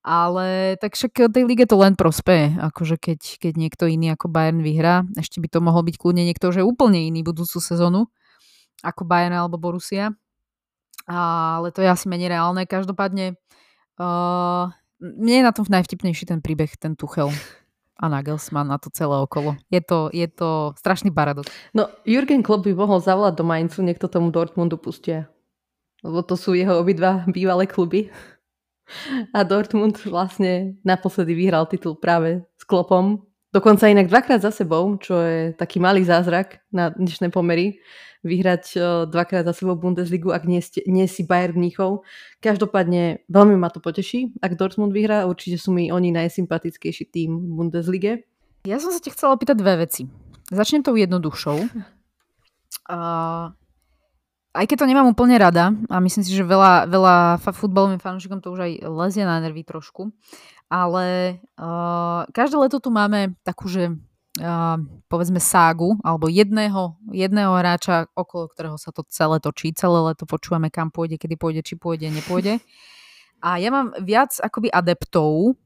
Ale 0.06 0.78
tak 0.78 0.94
však 0.94 1.34
tej 1.34 1.42
lige 1.42 1.66
to 1.66 1.74
len 1.82 1.98
prospeje, 1.98 2.54
akože 2.62 2.94
keď, 2.94 3.42
keď 3.42 3.52
niekto 3.58 3.90
iný 3.90 4.14
ako 4.14 4.30
Bayern 4.30 4.62
vyhrá, 4.62 5.02
ešte 5.18 5.42
by 5.42 5.50
to 5.50 5.58
mohol 5.58 5.82
byť 5.82 5.98
kľudne 5.98 6.22
niekto, 6.22 6.54
že 6.54 6.62
úplne 6.62 7.10
iný 7.10 7.26
budúcu 7.26 7.58
sezónu 7.58 8.06
ako 8.86 9.02
Bayern 9.02 9.34
alebo 9.34 9.58
Borussia. 9.58 10.14
Ale 11.06 11.70
to 11.70 11.82
je 11.82 11.88
asi 11.88 12.10
menej 12.10 12.34
reálne. 12.34 12.66
Každopádne 12.66 13.38
uh, 13.98 14.66
mne 14.98 15.34
je 15.38 15.44
na 15.44 15.52
tom 15.52 15.66
najvtipnejší 15.68 16.26
ten 16.26 16.40
príbeh, 16.42 16.72
ten 16.76 16.96
Tuchel 16.98 17.30
a 17.96 18.04
Nagelsmann 18.12 18.68
na 18.68 18.76
to 18.76 18.92
celé 18.92 19.16
okolo. 19.16 19.56
Je 19.72 19.80
to, 19.80 20.12
je 20.12 20.28
to 20.28 20.76
strašný 20.76 21.08
paradox. 21.12 21.48
No, 21.72 21.88
Jürgen 22.04 22.44
Klopp 22.44 22.68
by 22.68 22.76
mohol 22.76 23.00
zavolať 23.00 23.34
do 23.40 23.44
Mainzu, 23.44 23.80
niekto 23.80 24.08
tomu 24.08 24.28
Dortmundu 24.28 24.76
pustia. 24.76 25.32
Lebo 26.04 26.20
to 26.20 26.36
sú 26.36 26.52
jeho 26.52 26.76
obidva 26.76 27.24
bývalé 27.28 27.64
kluby. 27.64 28.12
A 29.34 29.42
Dortmund 29.42 29.98
vlastne 30.06 30.78
naposledy 30.86 31.34
vyhral 31.34 31.66
titul 31.66 31.98
práve 31.98 32.46
s 32.54 32.62
Klopom. 32.62 33.25
Dokonca 33.56 33.88
inak 33.88 34.12
dvakrát 34.12 34.44
za 34.44 34.52
sebou, 34.52 35.00
čo 35.00 35.16
je 35.16 35.56
taký 35.56 35.80
malý 35.80 36.04
zázrak 36.04 36.60
na 36.68 36.92
dnešné 36.92 37.32
pomery. 37.32 37.80
Vyhrať 38.20 38.64
e, 38.76 38.80
dvakrát 39.08 39.48
za 39.48 39.56
sebou 39.56 39.80
Bundesligu, 39.80 40.28
ak 40.28 40.44
nie, 40.44 40.60
ste, 40.60 40.84
nie 40.84 41.08
si 41.08 41.24
Bayern 41.24 41.56
Mníchov. 41.56 42.04
Každopádne 42.44 43.24
veľmi 43.32 43.56
ma 43.56 43.72
to 43.72 43.80
poteší, 43.80 44.36
ak 44.44 44.60
Dortmund 44.60 44.92
vyhrá. 44.92 45.24
Určite 45.24 45.56
sú 45.56 45.72
mi 45.72 45.88
oni 45.88 46.12
najsympatickejší 46.12 47.08
tým 47.08 47.32
v 47.32 47.52
Bundeslige. 47.56 48.28
Ja 48.68 48.76
som 48.76 48.92
sa 48.92 49.00
ti 49.00 49.08
chcela 49.08 49.32
opýtať 49.32 49.56
dve 49.56 49.88
veci. 49.88 50.04
Začnem 50.52 50.84
tou 50.84 50.92
jednoduchšou. 50.92 51.56
Aj 54.56 54.66
keď 54.66 54.76
to 54.82 54.90
nemám 54.90 55.12
úplne 55.12 55.36
rada 55.36 55.76
a 55.92 55.96
myslím 56.00 56.24
si, 56.24 56.32
že 56.32 56.40
veľa, 56.40 56.88
veľa 56.88 57.16
futbalovým 57.44 58.00
fanúšikom 58.00 58.40
to 58.40 58.56
už 58.56 58.60
aj 58.64 58.72
lezie 58.88 59.28
na 59.28 59.36
nervy 59.44 59.62
trošku, 59.62 60.08
ale 60.72 61.38
uh, 61.60 62.24
každé 62.32 62.56
leto 62.56 62.80
tu 62.80 62.88
máme 62.88 63.36
takú, 63.44 63.68
že 63.68 63.92
uh, 63.92 64.76
povedzme 65.12 65.38
ságu 65.38 66.00
alebo 66.00 66.26
jedného, 66.26 66.96
jedného 67.12 67.52
hráča, 67.52 68.08
okolo 68.16 68.48
ktorého 68.50 68.76
sa 68.80 68.90
to 68.90 69.04
celé 69.12 69.38
točí. 69.38 69.76
Celé 69.76 70.00
leto 70.00 70.24
počúvame, 70.24 70.72
kam 70.72 70.88
pôjde, 70.88 71.20
kedy 71.20 71.36
pôjde, 71.36 71.60
či 71.62 71.76
pôjde, 71.76 72.08
nepôjde. 72.08 72.58
A 73.44 73.60
ja 73.60 73.68
mám 73.68 73.92
viac 74.00 74.32
akoby 74.40 74.72
adeptov, 74.72 75.60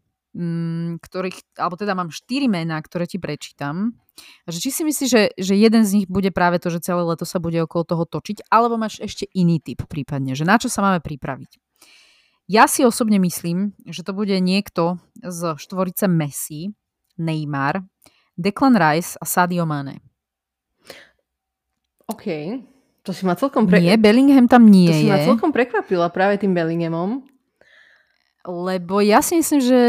ktorých, 1.01 1.59
alebo 1.59 1.75
teda 1.75 1.99
mám 1.99 2.15
štyri 2.15 2.47
mená, 2.47 2.79
ktoré 2.79 3.11
ti 3.11 3.19
prečítam 3.19 3.99
že 4.49 4.59
či 4.61 4.71
si 4.73 4.83
myslíš, 4.85 5.11
že, 5.11 5.23
že 5.37 5.55
jeden 5.57 5.83
z 5.85 6.03
nich 6.03 6.07
bude 6.11 6.31
práve 6.33 6.61
to, 6.61 6.69
že 6.69 6.85
celé 6.85 7.03
leto 7.05 7.25
sa 7.25 7.41
bude 7.41 7.57
okolo 7.65 7.85
toho 7.85 8.05
točiť, 8.05 8.49
alebo 8.53 8.77
máš 8.77 9.01
ešte 9.01 9.29
iný 9.33 9.61
typ 9.63 9.85
prípadne, 9.87 10.37
že 10.37 10.45
na 10.45 10.61
čo 10.61 10.69
sa 10.69 10.85
máme 10.85 11.01
pripraviť? 11.01 11.57
Ja 12.51 12.67
si 12.67 12.83
osobne 12.83 13.23
myslím, 13.23 13.79
že 13.87 14.03
to 14.03 14.11
bude 14.11 14.35
niekto 14.43 14.99
z 15.23 15.55
štvorice 15.55 16.11
Messi, 16.11 16.75
Neymar, 17.15 17.87
Declan 18.35 18.75
Rice 18.75 19.15
a 19.23 19.25
Sadio 19.25 19.63
Mane. 19.69 20.03
OK. 22.11 22.27
To 23.07 23.15
si 23.15 23.23
ma 23.23 23.39
celkom 23.39 23.71
pre... 23.71 23.79
Nie, 23.79 23.95
Bellingham 23.95 24.51
tam 24.51 24.67
nie 24.67 24.91
to 24.91 24.99
je. 24.99 25.01
si 25.07 25.09
ma 25.09 25.23
celkom 25.23 25.55
prekvapila 25.55 26.11
práve 26.11 26.43
tým 26.43 26.51
Bellinghamom. 26.51 27.23
Lebo 28.47 29.05
ja 29.05 29.21
si 29.21 29.37
myslím, 29.37 29.61
že 29.61 29.81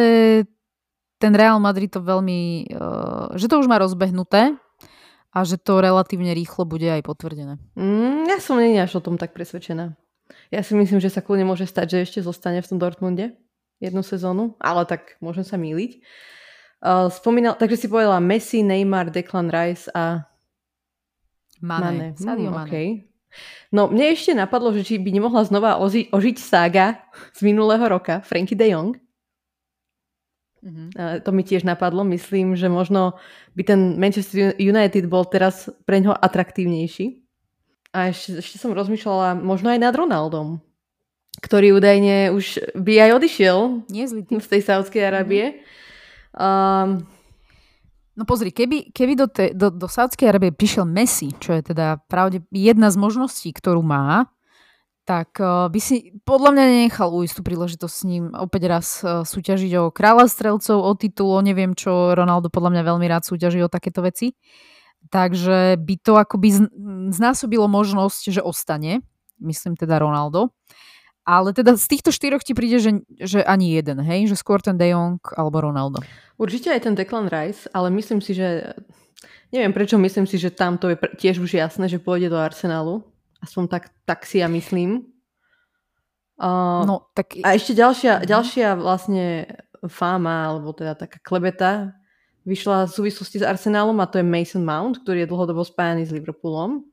ten 1.21 1.37
Real 1.37 1.61
Madrid 1.61 1.93
to 1.93 2.01
veľmi, 2.01 2.73
uh, 2.73 3.37
že 3.37 3.45
to 3.45 3.61
už 3.61 3.69
má 3.69 3.77
rozbehnuté 3.77 4.57
a 5.31 5.37
že 5.47 5.55
to 5.61 5.79
relatívne 5.79 6.33
rýchlo 6.33 6.65
bude 6.65 6.89
aj 6.89 7.05
potvrdené. 7.05 7.61
Mm, 7.77 8.27
ja 8.27 8.41
som 8.41 8.59
nie 8.59 8.75
až 8.81 8.99
o 8.99 9.05
tom 9.05 9.15
tak 9.15 9.31
presvedčená. 9.31 9.95
Ja 10.51 10.61
si 10.65 10.75
myslím, 10.75 10.99
že 10.99 11.13
sa 11.13 11.23
kľudne 11.23 11.47
môže 11.47 11.63
stať, 11.69 11.95
že 11.95 12.03
ešte 12.03 12.19
zostane 12.25 12.59
v 12.59 12.67
tom 12.67 12.79
Dortmunde 12.81 13.37
jednu 13.79 14.03
sezónu, 14.03 14.59
ale 14.59 14.83
tak 14.83 15.15
môžem 15.23 15.45
sa 15.47 15.55
míliť. 15.55 16.01
Uh, 16.81 17.13
spomínal, 17.13 17.53
takže 17.55 17.85
si 17.85 17.87
povedala 17.87 18.17
Messi, 18.17 18.65
Neymar, 18.65 19.13
Declan 19.13 19.53
Rice 19.53 19.87
a 19.93 20.25
Mane. 21.61 21.85
Mane. 21.85 22.07
Sadio 22.17 22.49
mm, 22.49 22.55
Mane. 22.57 22.67
Okay. 22.67 22.87
No, 23.71 23.87
mne 23.87 24.11
ešte 24.11 24.35
napadlo, 24.35 24.75
že 24.75 24.83
či 24.83 24.99
by 24.99 25.09
nemohla 25.15 25.47
znova 25.47 25.79
oži- 25.79 26.11
ožiť 26.11 26.37
saga 26.37 26.99
z 27.31 27.47
minulého 27.47 27.83
roka, 27.87 28.19
Frankie 28.21 28.55
de 28.57 28.67
Jong. 28.71 28.99
Mm-hmm. 30.61 31.25
To 31.25 31.29
mi 31.33 31.41
tiež 31.41 31.65
napadlo. 31.65 32.05
Myslím, 32.05 32.53
že 32.53 32.69
možno 32.69 33.17
by 33.57 33.63
ten 33.65 33.97
Manchester 33.97 34.53
United 34.61 35.09
bol 35.09 35.25
teraz 35.25 35.71
pre 35.89 35.97
ňo 36.03 36.13
atraktívnejší. 36.13 37.17
A 37.91 38.13
ešte, 38.13 38.39
ešte 38.39 38.61
som 38.61 38.71
rozmýšľala 38.71 39.41
možno 39.41 39.73
aj 39.73 39.79
nad 39.81 39.91
Ronaldom, 39.91 40.61
ktorý 41.41 41.75
údajne 41.75 42.31
už 42.31 42.77
by 42.77 43.09
aj 43.09 43.11
odišiel 43.19 43.57
Nie 43.91 44.07
z 44.07 44.47
tej 44.47 44.61
Saudskej 44.61 45.01
Arábie. 45.01 45.59
Mm-hmm. 45.59 45.79
Um, 46.31 47.03
No 48.19 48.27
pozri, 48.27 48.51
keby, 48.51 48.91
keby 48.91 49.13
do, 49.15 49.27
te, 49.31 49.55
do, 49.55 49.71
do 49.71 49.87
Saudskej 49.87 50.27
Arábie 50.27 50.51
prišiel 50.51 50.83
Messi, 50.83 51.31
čo 51.39 51.55
je 51.55 51.71
teda 51.71 52.03
pravde 52.11 52.43
jedna 52.51 52.91
z 52.91 52.99
možností, 52.99 53.55
ktorú 53.55 53.79
má, 53.79 54.27
tak 55.07 55.39
uh, 55.39 55.71
by 55.71 55.79
si 55.81 56.13
podľa 56.27 56.53
mňa 56.53 56.65
nenechal 56.67 57.09
ujsť 57.09 57.39
tú 57.39 57.41
príležitosť 57.41 57.95
s 57.95 58.03
ním 58.05 58.23
opäť 58.35 58.63
raz 58.69 58.87
uh, 59.01 59.23
súťažiť 59.25 59.71
o 59.79 59.83
kráľa 59.89 60.29
strelcov, 60.29 60.77
o 60.77 60.91
titul, 60.93 61.33
o 61.33 61.41
neviem 61.41 61.73
čo. 61.73 62.13
Ronaldo 62.13 62.53
podľa 62.53 62.77
mňa 62.77 62.83
veľmi 62.85 63.07
rád 63.09 63.23
súťaží 63.25 63.63
o 63.63 63.71
takéto 63.71 64.03
veci. 64.05 64.37
Takže 65.09 65.81
by 65.81 65.95
to 66.05 66.13
akoby 66.21 66.69
znásobilo 67.09 67.65
možnosť, 67.65 68.37
že 68.37 68.41
ostane. 68.45 69.01
Myslím 69.41 69.73
teda 69.73 69.97
Ronaldo. 69.97 70.53
Ale 71.21 71.53
teda 71.53 71.77
z 71.77 71.85
týchto 71.85 72.09
štyroch 72.09 72.41
ti 72.41 72.57
príde, 72.57 72.81
že, 72.81 73.05
že 73.21 73.45
ani 73.45 73.77
jeden, 73.77 74.01
hej? 74.01 74.25
Že 74.25 74.41
skôr 74.41 74.57
ten 74.57 74.73
De 74.73 74.89
Jong 74.89 75.21
alebo 75.37 75.61
Ronaldo. 75.61 76.01
Určite 76.41 76.73
aj 76.73 76.89
ten 76.89 76.97
Declan 76.97 77.29
Rice, 77.29 77.69
ale 77.71 77.93
myslím 77.93 78.19
si, 78.19 78.33
že... 78.33 78.73
Neviem 79.53 79.75
prečo, 79.75 79.99
myslím 79.99 80.25
si, 80.25 80.41
že 80.41 80.49
tam 80.49 80.79
to 80.79 80.89
je 80.89 80.97
tiež 80.97 81.43
už 81.43 81.53
jasné, 81.53 81.85
že 81.85 82.01
pôjde 82.01 82.31
do 82.31 82.39
Arsenalu 82.39 83.05
Aspoň 83.41 83.63
tak, 83.67 83.83
tak 84.05 84.23
si 84.23 84.37
ja 84.37 84.47
myslím. 84.47 85.09
Uh, 86.37 86.85
no, 86.85 87.09
tak... 87.17 87.41
A 87.41 87.57
ešte 87.57 87.73
ďalšia, 87.73 88.21
mhm. 88.21 88.25
ďalšia 88.29 88.67
vlastne 88.77 89.25
fáma, 89.89 90.53
alebo 90.53 90.77
teda 90.77 90.93
taká 90.93 91.17
klebeta 91.25 91.97
vyšla 92.45 92.89
v 92.89 92.93
súvislosti 92.93 93.41
s 93.41 93.45
Arsenálom 93.45 93.97
a 94.01 94.09
to 94.09 94.21
je 94.21 94.25
Mason 94.25 94.65
Mount, 94.65 95.01
ktorý 95.01 95.25
je 95.25 95.29
dlhodobo 95.29 95.61
spájaný 95.61 96.09
s 96.09 96.13
Liverpoolom. 96.13 96.85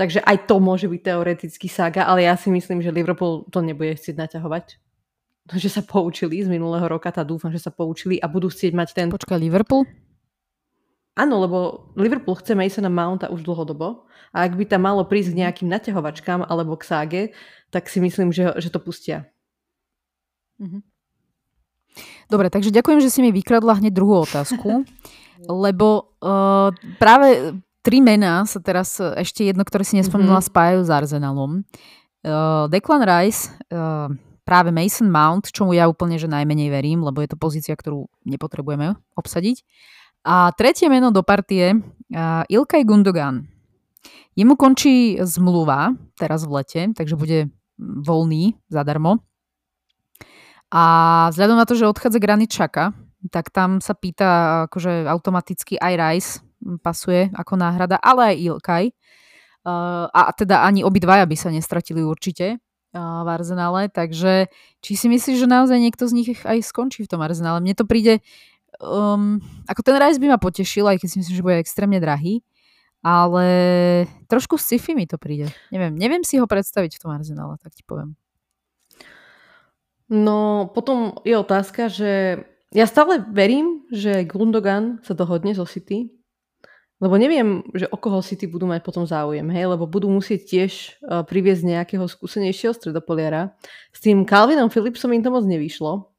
Takže 0.00 0.24
aj 0.24 0.48
to 0.48 0.56
môže 0.64 0.88
byť 0.88 1.00
teoretický 1.04 1.68
saga, 1.68 2.08
ale 2.08 2.24
ja 2.24 2.32
si 2.32 2.48
myslím, 2.48 2.80
že 2.80 2.88
Liverpool 2.88 3.44
to 3.52 3.60
nebude 3.60 4.00
chcieť 4.00 4.16
naťahovať. 4.16 4.80
Že 5.52 5.68
sa 5.68 5.82
poučili 5.84 6.40
z 6.40 6.48
minulého 6.48 6.88
roka, 6.88 7.12
tá 7.12 7.20
dúfam, 7.20 7.52
že 7.52 7.60
sa 7.60 7.68
poučili 7.68 8.16
a 8.16 8.24
budú 8.24 8.48
chcieť 8.48 8.72
mať 8.72 8.88
ten... 8.96 9.12
Počkaj, 9.12 9.36
Liverpool? 9.36 9.84
Áno, 11.20 11.36
lebo 11.44 11.92
Liverpool 12.00 12.32
chce 12.40 12.56
Masona 12.56 12.88
Mounta 12.88 13.28
už 13.28 13.44
dlhodobo 13.44 14.08
a 14.32 14.48
ak 14.48 14.56
by 14.56 14.64
tam 14.64 14.88
malo 14.88 15.04
prísť 15.04 15.36
k 15.36 15.40
nejakým 15.44 15.68
naťahovačkám 15.68 16.48
alebo 16.48 16.80
k 16.80 16.88
ságe, 16.88 17.22
tak 17.68 17.92
si 17.92 18.00
myslím, 18.00 18.32
že, 18.32 18.56
že 18.56 18.72
to 18.72 18.80
pustia. 18.80 19.28
Mhm. 20.56 20.80
Dobre, 22.32 22.48
takže 22.48 22.72
ďakujem, 22.72 23.04
že 23.04 23.12
si 23.12 23.20
mi 23.20 23.36
vykradla 23.36 23.84
hneď 23.84 23.92
druhú 23.92 24.24
otázku, 24.24 24.88
lebo 25.44 26.16
uh, 26.24 26.72
práve 26.96 27.60
tri 27.80 28.04
mená 28.04 28.44
sa 28.44 28.60
teraz 28.60 29.00
ešte 29.00 29.48
jedno, 29.48 29.64
ktoré 29.64 29.84
si 29.84 29.96
nespomínala, 29.96 30.40
mm-hmm. 30.40 30.52
spájajú 30.52 30.80
s 30.84 30.90
Arsenalom. 30.90 31.52
Uh, 32.20 32.68
Declan 32.68 33.00
Rice, 33.00 33.48
uh, 33.72 34.12
práve 34.44 34.68
Mason 34.68 35.08
Mount, 35.08 35.48
čomu 35.48 35.72
ja 35.72 35.88
úplne 35.88 36.20
že 36.20 36.28
najmenej 36.28 36.68
verím, 36.68 37.00
lebo 37.00 37.24
je 37.24 37.32
to 37.32 37.40
pozícia, 37.40 37.72
ktorú 37.72 38.08
nepotrebujeme 38.28 38.92
obsadiť. 39.16 39.64
A 40.28 40.52
tretie 40.52 40.92
meno 40.92 41.08
do 41.08 41.24
partie, 41.24 41.80
uh, 41.80 42.44
Ilkay 42.44 42.84
Gundogan. 42.84 43.48
Jemu 44.36 44.54
končí 44.56 45.16
zmluva 45.24 45.96
teraz 46.20 46.44
v 46.44 46.60
lete, 46.60 46.82
takže 46.92 47.16
bude 47.16 47.48
voľný 47.80 48.56
zadarmo. 48.68 49.24
A 50.70 50.82
vzhľadom 51.32 51.58
na 51.58 51.66
to, 51.66 51.74
že 51.74 51.88
odchádza 51.88 52.22
Granit 52.22 52.52
Čaka, 52.52 52.94
tak 53.32 53.50
tam 53.50 53.82
sa 53.82 53.92
pýta 53.92 54.64
akože 54.70 55.08
automaticky 55.08 55.76
aj 55.76 55.94
Rice 55.98 56.32
pasuje 56.80 57.32
ako 57.32 57.56
náhrada, 57.56 57.96
ale 58.00 58.34
aj 58.34 58.36
Ilkay. 58.38 58.84
Uh, 59.60 60.08
a 60.08 60.32
teda 60.32 60.64
ani 60.64 60.80
obidvaja 60.80 61.28
by 61.28 61.36
sa 61.36 61.52
nestratili 61.52 62.00
určite 62.00 62.56
uh, 62.56 63.20
v 63.24 63.28
Arzenále, 63.28 63.92
takže 63.92 64.48
či 64.80 64.96
si 64.96 65.04
myslíš, 65.12 65.44
že 65.44 65.44
naozaj 65.44 65.76
niekto 65.76 66.08
z 66.08 66.16
nich 66.16 66.28
aj 66.48 66.64
skončí 66.64 67.04
v 67.04 67.10
tom 67.12 67.20
Arzenále? 67.20 67.60
Mne 67.60 67.76
to 67.76 67.84
príde 67.84 68.24
um, 68.80 69.36
ako 69.68 69.84
ten 69.84 70.00
Rise 70.00 70.16
by 70.16 70.32
ma 70.32 70.38
potešil, 70.40 70.88
aj 70.88 71.04
keď 71.04 71.08
si 71.12 71.16
myslím, 71.20 71.34
že 71.36 71.44
bude 71.44 71.60
extrémne 71.60 72.00
drahý, 72.00 72.40
ale 73.04 73.46
trošku 74.28 74.56
sci-fi 74.56 74.96
mi 74.96 75.04
to 75.04 75.20
príde. 75.20 75.52
Neviem, 75.68 75.96
neviem 75.96 76.24
si 76.24 76.40
ho 76.40 76.48
predstaviť 76.48 76.96
v 76.96 77.00
tom 77.04 77.12
arzenále, 77.12 77.60
tak 77.60 77.76
ti 77.76 77.84
poviem. 77.84 78.16
No, 80.10 80.68
potom 80.74 81.20
je 81.22 81.38
otázka, 81.38 81.86
že 81.86 82.42
ja 82.74 82.86
stále 82.90 83.22
verím, 83.30 83.86
že 83.94 84.26
Gundogan 84.26 84.98
sa 85.06 85.14
dohodne 85.14 85.54
zo 85.54 85.62
City, 85.62 86.10
lebo 87.00 87.16
neviem, 87.16 87.64
že 87.72 87.88
o 87.88 87.96
koho 87.96 88.20
City 88.20 88.44
budú 88.44 88.68
mať 88.68 88.84
potom 88.84 89.08
záujem, 89.08 89.48
hej, 89.48 89.72
lebo 89.72 89.88
budú 89.88 90.12
musieť 90.12 90.40
tiež 90.44 90.72
uh, 91.00 91.24
priviesť 91.24 91.64
nejakého 91.64 92.04
skúsenejšieho 92.04 92.76
stredopoliara. 92.76 93.56
S 93.88 94.04
tým 94.04 94.28
Calvinom 94.28 94.68
Philipsom 94.68 95.16
im 95.16 95.24
to 95.24 95.32
moc 95.32 95.48
nevyšlo. 95.48 96.12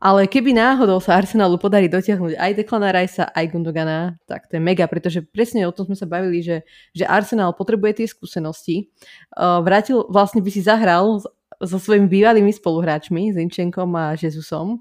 Ale 0.00 0.24
keby 0.26 0.56
náhodou 0.56 0.96
sa 0.96 1.20
Arsenalu 1.20 1.60
podarí 1.60 1.84
dotiahnuť 1.84 2.40
aj 2.40 2.50
Declana 2.56 2.88
Ricea, 2.88 3.28
aj 3.36 3.52
Gundogana, 3.52 4.16
tak 4.24 4.48
to 4.48 4.56
je 4.56 4.62
mega, 4.64 4.88
pretože 4.88 5.20
presne 5.20 5.68
o 5.68 5.76
tom 5.76 5.92
sme 5.92 5.96
sa 5.96 6.08
bavili, 6.08 6.40
že, 6.40 6.64
že 6.96 7.04
Arsenal 7.04 7.52
potrebuje 7.52 8.00
tie 8.00 8.06
skúsenosti. 8.08 8.90
Uh, 9.36 9.60
vrátil, 9.60 10.08
vlastne 10.08 10.40
by 10.40 10.50
si 10.50 10.64
zahral 10.64 11.20
so 11.60 11.76
svojimi 11.76 12.08
bývalými 12.08 12.50
spoluhráčmi, 12.50 13.36
Zinčenkom 13.36 13.92
a 13.92 14.16
Jezusom. 14.16 14.80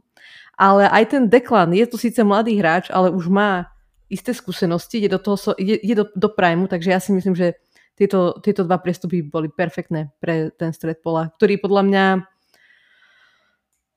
Ale 0.56 0.88
aj 0.88 1.04
ten 1.12 1.24
Declan, 1.28 1.76
je 1.76 1.84
to 1.86 2.00
síce 2.00 2.20
mladý 2.24 2.56
hráč, 2.56 2.88
ale 2.88 3.12
už 3.12 3.28
má 3.28 3.68
isté 4.10 4.34
skúsenosti, 4.34 5.00
ide 5.00 5.16
do, 5.16 5.22
toho, 5.22 5.54
ide, 5.56 5.80
ide 5.80 5.96
do, 6.02 6.06
do 6.12 6.30
primu, 6.34 6.66
takže 6.66 6.90
ja 6.92 7.00
si 7.00 7.14
myslím, 7.14 7.38
že 7.38 7.56
tieto, 7.94 8.42
tieto 8.42 8.66
dva 8.66 8.82
prestupy 8.82 9.22
boli 9.22 9.48
perfektné 9.54 10.12
pre 10.18 10.50
ten 10.58 10.74
stred 10.74 11.00
pola, 11.00 11.30
ktorý 11.38 11.62
podľa 11.62 11.84
mňa 11.86 12.06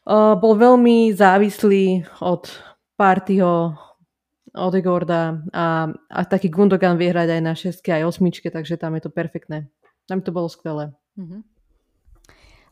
Uh, 0.02 0.34
bol 0.34 0.58
veľmi 0.58 1.14
závislý 1.14 2.02
od 2.26 2.50
Partyho, 2.98 3.78
Odegorda 4.50 5.46
a, 5.54 5.88
a 6.10 6.20
taký 6.26 6.50
Gundogan 6.50 6.98
vie 6.98 7.08
hrať 7.08 7.38
aj 7.38 7.40
na 7.40 7.54
šestke, 7.54 7.94
aj 7.94 8.10
osmičke, 8.10 8.50
takže 8.50 8.76
tam 8.76 8.98
je 8.98 9.06
to 9.06 9.14
perfektné. 9.14 9.70
Tam 10.10 10.18
to 10.18 10.34
bolo 10.34 10.50
skvelé. 10.50 10.90
Mm-hmm. 11.16 11.40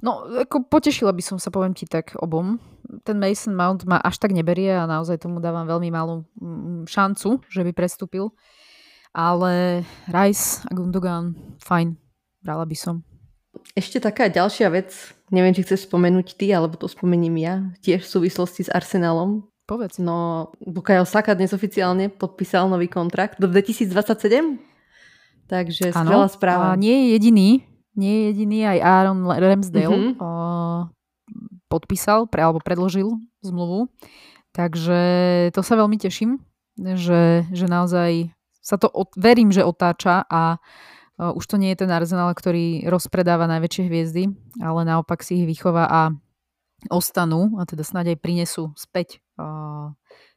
No, 0.00 0.24
ako 0.24 0.64
potešila 0.64 1.12
by 1.12 1.20
som 1.20 1.36
sa, 1.36 1.52
poviem 1.52 1.76
ti 1.76 1.84
tak, 1.84 2.16
obom. 2.16 2.56
Ten 3.04 3.20
Mason 3.20 3.52
Mount 3.52 3.84
ma 3.84 4.00
až 4.00 4.16
tak 4.16 4.32
neberie 4.32 4.72
a 4.72 4.88
naozaj 4.88 5.20
tomu 5.20 5.44
dávam 5.44 5.68
veľmi 5.68 5.92
malú 5.92 6.24
mm, 6.40 6.88
šancu, 6.88 7.44
že 7.52 7.60
by 7.60 7.72
prestúpil. 7.76 8.32
Ale 9.12 9.84
Rice 10.08 10.64
a 10.64 10.72
Gundogan, 10.72 11.36
fajn, 11.60 12.00
brala 12.40 12.64
by 12.64 12.76
som. 12.78 13.04
Ešte 13.76 14.00
taká 14.00 14.32
ďalšia 14.32 14.72
vec, 14.72 14.94
neviem, 15.28 15.52
či 15.52 15.66
chceš 15.66 15.90
spomenúť 15.90 16.38
ty, 16.38 16.48
alebo 16.54 16.80
to 16.80 16.88
spomením 16.88 17.36
ja, 17.36 17.54
tiež 17.84 18.06
v 18.06 18.12
súvislosti 18.18 18.66
s 18.66 18.72
Arsenalom. 18.72 19.50
Povedz. 19.68 20.02
No, 20.02 20.50
Bukayo 20.58 21.06
Saka 21.06 21.36
dnes 21.36 21.54
oficiálne 21.54 22.10
podpísal 22.10 22.66
nový 22.66 22.90
kontrakt 22.90 23.38
do 23.38 23.46
2027. 23.46 24.58
Takže 25.50 25.94
ano, 25.94 26.10
skvelá 26.10 26.28
správa. 26.30 26.66
A 26.74 26.78
nie 26.78 26.94
je 26.94 27.06
jediný, 27.18 27.48
nie 27.96 28.12
je 28.12 28.22
jediný, 28.34 28.58
aj 28.76 28.78
Aaron 28.82 29.20
Ramsdale 29.26 29.90
mm-hmm. 29.90 30.22
o, 30.22 30.30
podpísal, 31.70 32.26
pre, 32.30 32.42
alebo 32.46 32.62
predložil 32.62 33.18
zmluvu. 33.42 33.90
Takže 34.50 35.00
to 35.54 35.62
sa 35.62 35.74
veľmi 35.78 35.94
teším, 35.98 36.42
že, 36.78 37.46
že 37.54 37.66
naozaj 37.70 38.34
sa 38.58 38.76
to, 38.76 38.90
od, 38.90 39.14
verím, 39.14 39.54
že 39.54 39.62
otáča 39.62 40.26
a 40.26 40.58
už 41.20 41.44
to 41.44 41.60
nie 41.60 41.70
je 41.76 41.84
ten 41.84 41.90
Arsenal, 41.92 42.32
ktorý 42.32 42.88
rozpredáva 42.88 43.44
najväčšie 43.44 43.82
hviezdy, 43.92 44.22
ale 44.58 44.88
naopak 44.88 45.20
si 45.20 45.44
ich 45.44 45.46
vychová 45.46 45.84
a 45.84 46.00
ostanú 46.88 47.60
a 47.60 47.68
teda 47.68 47.84
snáď 47.84 48.16
aj 48.16 48.18
prinesú 48.24 48.72
späť 48.72 49.20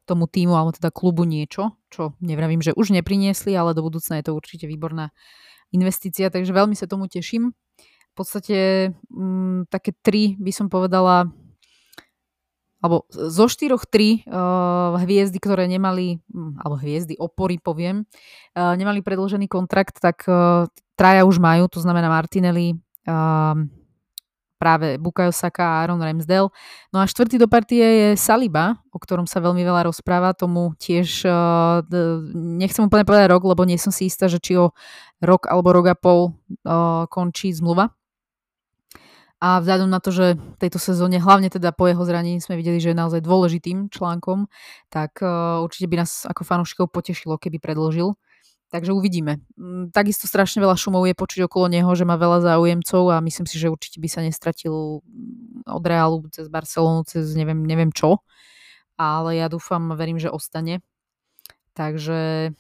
tomu 0.04 0.28
týmu 0.28 0.52
alebo 0.52 0.76
teda 0.76 0.92
klubu 0.92 1.24
niečo, 1.24 1.80
čo 1.88 2.20
nevravím, 2.20 2.60
že 2.60 2.76
už 2.76 2.92
nepriniesli, 2.92 3.56
ale 3.56 3.72
do 3.72 3.88
budúcna 3.88 4.20
je 4.20 4.28
to 4.28 4.36
určite 4.36 4.68
výborná 4.68 5.16
investícia, 5.74 6.30
takže 6.30 6.54
veľmi 6.54 6.78
sa 6.78 6.88
tomu 6.88 7.10
teším. 7.10 7.52
V 8.14 8.16
podstate 8.16 8.90
m, 9.10 9.66
mm, 9.66 9.74
také 9.74 9.92
tri 10.06 10.38
by 10.38 10.52
som 10.54 10.70
povedala 10.70 11.34
alebo 12.84 13.08
zo 13.08 13.48
štyroch 13.48 13.88
tri 13.88 14.28
uh, 14.28 15.00
hviezdy, 15.00 15.40
ktoré 15.40 15.72
nemali, 15.72 16.20
hm, 16.28 16.60
alebo 16.60 16.76
hviezdy, 16.76 17.16
opory 17.16 17.56
poviem, 17.56 18.04
uh, 18.04 18.76
nemali 18.76 19.00
predložený 19.00 19.48
kontrakt, 19.48 20.04
tak 20.04 20.28
uh, 20.28 20.68
traja 21.00 21.24
už 21.24 21.40
majú, 21.40 21.72
to 21.72 21.80
znamená 21.80 22.12
Martinelli, 22.12 22.76
uh, 23.08 23.56
práve 24.64 24.96
Bukayo 24.96 25.36
Saka 25.36 25.68
a 25.68 25.76
Aaron 25.84 26.00
Ramsdale. 26.00 26.48
No 26.96 27.04
a 27.04 27.10
štvrtý 27.12 27.36
do 27.36 27.52
partie 27.52 27.84
je 27.84 28.08
Saliba, 28.16 28.80
o 28.96 28.98
ktorom 29.04 29.28
sa 29.28 29.44
veľmi 29.44 29.60
veľa 29.60 29.92
rozpráva, 29.92 30.32
tomu 30.32 30.72
tiež 30.80 31.28
uh, 31.28 31.84
nechcem 32.32 32.88
úplne 32.88 33.04
povedať 33.04 33.28
rok, 33.28 33.44
lebo 33.44 33.68
nie 33.68 33.76
som 33.76 33.92
si 33.92 34.08
istá, 34.08 34.32
že 34.32 34.40
či 34.40 34.56
o 34.56 34.72
rok 35.20 35.52
alebo 35.52 35.76
rok 35.76 35.92
a 35.92 35.96
pol 36.00 36.32
uh, 36.64 37.04
končí 37.12 37.52
zmluva 37.52 37.92
a 39.44 39.60
vzhľadom 39.60 39.92
na 39.92 40.00
to, 40.00 40.16
že 40.16 40.40
v 40.40 40.56
tejto 40.56 40.80
sezóne, 40.80 41.20
hlavne 41.20 41.52
teda 41.52 41.76
po 41.76 41.92
jeho 41.92 42.00
zranení 42.08 42.40
sme 42.40 42.56
videli, 42.56 42.80
že 42.80 42.96
je 42.96 43.02
naozaj 43.04 43.20
dôležitým 43.20 43.92
článkom, 43.92 44.48
tak 44.88 45.20
uh, 45.20 45.60
určite 45.60 45.92
by 45.92 46.00
nás 46.00 46.24
ako 46.24 46.48
fanúšikov 46.48 46.88
potešilo, 46.88 47.36
keby 47.36 47.60
predložil. 47.60 48.16
Takže 48.74 48.90
uvidíme. 48.90 49.38
Mm, 49.54 49.94
takisto 49.94 50.26
strašne 50.26 50.58
veľa 50.58 50.74
šumov 50.74 51.06
je 51.06 51.14
počuť 51.14 51.46
okolo 51.46 51.70
neho, 51.70 51.86
že 51.94 52.10
má 52.10 52.18
veľa 52.18 52.42
záujemcov 52.42 53.14
a 53.14 53.22
myslím 53.22 53.46
si, 53.46 53.62
že 53.62 53.70
určite 53.70 54.02
by 54.02 54.10
sa 54.10 54.26
nestratil 54.26 55.06
od 55.70 55.84
Realu 55.86 56.26
cez 56.34 56.50
Barcelonu, 56.50 57.06
cez 57.06 57.38
neviem, 57.38 57.62
neviem 57.62 57.94
čo. 57.94 58.26
Ale 58.98 59.38
ja 59.38 59.46
dúfam 59.46 59.94
verím, 59.94 60.18
že 60.18 60.34
ostane. 60.34 60.82
Takže, 61.78 62.54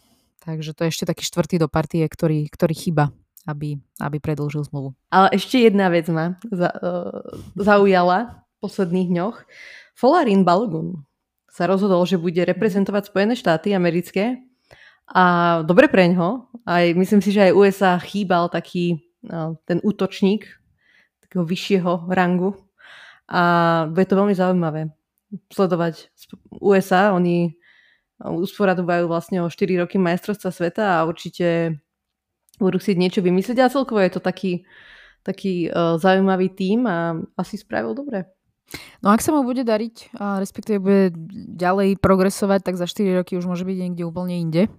takže 0.45 0.72
to 0.78 0.86
je 0.86 0.91
ešte 0.93 1.09
taký 1.09 1.26
štvrtý 1.26 1.57
do 1.57 1.66
partie, 1.66 2.05
ktorý, 2.05 2.45
ktorý 2.45 2.74
chýba 2.78 3.09
aby, 3.43 3.76
aby 3.99 4.18
predlžil 4.24 4.64
zmluvu. 4.72 4.95
Ale 5.11 5.36
ešte 5.36 5.59
jedna 5.59 5.91
vec 5.91 6.07
ma 6.07 6.39
za, 6.47 6.72
uh, 6.80 7.28
zaujala 7.59 8.39
v 8.39 8.55
posledných 8.64 9.09
dňoch. 9.11 9.36
Folarin 9.99 10.47
Balogun 10.47 11.03
sa 11.51 11.68
rozhodol, 11.68 12.07
že 12.07 12.16
bude 12.16 12.39
reprezentovať 12.39 13.11
Spojené 13.11 13.36
štáty 13.36 13.76
americké 13.76 14.39
a 15.10 15.24
dobre 15.68 15.91
preňho. 15.91 16.47
Aj 16.64 16.86
myslím 16.95 17.20
si, 17.20 17.36
že 17.36 17.51
aj 17.51 17.58
USA 17.58 17.93
chýbal 17.99 18.47
taký 18.47 19.04
uh, 19.28 19.56
ten 19.68 19.84
útočník 19.84 20.47
takého 21.28 21.43
vyššieho 21.43 22.14
rangu 22.14 22.56
a 23.28 23.41
bude 23.89 24.06
to 24.06 24.16
veľmi 24.16 24.36
zaujímavé 24.38 24.93
sledovať 25.49 26.14
USA. 26.62 27.12
Oni 27.16 27.58
usporadovajú 28.22 29.10
vlastne 29.10 29.41
o 29.41 29.49
4 29.49 29.82
roky 29.82 29.97
majstrovstva 29.97 30.54
sveta 30.54 30.86
a 31.01 31.06
určite 31.10 31.80
budú 32.62 32.78
chcieť 32.78 32.97
niečo 33.01 33.20
vymyslieť 33.26 33.66
a 33.66 33.74
celkovo 33.74 33.99
je 33.99 34.14
to 34.14 34.22
taký, 34.22 34.64
taký 35.26 35.68
uh, 35.68 35.97
zaujímavý 35.97 36.54
tím 36.54 36.86
a 36.86 37.18
asi 37.36 37.58
spravil 37.58 37.97
dobre. 37.97 38.30
No 39.04 39.12
ak 39.12 39.20
sa 39.20 39.36
mu 39.36 39.43
bude 39.43 39.66
dariť, 39.68 40.16
a 40.18 40.39
respektíve 40.39 40.78
bude 40.80 41.04
ďalej 41.58 41.99
progresovať, 41.99 42.60
tak 42.64 42.76
za 42.80 42.88
4 42.88 43.20
roky 43.22 43.36
už 43.36 43.45
môže 43.45 43.68
byť 43.68 43.78
niekde 43.78 44.04
úplne 44.08 44.39
inde. 44.39 44.72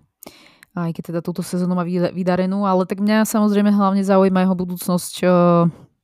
Aj 0.75 0.91
keď 0.91 1.15
teda 1.15 1.21
túto 1.23 1.47
sezónu 1.47 1.79
má 1.79 1.87
vydarenú, 1.87 2.67
ale 2.67 2.83
tak 2.85 2.99
mňa 2.99 3.31
samozrejme 3.31 3.71
hlavne 3.71 4.03
zaujíma 4.03 4.43
jeho 4.43 4.59
budúcnosť. 4.59 5.15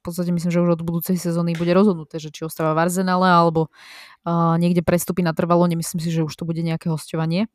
V 0.01 0.03
podstate 0.07 0.31
myslím, 0.31 0.49
že 0.55 0.63
už 0.63 0.79
od 0.79 0.87
budúcej 0.87 1.19
sezóny 1.19 1.59
bude 1.59 1.75
rozhodnuté, 1.75 2.23
že 2.23 2.31
či 2.31 2.47
ostáva 2.47 2.73
v 2.79 2.87
Arsenale 2.87 3.27
alebo 3.27 3.69
niekde 4.57 4.87
prestupí 4.87 5.27
na 5.27 5.35
trvalo. 5.35 5.67
Nemyslím 5.67 5.99
si, 5.99 6.15
že 6.15 6.23
už 6.23 6.33
to 6.33 6.47
bude 6.47 6.63
nejaké 6.63 6.87
hostovanie. 6.87 7.51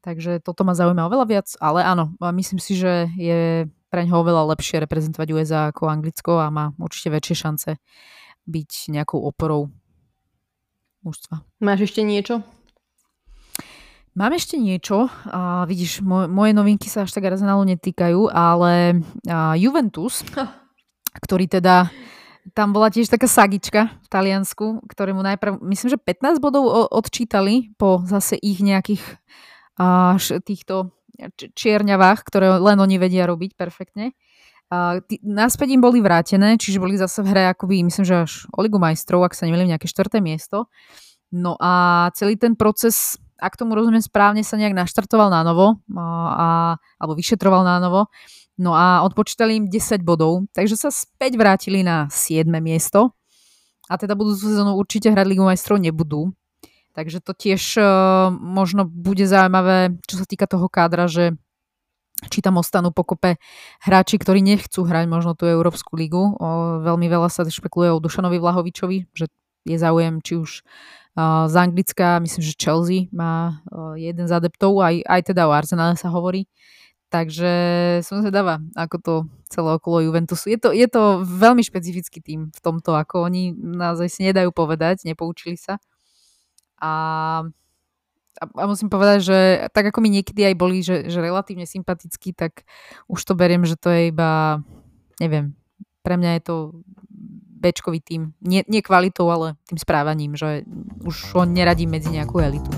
Takže 0.00 0.40
toto 0.40 0.64
ma 0.64 0.72
zaujíma 0.72 1.08
oveľa 1.08 1.26
viac, 1.28 1.48
ale 1.60 1.80
áno, 1.84 2.16
myslím 2.20 2.60
si, 2.60 2.76
že 2.76 3.08
je 3.16 3.68
pre 3.88 4.04
ňoho 4.08 4.20
oveľa 4.24 4.52
lepšie 4.56 4.80
reprezentovať 4.80 5.28
USA 5.32 5.60
ako 5.72 5.88
Anglicko 5.92 6.40
a 6.40 6.48
má 6.48 6.76
určite 6.76 7.12
väčšie 7.12 7.36
šance 7.36 7.70
byť 8.44 8.70
nejakou 8.92 9.20
oporou 9.22 9.72
mužstva. 11.04 11.44
Máš 11.60 11.88
ešte 11.88 12.04
niečo? 12.04 12.44
Mám 14.14 14.38
ešte 14.38 14.54
niečo. 14.54 15.10
A 15.26 15.66
vidíš, 15.66 15.98
moj, 15.98 16.30
moje 16.30 16.54
novinky 16.54 16.86
sa 16.86 17.02
až 17.02 17.10
tak 17.10 17.26
Arsenalu 17.26 17.66
netýkajú, 17.74 18.30
ale 18.30 19.02
a 19.26 19.58
Juventus, 19.58 20.22
ktorý 21.18 21.50
teda 21.50 21.90
tam 22.54 22.70
bola 22.70 22.94
tiež 22.94 23.10
taká 23.10 23.26
sagička 23.26 23.90
v 23.90 24.06
Taliansku, 24.06 24.86
ktorému 24.86 25.18
najprv, 25.18 25.58
myslím, 25.66 25.96
že 25.96 25.98
15 25.98 26.38
bodov 26.38 26.94
odčítali 26.94 27.74
po 27.74 28.06
zase 28.06 28.38
ich 28.38 28.62
nejakých 28.62 29.02
až 29.82 30.38
týchto 30.46 30.94
čierňavách, 31.34 32.22
ktoré 32.22 32.62
len 32.62 32.78
oni 32.78 33.02
vedia 33.02 33.26
robiť 33.26 33.58
perfektne. 33.58 34.14
A 34.70 35.02
tí, 35.02 35.18
náspäť 35.26 35.74
im 35.74 35.82
boli 35.82 35.98
vrátené, 35.98 36.54
čiže 36.54 36.78
boli 36.78 36.94
zase 36.94 37.18
v 37.26 37.34
hre 37.34 37.50
akoby, 37.50 37.82
myslím, 37.82 38.06
že 38.06 38.14
až 38.30 38.46
o 38.54 38.62
Ligu 38.62 38.78
majstrov, 38.78 39.26
ak 39.26 39.34
sa 39.34 39.50
nemýlim, 39.50 39.74
nejaké 39.74 39.90
štvrté 39.90 40.22
miesto. 40.22 40.70
No 41.34 41.58
a 41.58 42.06
celý 42.14 42.38
ten 42.38 42.54
proces, 42.54 43.18
ak 43.44 43.60
tomu 43.60 43.76
rozumiem 43.76 44.00
správne, 44.00 44.40
sa 44.40 44.56
nejak 44.56 44.72
naštartoval 44.72 45.28
na 45.28 45.44
novo, 45.44 45.84
a, 45.92 46.80
alebo 46.96 47.12
vyšetroval 47.12 47.60
na 47.60 47.76
novo. 47.76 48.08
No 48.56 48.72
a 48.72 49.04
odpočítali 49.04 49.60
im 49.60 49.66
10 49.68 50.00
bodov, 50.00 50.48
takže 50.56 50.80
sa 50.80 50.88
späť 50.88 51.36
vrátili 51.36 51.84
na 51.84 52.08
7. 52.08 52.48
miesto. 52.64 53.12
A 53.92 54.00
teda 54.00 54.16
budúcu 54.16 54.48
sezónu 54.48 54.80
určite 54.80 55.12
hrať 55.12 55.26
Ligu 55.28 55.44
majstrov 55.44 55.76
nebudú, 55.76 56.32
Takže 56.94 57.18
to 57.18 57.34
tiež 57.34 57.62
uh, 57.82 58.30
možno 58.30 58.86
bude 58.86 59.26
zaujímavé, 59.26 59.98
čo 60.06 60.14
sa 60.14 60.22
týka 60.22 60.46
toho 60.46 60.70
kádra, 60.70 61.10
že 61.10 61.34
či 62.30 62.40
tam 62.40 62.56
ostanú 62.62 62.94
pokope 62.94 63.36
hráči, 63.82 64.16
ktorí 64.16 64.40
nechcú 64.40 64.86
hrať 64.86 65.10
možno 65.10 65.34
tú 65.34 65.44
Európsku 65.44 65.98
ligu. 65.98 66.38
O, 66.38 66.80
veľmi 66.80 67.10
veľa 67.10 67.28
sa 67.28 67.44
špekuluje 67.44 67.90
o 67.92 68.00
Dušanovi 68.00 68.38
Vlahovičovi, 68.40 69.12
že 69.12 69.28
je 69.66 69.76
záujem 69.76 70.22
či 70.24 70.38
už 70.40 70.64
z 71.22 71.54
Anglicka, 71.54 72.18
myslím, 72.18 72.42
že 72.42 72.58
Chelsea 72.58 73.06
má 73.14 73.62
jeden 73.94 74.26
z 74.26 74.34
adeptov, 74.34 74.82
aj, 74.82 75.06
aj 75.06 75.20
teda 75.30 75.46
o 75.46 75.54
Arsenale 75.54 75.94
sa 75.94 76.10
hovorí. 76.10 76.50
Takže 77.14 77.52
som 78.02 78.26
zvedavá, 78.26 78.58
ako 78.74 78.96
to 78.98 79.14
celé 79.46 79.70
okolo 79.78 80.02
Juventusu. 80.02 80.50
Je 80.50 80.58
to, 80.58 80.74
je 80.74 80.82
to 80.90 81.22
veľmi 81.22 81.62
špecifický 81.62 82.18
tým 82.18 82.50
v 82.50 82.58
tomto, 82.58 82.98
ako 82.98 83.30
oni 83.30 83.54
naozaj 83.54 84.10
si 84.10 84.26
nedajú 84.26 84.50
povedať, 84.50 85.06
nepoučili 85.06 85.54
sa 85.54 85.78
A, 86.82 86.90
a, 88.34 88.44
a 88.50 88.64
musím 88.66 88.90
povedať, 88.90 89.18
že 89.22 89.38
tak 89.70 89.94
ako 89.94 90.02
mi 90.02 90.10
niekedy 90.10 90.42
aj 90.42 90.54
boli, 90.58 90.82
že, 90.82 91.06
že 91.06 91.22
relatívne 91.22 91.70
sympatický, 91.70 92.34
tak 92.34 92.66
už 93.06 93.22
to 93.22 93.38
beriem, 93.38 93.62
že 93.62 93.78
to 93.78 93.94
je 93.94 94.10
iba, 94.10 94.58
neviem, 95.22 95.54
pre 96.02 96.18
mňa 96.18 96.42
je 96.42 96.42
to 96.42 96.56
Bčkový 97.64 98.04
tým. 98.04 98.36
Nie, 98.44 98.60
nie 98.68 98.84
kvalitou, 98.84 99.32
ale 99.32 99.56
tým 99.64 99.80
správaním, 99.80 100.36
že 100.36 100.68
už 101.00 101.32
ho 101.32 101.48
neradím 101.48 101.96
medzi 101.96 102.12
nejakú 102.12 102.36
elitu. 102.44 102.68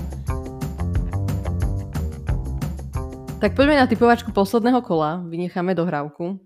Tak 3.43 3.53
poďme 3.53 3.77
na 3.77 3.85
typovačku 3.85 4.31
posledného 4.31 4.79
kola, 4.81 5.19
vynecháme 5.27 5.75
dohrávku. 5.75 6.39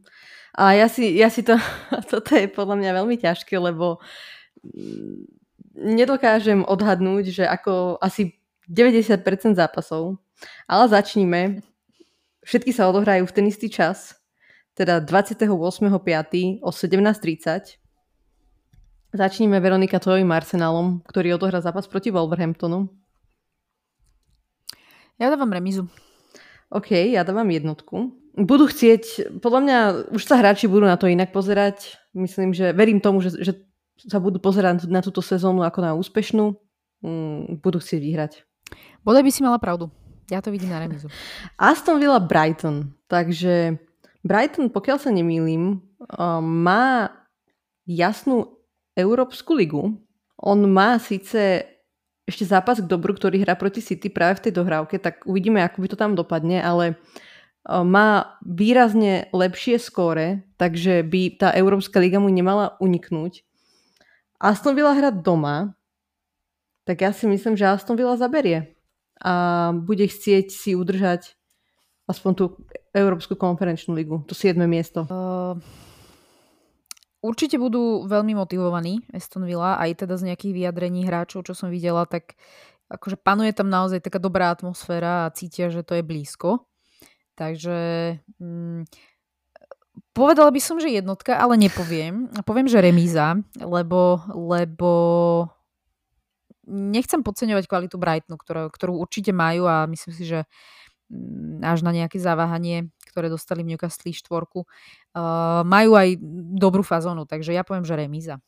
A 0.52 0.76
ja 0.76 0.92
si, 0.92 1.16
ja 1.16 1.30
si 1.30 1.46
to, 1.46 1.56
toto 2.12 2.36
je 2.36 2.50
podľa 2.50 2.76
mňa 2.82 2.98
veľmi 2.98 3.16
ťažké, 3.22 3.56
lebo 3.62 4.02
mm, 4.66 5.24
nedokážem 5.96 6.66
odhadnúť, 6.68 7.32
že 7.32 7.46
ako 7.48 8.02
asi 8.02 8.42
90% 8.68 9.56
zápasov, 9.56 10.20
ale 10.68 10.86
začníme. 10.90 11.42
Všetky 12.42 12.74
sa 12.74 12.90
odohrajú 12.90 13.30
v 13.30 13.36
ten 13.38 13.46
istý 13.46 13.70
čas, 13.70 14.18
teda 14.74 15.00
28.5. 15.04 15.48
o 16.64 16.70
17.30. 16.74 17.81
Začníme 19.12 19.60
Veronika 19.60 20.00
tvojim 20.00 20.32
Arsenalom, 20.32 21.04
ktorý 21.04 21.36
odohrá 21.36 21.60
zápas 21.60 21.84
proti 21.84 22.16
Wolverhamptonu. 22.16 22.88
Ja 25.20 25.28
dávam 25.28 25.52
remizu. 25.52 25.92
OK, 26.72 26.96
ja 27.12 27.28
dávam 27.28 27.52
jednotku. 27.52 28.16
Budú 28.40 28.72
chcieť, 28.72 29.36
podľa 29.44 29.60
mňa 29.60 29.78
už 30.16 30.24
sa 30.24 30.40
hráči 30.40 30.72
budú 30.72 30.88
na 30.88 30.96
to 30.96 31.12
inak 31.12 31.36
pozerať. 31.36 32.00
Myslím, 32.16 32.56
že 32.56 32.72
verím 32.72 33.04
tomu, 33.04 33.20
že, 33.20 33.36
že 33.36 33.60
sa 34.00 34.24
budú 34.24 34.40
pozerať 34.40 34.88
na 34.88 35.04
túto 35.04 35.20
sezónu 35.20 35.68
ako 35.68 35.80
na 35.84 35.92
úspešnú. 36.00 36.56
Mm, 37.04 37.60
budú 37.60 37.84
chcieť 37.84 38.00
vyhrať. 38.00 38.32
Bodaj 39.04 39.28
by 39.28 39.32
si 39.36 39.44
mala 39.44 39.60
pravdu. 39.60 39.92
Ja 40.32 40.40
to 40.40 40.56
vidím 40.56 40.72
na 40.72 40.80
remizu. 40.80 41.12
Aston 41.60 42.00
Villa 42.00 42.24
Brighton. 42.24 42.96
Takže 43.12 43.76
Brighton, 44.24 44.72
pokiaľ 44.72 44.98
sa 45.04 45.12
nemýlim, 45.12 45.84
má 46.40 47.12
jasnú 47.84 48.61
Európsku 48.96 49.56
ligu. 49.56 49.98
On 50.42 50.60
má 50.68 50.98
síce 50.98 51.68
ešte 52.26 52.48
zápas 52.48 52.80
k 52.80 52.88
dobru, 52.88 53.12
ktorý 53.12 53.44
hrá 53.44 53.60
proti 53.60 53.84
City 53.84 54.08
práve 54.08 54.40
v 54.40 54.44
tej 54.50 54.54
dohrávke, 54.56 55.02
tak 55.02 55.28
uvidíme, 55.28 55.60
ako 55.62 55.84
by 55.84 55.88
to 55.92 55.98
tam 56.00 56.16
dopadne, 56.16 56.64
ale 56.64 56.96
má 57.68 58.40
výrazne 58.42 59.30
lepšie 59.30 59.78
skóre, 59.78 60.48
takže 60.58 61.06
by 61.06 61.38
tá 61.38 61.50
Európska 61.54 62.02
liga 62.02 62.18
mu 62.18 62.32
nemala 62.32 62.74
uniknúť. 62.82 63.46
Aston 64.42 64.74
Villa 64.74 64.98
hrať 64.98 65.22
doma, 65.22 65.78
tak 66.90 67.06
ja 67.06 67.14
si 67.14 67.30
myslím, 67.30 67.54
že 67.54 67.70
Aston 67.70 67.94
Villa 67.94 68.18
zaberie 68.18 68.74
a 69.22 69.70
bude 69.78 70.10
chcieť 70.10 70.50
si 70.50 70.74
udržať 70.74 71.38
aspoň 72.10 72.32
tú 72.34 72.46
Európsku 72.98 73.38
konferenčnú 73.38 73.94
ligu, 73.94 74.26
to 74.26 74.34
7. 74.34 74.58
miesto. 74.66 75.06
Uh, 75.06 75.62
Určite 77.22 77.62
budú 77.62 78.10
veľmi 78.10 78.34
motivovaní 78.34 79.06
Aston 79.14 79.46
Villa, 79.46 79.78
aj 79.78 80.06
teda 80.06 80.18
z 80.18 80.34
nejakých 80.34 80.54
vyjadrení 80.58 81.06
hráčov, 81.06 81.46
čo 81.46 81.54
som 81.54 81.70
videla, 81.70 82.10
tak 82.10 82.34
akože 82.90 83.22
panuje 83.22 83.54
tam 83.54 83.70
naozaj 83.70 84.02
taká 84.02 84.18
dobrá 84.18 84.50
atmosféra 84.50 85.30
a 85.30 85.34
cítia, 85.34 85.70
že 85.70 85.86
to 85.86 85.96
je 85.96 86.04
blízko. 86.04 86.66
Takže 87.38 87.78
mm, 88.42 88.90
povedala 90.18 90.50
by 90.52 90.60
som, 90.60 90.82
že 90.82 90.92
jednotka, 90.92 91.38
ale 91.38 91.56
nepoviem. 91.62 92.28
Poviem, 92.44 92.68
že 92.68 92.84
remíza, 92.84 93.40
lebo, 93.62 94.26
lebo 94.34 94.92
nechcem 96.68 97.22
podceňovať 97.22 97.66
kvalitu 97.70 97.96
Brightonu, 98.02 98.36
ktorú, 98.38 98.70
ktorú 98.74 98.94
určite 98.98 99.32
majú 99.32 99.70
a 99.70 99.88
myslím 99.88 100.14
si, 100.14 100.24
že 100.28 100.40
mm, 101.14 101.64
až 101.64 101.86
na 101.86 101.94
nejaké 101.96 102.20
zaváhanie 102.20 102.92
ktoré 103.12 103.28
dostali 103.28 103.68
v 103.68 103.76
Newcastle 103.76 104.16
štvorku, 104.16 104.64
uh, 104.64 105.62
majú 105.68 106.00
aj 106.00 106.16
dobrú 106.56 106.82
fazónu, 106.82 107.28
takže 107.28 107.52
ja 107.52 107.68
poviem, 107.68 107.84
že 107.84 108.00
remíza. 108.00 108.40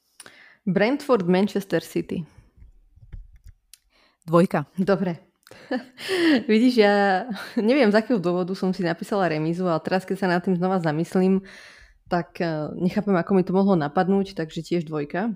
Brentford, 0.63 1.27
Manchester 1.27 1.83
City. 1.83 2.23
Dvojka. 4.23 4.63
Dobre. 4.79 5.19
Vidíš, 6.51 6.79
ja 6.79 7.27
neviem, 7.59 7.91
z 7.91 7.99
akého 7.99 8.19
dôvodu 8.19 8.55
som 8.55 8.71
si 8.71 8.79
napísala 8.79 9.27
remízu, 9.27 9.67
ale 9.67 9.83
teraz, 9.83 10.07
keď 10.07 10.17
sa 10.17 10.31
nad 10.31 10.41
tým 10.41 10.55
znova 10.55 10.79
zamyslím, 10.79 11.43
tak 12.07 12.39
uh, 12.39 12.71
nechápem, 12.79 13.15
ako 13.15 13.31
mi 13.35 13.43
to 13.43 13.51
mohlo 13.51 13.75
napadnúť, 13.75 14.37
takže 14.37 14.63
tiež 14.63 14.87
dvojka. 14.87 15.35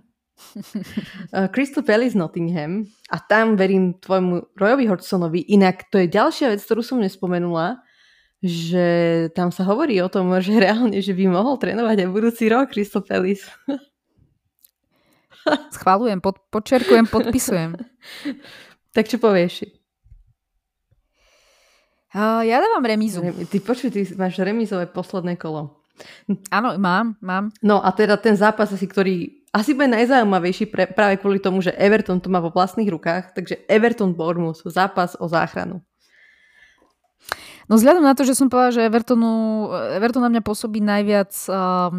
uh, 1.33 1.47
Crystal 1.53 1.83
Palace 1.83 2.15
Nottingham 2.15 2.87
a 3.11 3.17
tam 3.19 3.59
verím 3.59 3.99
tvojmu 3.99 4.55
Royovi 4.55 4.85
Hodgsonovi. 4.87 5.43
Inak 5.51 5.91
to 5.91 5.99
je 5.99 6.07
ďalšia 6.07 6.55
vec, 6.55 6.63
ktorú 6.63 6.81
som 6.85 7.03
nespomenula 7.03 7.83
že 8.41 8.85
tam 9.33 9.49
sa 9.49 9.65
hovorí 9.65 9.97
o 10.01 10.09
tom, 10.09 10.29
že 10.37 10.61
reálne, 10.61 11.01
že 11.01 11.13
by 11.17 11.25
mohol 11.29 11.57
trénovať 11.57 12.05
aj 12.05 12.13
budúci 12.13 12.49
rok 12.51 12.69
Crystal 12.69 13.01
Palace. 13.01 13.49
Schválujem, 15.75 16.21
pod, 16.21 16.37
podčerkujem, 16.53 17.09
podpisujem. 17.09 17.81
tak 18.95 19.09
čo 19.09 19.17
povieš? 19.17 19.65
Uh, 22.17 22.41
ja 22.45 22.63
dávam 22.63 22.81
remízu. 22.81 23.21
Ty 23.21 23.57
počuj, 23.61 23.93
ty 23.93 24.01
máš 24.15 24.39
remízové 24.39 24.87
posledné 24.89 25.37
kolo. 25.37 25.83
Áno, 26.53 26.77
mám, 26.77 27.17
mám. 27.25 27.49
No 27.65 27.81
a 27.81 27.89
teda 27.89 28.21
ten 28.21 28.37
zápas 28.37 28.69
asi, 28.69 28.85
ktorý 28.85 29.33
asi 29.49 29.73
bude 29.73 29.89
najzaujímavejší 29.89 30.69
pre, 30.69 30.85
práve 30.85 31.17
kvôli 31.17 31.41
tomu, 31.41 31.65
že 31.65 31.73
Everton 31.73 32.21
to 32.21 32.29
má 32.29 32.37
vo 32.37 32.53
vlastných 32.53 32.91
rukách, 32.91 33.33
takže 33.33 33.65
Everton 33.65 34.13
Bournemouth, 34.13 34.61
zápas 34.69 35.17
o 35.17 35.25
záchranu. 35.25 35.81
No 37.67 37.75
vzhľadom 37.75 38.03
na 38.03 38.15
to, 38.15 38.23
že 38.23 38.35
som 38.35 38.47
povedala, 38.47 38.71
že 38.71 38.87
Evertonu, 38.87 39.67
Everton 39.99 40.23
na 40.23 40.31
mňa 40.31 40.43
pôsobí 40.43 40.79
najviac 40.79 41.35
uh, 41.51 41.91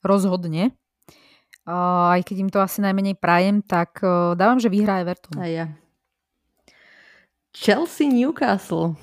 rozhodne, 0.00 0.72
uh, 1.68 2.16
aj 2.16 2.24
keď 2.24 2.36
im 2.40 2.50
to 2.50 2.64
asi 2.64 2.80
najmenej 2.80 3.20
prajem, 3.20 3.60
tak 3.60 4.00
uh, 4.00 4.32
dávam, 4.32 4.56
že 4.56 4.72
vyhrá 4.72 5.04
Everton. 5.04 5.36
A 5.36 5.44
ja. 5.44 5.66
Chelsea 7.52 8.08
Newcastle. 8.08 8.96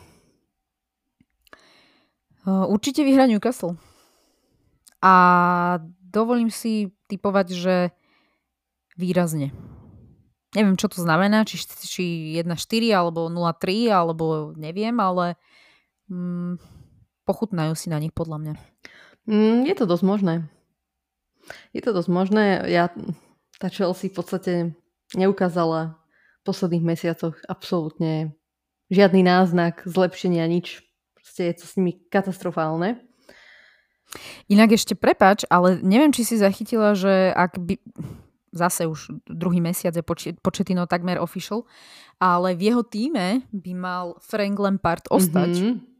Uh, 2.42 2.66
určite 2.66 3.06
vyhrá 3.06 3.30
Newcastle. 3.30 3.78
A 5.06 5.14
dovolím 6.02 6.50
si 6.50 6.90
typovať, 7.06 7.48
že 7.54 7.76
výrazne. 8.98 9.54
Neviem, 10.52 10.76
čo 10.76 10.92
to 10.92 11.00
znamená, 11.00 11.48
či, 11.48 11.62
či 11.64 12.04
1-4 12.42 12.92
alebo 12.92 13.32
0-3, 13.32 13.88
alebo 13.88 14.52
neviem, 14.60 14.98
ale 15.00 15.40
mm, 16.12 16.60
pochutnajú 17.24 17.74
si 17.80 17.88
na 17.88 17.98
nich 18.04 18.12
podľa 18.12 18.38
mňa. 18.44 18.54
Mm, 19.32 19.60
je 19.72 19.76
to 19.80 19.86
dosť 19.88 20.04
možné. 20.04 20.36
Je 21.72 21.82
to 21.82 21.96
dosť 21.96 22.10
možné. 22.12 22.68
Ja, 22.68 22.92
tá 23.58 23.72
Chelsea 23.72 24.12
v 24.12 24.18
podstate 24.20 24.54
neukázala 25.16 25.96
v 26.42 26.44
posledných 26.44 26.86
mesiacoch 26.86 27.40
absolútne 27.48 28.36
žiadny 28.92 29.24
náznak 29.24 29.86
zlepšenia, 29.88 30.44
nič. 30.52 30.84
Proste 31.16 31.48
je 31.48 31.56
to 31.62 31.66
s 31.66 31.74
nimi 31.80 32.02
katastrofálne. 32.12 33.00
Inak 34.52 34.76
ešte 34.76 34.98
prepač, 35.00 35.48
ale 35.48 35.80
neviem, 35.80 36.12
či 36.12 36.28
si 36.28 36.36
zachytila, 36.36 36.92
že 36.92 37.32
ak 37.32 37.56
by 37.56 37.80
zase 38.52 38.84
už 38.84 39.24
druhý 39.24 39.64
mesiac 39.64 39.96
je 39.96 40.04
početino 40.44 40.84
takmer 40.84 41.16
official, 41.16 41.64
ale 42.20 42.52
v 42.60 42.68
jeho 42.68 42.84
týme 42.84 43.48
by 43.56 43.72
mal 43.72 44.20
Frank 44.20 44.60
Lampard 44.60 45.08
ostať. 45.08 45.52
Mm-hmm 45.56 45.91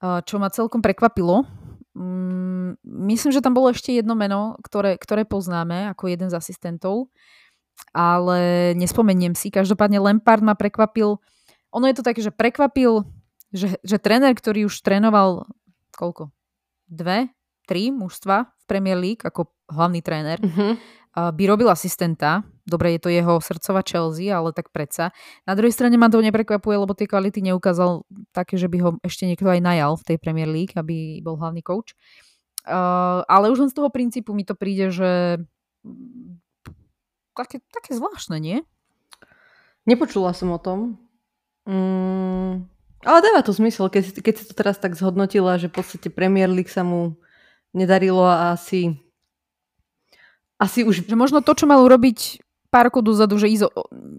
čo 0.00 0.36
ma 0.38 0.48
celkom 0.50 0.78
prekvapilo. 0.78 1.42
Mm, 1.98 2.78
myslím, 3.10 3.30
že 3.34 3.42
tam 3.42 3.58
bolo 3.58 3.74
ešte 3.74 3.90
jedno 3.90 4.14
meno, 4.14 4.54
ktoré, 4.62 4.94
ktoré 4.98 5.26
poznáme 5.26 5.90
ako 5.90 6.06
jeden 6.06 6.30
z 6.30 6.38
asistentov, 6.38 7.10
ale 7.90 8.72
nespomeniem 8.78 9.34
si. 9.34 9.50
Každopádne 9.50 9.98
Lampard 9.98 10.42
ma 10.42 10.54
prekvapil. 10.54 11.18
Ono 11.74 11.84
je 11.90 11.96
to 11.98 12.06
také, 12.06 12.22
že 12.22 12.30
prekvapil, 12.30 13.02
že, 13.50 13.76
že 13.82 13.96
tréner, 13.98 14.30
ktorý 14.32 14.70
už 14.70 14.80
trénoval 14.80 15.44
koľko? 15.98 16.30
Dve, 16.86 17.34
tri 17.66 17.90
mužstva 17.90 18.46
v 18.46 18.64
Premier 18.70 18.96
League 18.96 19.26
ako 19.26 19.50
hlavný 19.68 20.00
tréner, 20.00 20.38
mm-hmm. 20.40 20.72
By 21.14 21.42
robil 21.46 21.68
asistenta 21.70 22.44
Dobre, 22.68 22.92
je 22.92 23.00
to 23.00 23.08
jeho 23.08 23.40
srdcová 23.40 23.80
Chelsea, 23.80 24.28
ale 24.28 24.52
tak 24.52 24.68
predsa. 24.68 25.08
Na 25.48 25.56
druhej 25.56 25.72
strane 25.72 25.96
ma 25.96 26.12
to 26.12 26.20
neprekvapuje, 26.20 26.76
lebo 26.76 26.92
tie 26.92 27.08
kvality 27.08 27.40
neukázal 27.40 28.04
také, 28.36 28.60
že 28.60 28.68
by 28.68 28.78
ho 28.84 28.90
ešte 29.00 29.24
niekto 29.24 29.48
aj 29.48 29.64
najal 29.64 29.96
v 29.96 30.04
tej 30.04 30.16
Premier 30.20 30.52
League, 30.52 30.76
aby 30.76 31.24
bol 31.24 31.40
hlavný 31.40 31.64
coach. 31.64 31.96
Uh, 32.68 33.24
ale 33.24 33.48
už 33.48 33.64
len 33.64 33.70
z 33.72 33.76
toho 33.80 33.88
princípu 33.88 34.36
mi 34.36 34.44
to 34.44 34.52
príde, 34.52 34.92
že 34.92 35.40
také, 37.32 37.64
také 37.72 37.96
zvláštne, 37.96 38.36
nie? 38.36 38.60
Nepočula 39.88 40.36
som 40.36 40.52
o 40.52 40.60
tom. 40.60 41.00
Mm, 41.64 42.68
ale 43.08 43.18
dáva 43.24 43.40
to 43.40 43.56
zmysel, 43.56 43.88
keď, 43.88 44.20
keď 44.20 44.34
si 44.36 44.44
to 44.44 44.52
teraz 44.52 44.76
tak 44.76 44.92
zhodnotila, 44.92 45.56
že 45.56 45.72
v 45.72 45.80
podstate 45.80 46.12
Premier 46.12 46.52
League 46.52 46.68
sa 46.68 46.84
mu 46.84 47.16
nedarilo 47.72 48.28
a 48.28 48.52
asi 48.52 49.00
asi 50.58 50.82
už... 50.82 51.06
Že 51.06 51.16
možno 51.16 51.38
to, 51.40 51.54
čo 51.54 51.64
mal 51.70 51.80
urobiť 51.80 52.42
pár 52.68 52.92
rokov 52.92 53.06
dozadu, 53.06 53.40
že 53.40 53.48
ísť 53.48 53.72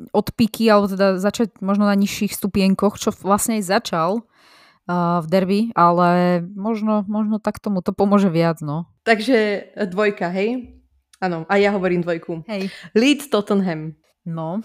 od 0.10 0.28
piky, 0.34 0.66
alebo 0.72 0.90
teda 0.90 1.22
začať 1.22 1.62
možno 1.62 1.86
na 1.86 1.94
nižších 1.94 2.34
stupienkoch, 2.34 2.98
čo 2.98 3.14
vlastne 3.22 3.62
aj 3.62 3.70
začal 3.70 4.10
uh, 4.24 5.22
v 5.22 5.28
derby, 5.30 5.62
ale 5.78 6.42
možno, 6.58 7.06
možno 7.06 7.38
tak 7.38 7.62
tomu 7.62 7.86
to 7.86 7.94
pomôže 7.94 8.34
viac, 8.34 8.58
no. 8.66 8.90
Takže 9.06 9.70
dvojka, 9.94 10.34
hej? 10.34 10.82
Áno, 11.22 11.46
a 11.46 11.60
ja 11.62 11.76
hovorím 11.76 12.02
dvojku. 12.02 12.48
Hej. 12.48 12.74
Leeds 12.96 13.30
Tottenham. 13.30 13.94
No. 14.26 14.64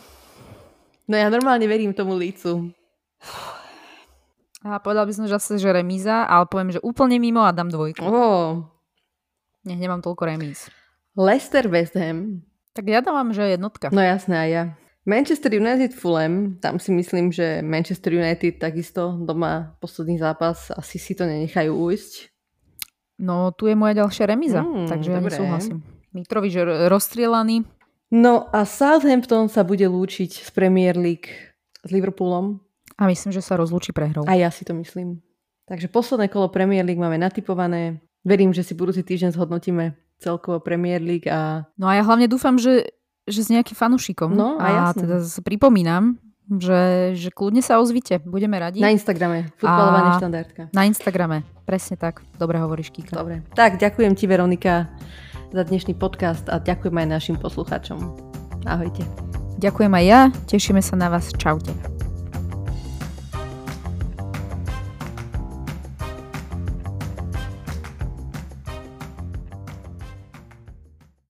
No 1.05 1.15
ja 1.19 1.29
normálne 1.29 1.67
verím 1.69 1.93
tomu 1.93 2.17
Leedsu. 2.17 2.73
A 4.65 4.81
povedal 4.81 5.05
by 5.05 5.13
som, 5.13 5.29
že 5.29 5.37
zase, 5.37 5.61
že 5.61 5.69
remíza, 5.69 6.25
ale 6.25 6.49
poviem, 6.49 6.73
že 6.73 6.81
úplne 6.81 7.21
mimo 7.21 7.45
a 7.45 7.53
dám 7.53 7.69
dvojku. 7.69 8.01
Oh. 8.01 8.65
Nech 9.69 9.77
nemám 9.77 10.01
toľko 10.01 10.25
remíz. 10.25 10.73
Leicester 11.15 11.71
West 11.71 11.95
Ham. 11.95 12.43
Tak 12.75 12.91
ja 12.91 12.99
dávam, 12.99 13.31
že 13.31 13.55
jednotka. 13.55 13.89
No 13.95 14.03
jasné, 14.03 14.35
aj 14.35 14.51
ja. 14.51 14.65
Manchester 15.05 15.53
United 15.53 15.93
Fulham, 15.93 16.57
tam 16.59 16.81
si 16.81 16.89
myslím, 16.91 17.29
že 17.29 17.61
Manchester 17.61 18.17
United 18.17 18.57
takisto 18.57 19.21
doma 19.21 19.77
posledný 19.79 20.17
zápas 20.17 20.73
asi 20.73 20.97
si 20.97 21.13
to 21.13 21.29
nenechajú 21.29 21.71
ujsť. 21.71 22.33
No 23.21 23.53
tu 23.53 23.69
je 23.69 23.77
moja 23.77 23.95
ďalšia 24.01 24.25
remíza, 24.27 24.65
mm, 24.65 24.89
takže 24.91 25.13
dobre. 25.13 25.21
ja 25.21 25.39
nesúhlasím. 25.39 25.79
Mitrovič 26.17 26.55
rozstrielaný. 26.89 27.69
No 28.11 28.49
a 28.51 28.65
Southampton 28.65 29.47
sa 29.53 29.63
bude 29.63 29.85
lúčiť 29.85 30.47
z 30.47 30.51
Premier 30.51 30.97
League 30.97 31.31
s 31.85 31.89
Liverpoolom. 31.93 32.65
A 32.97 33.07
myslím, 33.11 33.35
že 33.35 33.45
sa 33.45 33.61
rozlúči 33.61 33.93
prehrou. 33.93 34.25
A 34.25 34.35
ja 34.39 34.49
si 34.49 34.65
to 34.65 34.73
myslím. 34.73 35.21
Takže 35.69 35.91
posledné 35.93 36.33
kolo 36.33 36.49
Premier 36.49 36.87
League 36.87 37.01
máme 37.01 37.21
natypované. 37.21 38.01
Verím, 38.25 38.57
že 38.57 38.65
si 38.65 38.73
budúci 38.73 39.05
týždeň 39.05 39.37
zhodnotíme 39.37 39.99
celkovo 40.25 40.57
Premier 40.65 41.05
League 41.05 41.29
a... 41.29 41.69
No 41.77 41.85
a 41.85 42.01
ja 42.01 42.03
hlavne 42.03 42.25
dúfam, 42.25 42.57
že, 42.57 42.97
že 43.29 43.45
s 43.45 43.53
nejakým 43.53 43.77
fanušikom. 43.77 44.33
No 44.33 44.57
a, 44.57 44.91
a 44.91 44.97
teda 44.97 45.21
pripomínam, 45.45 46.17
že, 46.49 47.13
že 47.17 47.29
kľudne 47.29 47.61
sa 47.61 47.77
ozvite, 47.81 48.21
budeme 48.25 48.57
radi. 48.57 48.81
Na 48.81 48.93
Instagrame, 48.93 49.53
futbalová 49.61 50.17
neštandardka. 50.17 50.73
Na 50.73 50.89
Instagrame, 50.89 51.45
presne 51.69 52.01
tak. 52.01 52.25
Dobre 52.41 52.61
hovoríš, 52.61 52.93
Kika. 52.93 53.17
Dobre. 53.17 53.45
Tak, 53.53 53.77
ďakujem 53.77 54.13
ti, 54.17 54.25
Veronika, 54.25 54.89
za 55.53 55.63
dnešný 55.65 55.97
podcast 55.97 56.49
a 56.49 56.61
ďakujem 56.61 56.97
aj 57.05 57.09
našim 57.09 57.37
poslucháčom. 57.37 58.01
Ahojte. 58.65 59.05
Ďakujem 59.61 59.93
aj 59.93 60.05
ja, 60.05 60.21
tešíme 60.51 60.83
sa 60.83 60.97
na 60.97 61.09
vás. 61.09 61.33
Čaute. 61.37 61.94